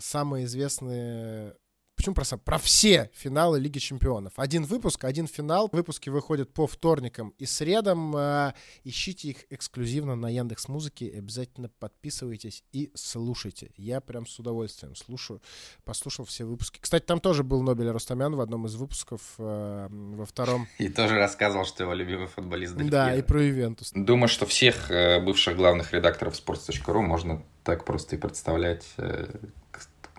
[0.00, 1.56] самые известные...
[2.00, 4.32] Почему про, про все финалы Лиги Чемпионов?
[4.36, 5.68] Один выпуск, один финал.
[5.70, 8.16] Выпуски выходят по вторникам и средам.
[8.16, 8.54] Э,
[8.84, 11.12] ищите их эксклюзивно на Яндекс Музыке.
[11.14, 13.72] Обязательно подписывайтесь и слушайте.
[13.76, 15.42] Я прям с удовольствием слушаю.
[15.84, 16.78] Послушал все выпуски.
[16.80, 19.20] Кстати, там тоже был Нобель Рустамян в одном из выпусков.
[19.36, 20.68] э, во втором.
[20.78, 23.92] И тоже рассказывал, что его любимый футболист Дель Да, и про Ивентус.
[23.94, 28.86] Думаю, что всех э, бывших главных редакторов sports.ru можно так просто и представлять.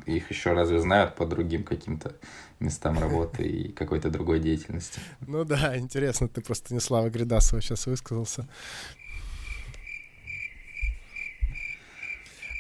[0.06, 2.16] Их еще разве знают по другим каким-то
[2.60, 5.00] местам работы и какой-то другой деятельности.
[5.28, 8.48] Ну да, интересно, ты про Станислава Гридасова сейчас высказался.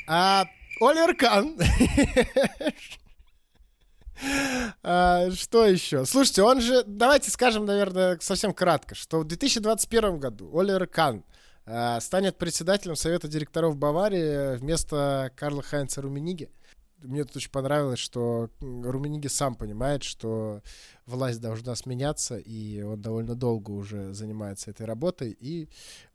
[0.07, 0.45] А
[0.80, 1.55] Оливер Кан.
[4.84, 6.05] А, Что еще?
[6.05, 11.23] Слушайте, он же, давайте скажем, наверное, совсем кратко, что в 2021 году Оливер Кан
[11.65, 16.49] а, станет председателем Совета директоров Баварии вместо Карла Хайнца Румениги.
[17.02, 20.61] Мне тут очень понравилось, что Румениги сам понимает, что
[21.06, 25.68] власть должна сменяться, и он довольно долго уже занимается этой работой, и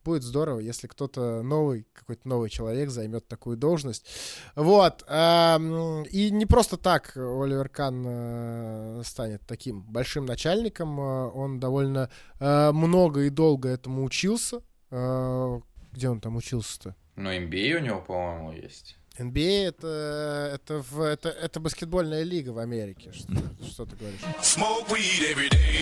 [0.04, 4.06] будет здорово, если кто-то новый, какой-то новый человек займет такую должность.
[4.54, 5.02] Вот.
[5.08, 12.08] И не просто так Оливер Кан э, станет таким большим начальником, э, он довольно
[12.38, 14.62] э, много и долго этому учился.
[14.88, 16.94] Где он там учился-то?
[17.16, 18.96] Но MBA у него, по-моему, есть.
[19.18, 23.12] NBA это, это, в, это, это баскетбольная лига в Америке.
[23.12, 23.32] Что,
[23.64, 24.20] что ты говоришь?
[24.42, 25.80] Smoke weed every day.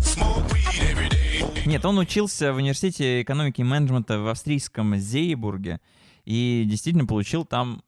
[0.00, 1.66] Smoke weed every day.
[1.66, 5.80] Нет, он учился в университете экономики и менеджмента в австрийском Зейбурге
[6.24, 7.82] и действительно получил там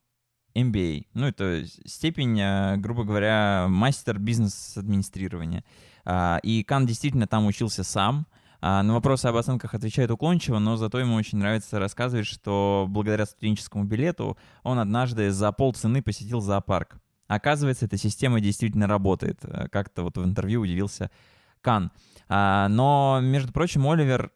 [0.54, 1.06] MBA.
[1.14, 5.64] Ну, это степень, э, грубо говоря, мастер бизнес-администрирования.
[6.04, 8.26] А, И Кан действительно там учился сам.
[8.60, 13.26] А, На вопросы об оценках отвечает уклончиво, но зато ему очень нравится рассказывать, что благодаря
[13.26, 16.98] студенческому билету он однажды за полцены посетил зоопарк.
[17.28, 19.44] Оказывается, эта система действительно работает.
[19.44, 21.10] Э, Как-то вот в интервью удивился
[21.60, 21.92] Кан.
[22.28, 24.32] А, Но, между прочим, Оливер,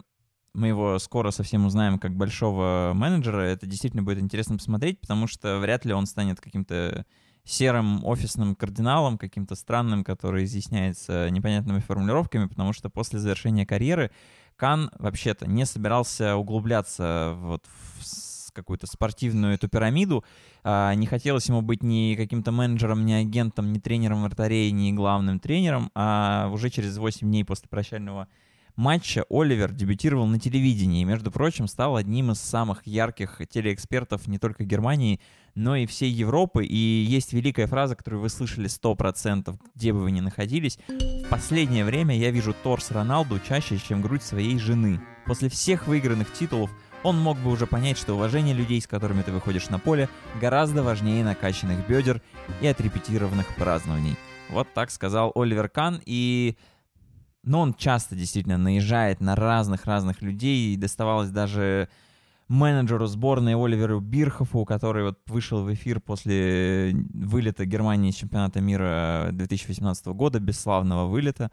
[0.54, 3.40] мы его скоро совсем узнаем как большого менеджера.
[3.40, 7.06] Это действительно будет интересно посмотреть, потому что вряд ли он станет каким-то
[7.44, 14.10] серым офисным кардиналом, каким-то странным, который изъясняется непонятными формулировками, потому что после завершения карьеры
[14.56, 17.64] Кан вообще-то не собирался углубляться вот
[17.98, 20.24] в какую-то спортивную эту пирамиду.
[20.62, 25.40] А, Не хотелось ему быть ни каким-то менеджером, ни агентом, ни тренером вратарей, ни главным
[25.40, 28.28] тренером, а уже через 8 дней после прощального
[28.77, 34.39] матча Оливер дебютировал на телевидении и, между прочим, стал одним из самых ярких телеэкспертов не
[34.39, 35.20] только Германии,
[35.54, 36.64] но и всей Европы.
[36.64, 40.78] И есть великая фраза, которую вы слышали 100%, где бы вы ни находились.
[40.88, 45.00] В последнее время я вижу торс Роналду чаще, чем грудь своей жены.
[45.26, 46.70] После всех выигранных титулов
[47.02, 50.08] он мог бы уже понять, что уважение людей, с которыми ты выходишь на поле,
[50.40, 52.22] гораздо важнее накачанных бедер
[52.60, 54.16] и отрепетированных празднований.
[54.50, 56.56] Вот так сказал Оливер Кан, и
[57.44, 61.88] но он часто действительно наезжает на разных-разных людей, и доставалось даже
[62.52, 69.28] менеджеру сборной Оливеру Бирхофу, который вот вышел в эфир после вылета Германии из чемпионата мира
[69.32, 71.50] 2018 года, бесславного вылета.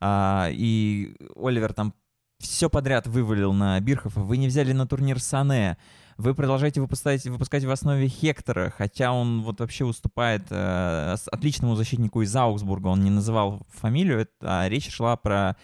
[0.00, 1.94] А, и Оливер там
[2.38, 4.20] все подряд вывалил на Бирхофа.
[4.20, 5.78] Вы не взяли на турнир Сане.
[6.18, 12.22] Вы продолжаете выпускать, выпускать в основе Хектора, хотя он вот вообще уступает э, отличному защитнику
[12.22, 12.88] из Аугсбурга.
[12.88, 15.56] Он не называл фамилию, это- а речь шла про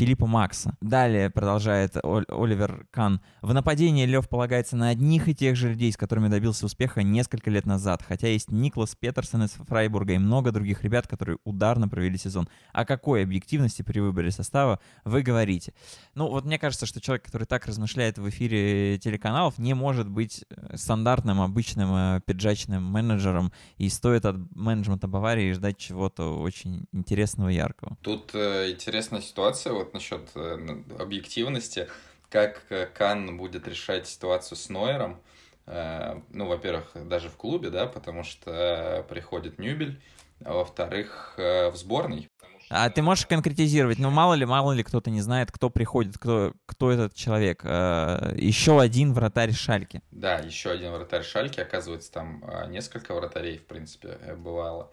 [0.00, 0.78] Филиппа Макса.
[0.80, 3.20] Далее продолжает Ол- Оливер Кан.
[3.42, 7.50] В нападении Лев полагается на одних и тех же людей, с которыми добился успеха несколько
[7.50, 8.02] лет назад.
[8.02, 12.48] Хотя есть Никлас Петерсон из Фрайбурга и много других ребят, которые ударно провели сезон.
[12.72, 15.74] О какой объективности при выборе состава вы говорите?
[16.14, 20.46] Ну, вот мне кажется, что человек, который так размышляет в эфире телеканалов, не может быть
[20.48, 27.50] э, стандартным, обычным э, пиджачным менеджером и стоит от менеджмента Баварии ждать чего-то очень интересного,
[27.50, 27.98] яркого.
[28.00, 31.88] Тут э, интересная ситуация вот насчет э, объективности,
[32.28, 35.20] как э, Кан будет решать ситуацию с Нойером.
[35.66, 40.00] Э, ну, во-первых, даже в клубе, да, потому что приходит Нюбель,
[40.44, 42.28] а во-вторых, в сборной.
[42.70, 43.98] А ты можешь конкретизировать?
[43.98, 47.64] Ну, мало ли, мало ли кто-то не знает, кто приходит, кто, кто этот человек.
[47.64, 50.02] Еще один вратарь Шальки.
[50.12, 54.92] Да, еще один вратарь Шальки, оказывается, там несколько вратарей, в принципе, бывало.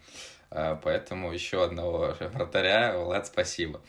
[0.49, 3.81] Э, Поэтому еще одного вратаря, Влад, спасибо.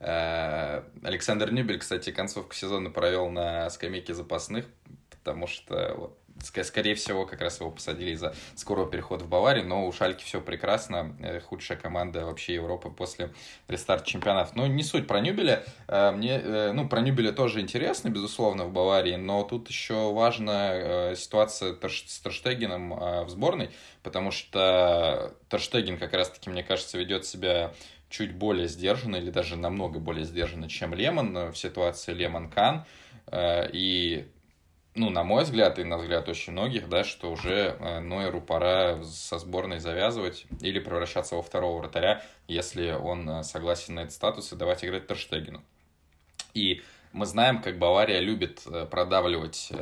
[0.00, 4.66] Э, Александр Нюбель, кстати, концовку сезона провел на скамейке запасных,
[5.10, 9.86] потому что вот, скорее всего, как раз его посадили из-за скорого перехода в Баварию, но
[9.86, 13.32] у Шальки все прекрасно, э, худшая команда вообще Европы после
[13.68, 14.56] рестарта чемпионатов.
[14.56, 18.72] Но не суть про Нюбеля, Э, мне, э, ну, про Нюбеля тоже интересно, безусловно, в
[18.72, 23.70] Баварии, но тут еще важна ситуация с Терштегеном в сборной,
[24.02, 27.72] потому что Терштеген как раз-таки, мне кажется, ведет себя
[28.08, 32.84] чуть более сдержанно или даже намного более сдержанно, чем Лемон в ситуации Лемон-Кан.
[33.72, 34.26] И
[34.94, 39.02] ну, на мой взгляд, и на взгляд очень многих, да, что уже э, Нойеру пора
[39.04, 44.52] со сборной завязывать или превращаться во второго вратаря, если он э, согласен на этот статус
[44.52, 45.62] и давать играть Терштегену.
[46.52, 46.82] И
[47.12, 49.72] мы знаем, как Бавария любит э, продавливать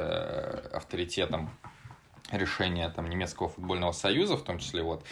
[0.73, 1.51] авторитетом
[2.31, 5.05] решения там, немецкого футбольного союза, в том числе вот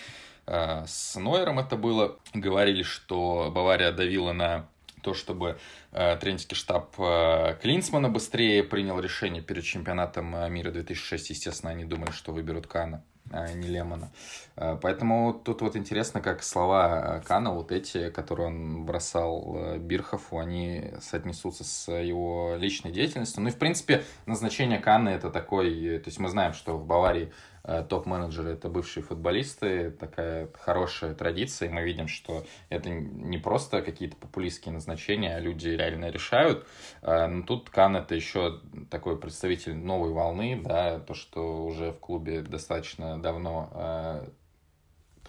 [0.47, 2.17] с Нойером это было.
[2.33, 4.67] Говорили, что Бавария давила на
[5.09, 5.59] то, чтобы
[5.93, 11.31] э, тренерский штаб э, Клинсмана быстрее принял решение перед чемпионатом э, мира 2006.
[11.31, 14.11] Естественно, они думали, что выберут Кана, а не Лемона.
[14.57, 20.39] Э, поэтому тут вот интересно, как слова э, Кана, вот эти, которые он бросал Бирхову,
[20.39, 23.43] они соотнесутся с его личной деятельностью.
[23.43, 26.01] Ну и, в принципе, назначение Кана это такой...
[26.01, 27.33] То есть мы знаем, что в Баварии
[27.63, 34.17] топ-менеджеры это бывшие футболисты, такая хорошая традиция, и мы видим, что это не просто какие-то
[34.17, 36.67] популистские назначения, а люди реально решают.
[37.03, 38.61] Э, Но тут Кан это еще
[38.91, 44.29] такой представитель новой волны, да, то, что уже в клубе достаточно давно э,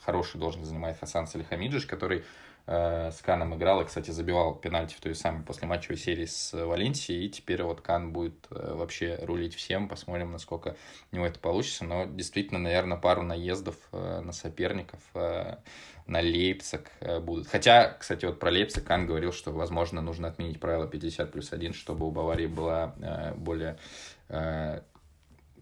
[0.01, 2.23] хорошую должность занимает Хасан Салихамиджич, который э,
[2.69, 7.29] с Каном играл и, кстати, забивал пенальти в той самой послематчевой серии с Валенсией, и
[7.29, 10.75] теперь вот Кан будет э, вообще рулить всем, посмотрим, насколько
[11.11, 15.55] у него это получится, но действительно, наверное, пару наездов э, на соперников, э,
[16.05, 17.47] на Лейпциг э, будут.
[17.47, 21.73] Хотя, кстати, вот про Лейпциг Кан говорил, что, возможно, нужно отменить правило 50 плюс 1,
[21.73, 23.79] чтобы у Баварии была э, более
[24.27, 24.81] э,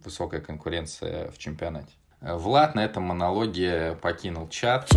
[0.03, 1.93] высокая конкуренция в чемпионате.
[2.19, 4.89] Э, Влад на этом монологе покинул чат.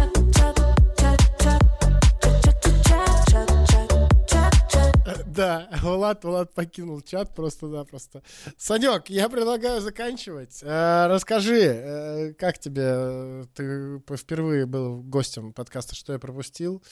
[5.31, 8.23] Да, Влад, Влад покинул чат просто-напросто.
[8.57, 10.61] Санек, я предлагаю заканчивать.
[10.63, 16.83] Э, Расскажи, э, как тебе, э, ты впервые был гостем подкаста «Что я пропустил»?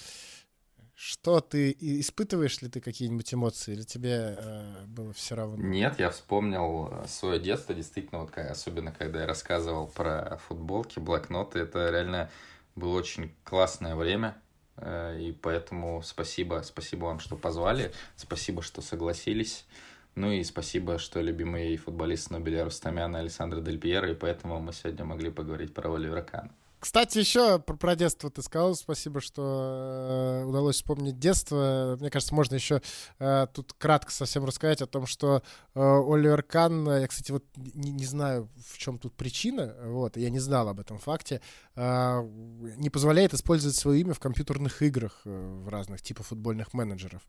[0.95, 5.57] Что ты, испытываешь ли ты какие-нибудь эмоции, или тебе э, было все равно?
[5.57, 11.91] Нет, я вспомнил свое детство, действительно, вот особенно когда я рассказывал про футболки, блокноты, это
[11.91, 12.31] реально
[12.75, 14.37] было очень классное время,
[14.83, 19.67] и поэтому спасибо, спасибо вам, что позвали, спасибо, что согласились,
[20.15, 25.05] ну и спасибо, что любимый футболист Нобеля Рустамян Александр Дель Пьеро, и поэтому мы сегодня
[25.05, 26.51] могли поговорить про Оливера Кана.
[26.81, 28.75] Кстати, еще про, про детство ты сказал.
[28.77, 31.97] Спасибо, что э, удалось вспомнить детство.
[31.99, 32.83] Мне кажется, можно еще
[33.19, 35.43] э, тут кратко совсем рассказать о том, что
[35.75, 40.17] э, Оливер Кан, э, я, кстати, вот не, не знаю, в чем тут причина, вот,
[40.17, 41.41] я не знал об этом факте,
[41.75, 42.29] э,
[42.77, 47.23] не позволяет использовать свое имя в компьютерных играх э, в разных типах футбольных менеджеров.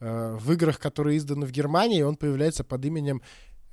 [0.00, 3.20] Э, в играх, которые изданы в Германии, он появляется под именем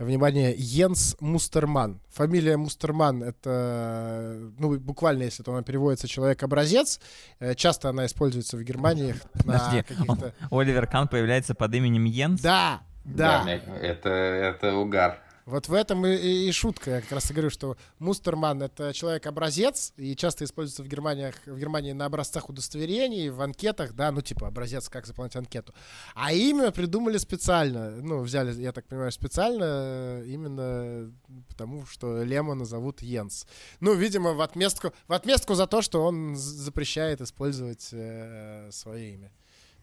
[0.05, 1.99] Внимание, Йенс Мустерман.
[2.09, 6.99] Фамилия Мустерман— это, ну, буквально, если то она переводится «человек-образец».
[7.39, 9.13] Э, Часто она используется в Германии
[9.45, 10.33] на Подожди, он- каких-то...
[10.49, 12.41] Оливер Кан появляется под именем Йенс?
[12.41, 13.43] Да, да.
[13.43, 15.19] мне- это, это угар.
[15.45, 16.91] Вот в этом и, и- и шутка.
[16.91, 21.57] Я как раз и говорю, что Мустерман— это человек-образец, и часто используется в Германии, в
[21.57, 25.73] Германии на образцах удостоверений, в анкетах, да, ну, типа, образец, как заполнить анкету.
[26.15, 31.11] А имя придумали специально, ну, взяли, я так понимаю, специально э, именно
[31.49, 33.47] потому, что Лемона зовут Йенс.
[33.80, 39.31] Ну, видимо, в отместку, в отместку за то, что он запрещает использовать э, свое имя.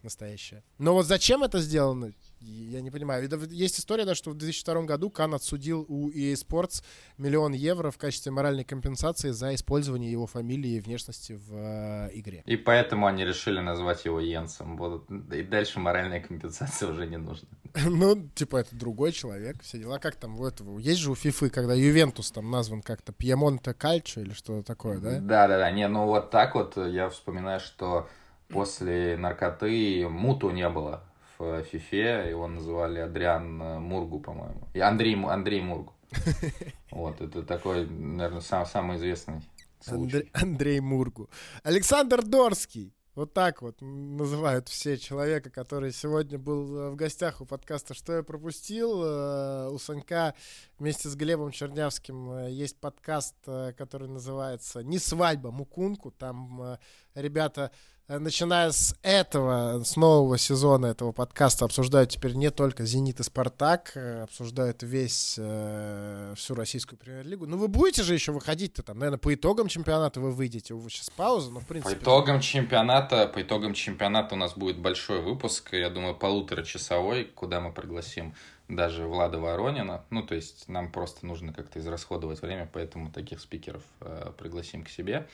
[0.05, 0.63] настоящая.
[0.79, 3.29] Но вот зачем это сделано, я не понимаю.
[3.51, 6.85] Есть история, да, что в 2002 году Кан отсудил у EA Sports
[7.17, 12.43] миллион евро в качестве моральной компенсации за использование его фамилии и внешности в э, игре.
[12.47, 14.77] И поэтому они решили назвать его Йенсом.
[14.77, 15.11] Вот.
[15.11, 17.49] И дальше моральная компенсация уже не нужна.
[17.89, 19.99] Ну, типа, это другой человек, все дела.
[19.99, 20.79] Как там у этого?
[20.79, 25.21] Есть же у Фифы, когда Ювентус там назван как-то Пьемонте Кальчо или что-то такое, да?
[25.21, 25.71] Да-да-да.
[25.71, 28.09] Не, ну вот так вот я вспоминаю, что
[28.49, 31.03] после наркоты муту не было
[31.39, 32.27] в Фифе.
[32.29, 34.69] Его называли Адриан Мургу, по-моему.
[34.75, 35.93] И Андрей, Андрей Мургу.
[36.91, 39.43] Вот, это такой, наверное, сам, самый известный
[39.81, 40.17] случай.
[40.19, 41.29] Андре- Андрей Мургу.
[41.63, 42.95] Александр Дорский.
[43.15, 48.13] Вот так вот называют все человека, который сегодня был э, в гостях у подкаста «Что
[48.15, 49.03] я пропустил?».
[49.05, 50.35] Э, У Санька
[50.79, 56.11] вместе с Глебом Чернявским э, есть подкаст, э, который называется «Не свадьба, Мукунку».
[56.11, 56.79] Там э,
[57.15, 57.73] ребята,
[58.07, 63.97] начиная с этого, с нового сезона этого подкаста, обсуждают теперь не только «Зенит» и «Спартак»,
[64.23, 67.47] обсуждают весь, всю российскую премьер-лигу.
[67.47, 70.73] Ну, вы будете же еще выходить-то там, наверное, по итогам чемпионата вы выйдете.
[70.73, 71.97] У вас сейчас пауза, но в По принципе...
[71.97, 77.73] итогам чемпионата, по итогам чемпионата у нас будет большой выпуск, я думаю, полуторачасовой, куда мы
[77.73, 78.35] пригласим
[78.69, 80.05] даже Влада Воронина.
[80.11, 84.89] Ну, то есть нам просто нужно как-то израсходовать время, поэтому таких спикеров э, пригласим к
[84.89, 85.27] себе.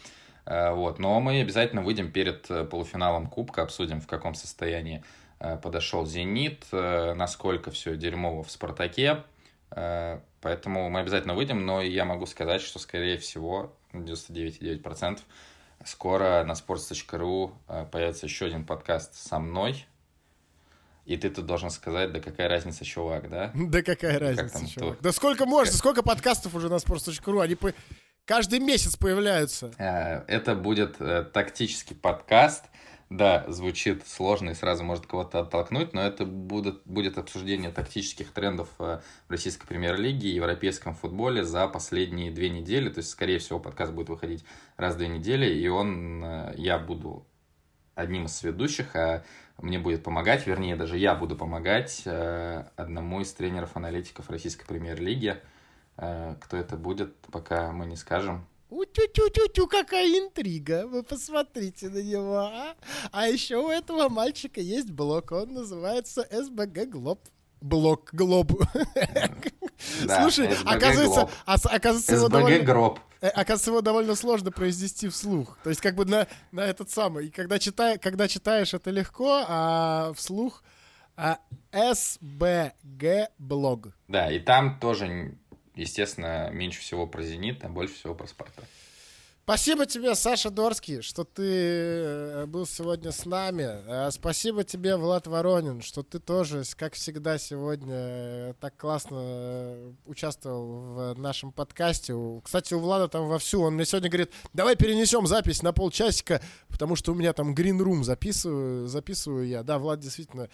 [0.46, 0.98] Э, вот.
[0.98, 5.02] Но мы обязательно выйдем перед э, полуфиналом Кубка, обсудим, в каком состоянии
[5.40, 9.24] э, подошел «Зенит», э, насколько все дерьмово в «Спартаке».
[9.70, 15.20] Э, Поэтому мы обязательно выйдем, но я могу сказать, что, скорее всего, 99,9%
[15.86, 19.86] скоро на sports.ru э, появится еще один подкаст со мной.
[21.04, 23.50] И ты тут должен сказать, да какая разница, чувак, да?
[23.54, 24.96] Да какая там разница, чувак.
[24.96, 25.02] то?
[25.02, 27.74] Да сколько можно, сколько подкастов уже на sports.ru, они по-
[28.24, 29.70] каждый месяц появляются.
[29.78, 32.64] Э, Это будет э, тактический подкаст.
[33.10, 38.70] Да, звучит сложно и сразу может кого-то оттолкнуть, но это будет, будет обсуждение тактических трендов
[38.78, 42.88] э, в российской премьер-лиге и европейском футболе за последние две недели.
[42.88, 44.42] То есть, скорее всего, подкаст будет выходить
[44.78, 46.24] раз в две недели, и он,
[46.56, 47.26] я буду
[47.94, 49.22] одним из ведущих, а
[49.58, 55.40] мне будет помогать, вернее, даже я буду помогать э, одному из тренеров-аналитиков российской премьер-лиги.
[55.96, 58.46] Э, Кто это будет, пока мы не скажем.
[58.70, 60.86] У-тю-тю-тю-тю, какая интрига.
[60.88, 62.74] Вы посмотрите на него, а?
[63.12, 65.30] А еще у этого мальчика есть блог.
[65.30, 67.20] Он называется СБГ Глоб.
[67.64, 68.52] Блок Глоб.
[70.04, 73.00] Да, Слушай, оказывается, ос- оказывается, его довольно, Гроб.
[73.22, 75.58] э, оказывается, его довольно сложно произнести вслух.
[75.64, 77.26] То есть, как бы на, на этот самый.
[77.28, 80.62] И когда, читай, когда читаешь, это легко, а вслух
[81.16, 81.38] а,
[81.72, 83.88] СБГ блог.
[84.08, 85.38] Да, и там тоже,
[85.74, 88.64] естественно, меньше всего про «Зенит», а больше всего про «Спартак».
[89.44, 93.66] Спасибо тебе, Саша Дорский, что ты э, был сегодня с нами.
[93.86, 99.92] Э, Спасибо тебе, Влад Воронин, что ты тоже, как всегда, сегодня э, так классно э,
[100.06, 102.14] участвовал в нашем подкасте.
[102.42, 106.40] Кстати, у Влада там вовсю, он мне сегодня говорит, давай перенесем запись на полчасика,
[106.70, 109.62] потому что у меня там Green Room записываю, записываю я.
[109.62, 110.48] Да, Влад действительно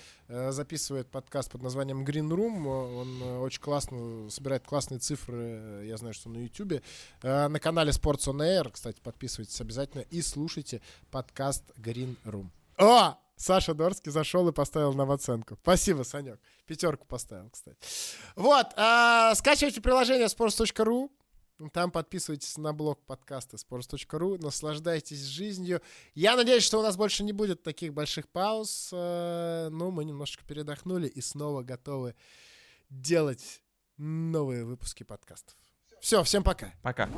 [0.53, 2.67] записывает подкаст под названием Green Room.
[3.01, 6.83] Он э, очень классно собирает классные цифры, э, я знаю, что на YouTube.
[7.23, 10.81] Э, На канале Sports on Air, кстати, подписывайтесь обязательно и слушайте
[11.11, 12.51] подкаст Green Room.
[12.79, 13.17] О!
[13.37, 15.57] Саша Дорский зашел и поставил нам оценку.
[15.63, 16.39] Спасибо, Санек.
[16.67, 17.79] Пятерку поставил, кстати.
[18.37, 21.11] Вот, а, скачивайте приложение sports.ru.
[21.69, 24.43] Там подписывайтесь на блог подкаста sports.ru.
[24.43, 25.83] Наслаждайтесь жизнью.
[26.15, 28.89] Я надеюсь, что у нас больше не будет таких больших пауз.
[28.93, 32.15] Но мы немножечко передохнули и снова готовы
[32.89, 33.63] делать
[33.99, 35.55] новые выпуски подкастов.
[36.01, 36.73] Все, всем пока.
[36.83, 37.11] Пока.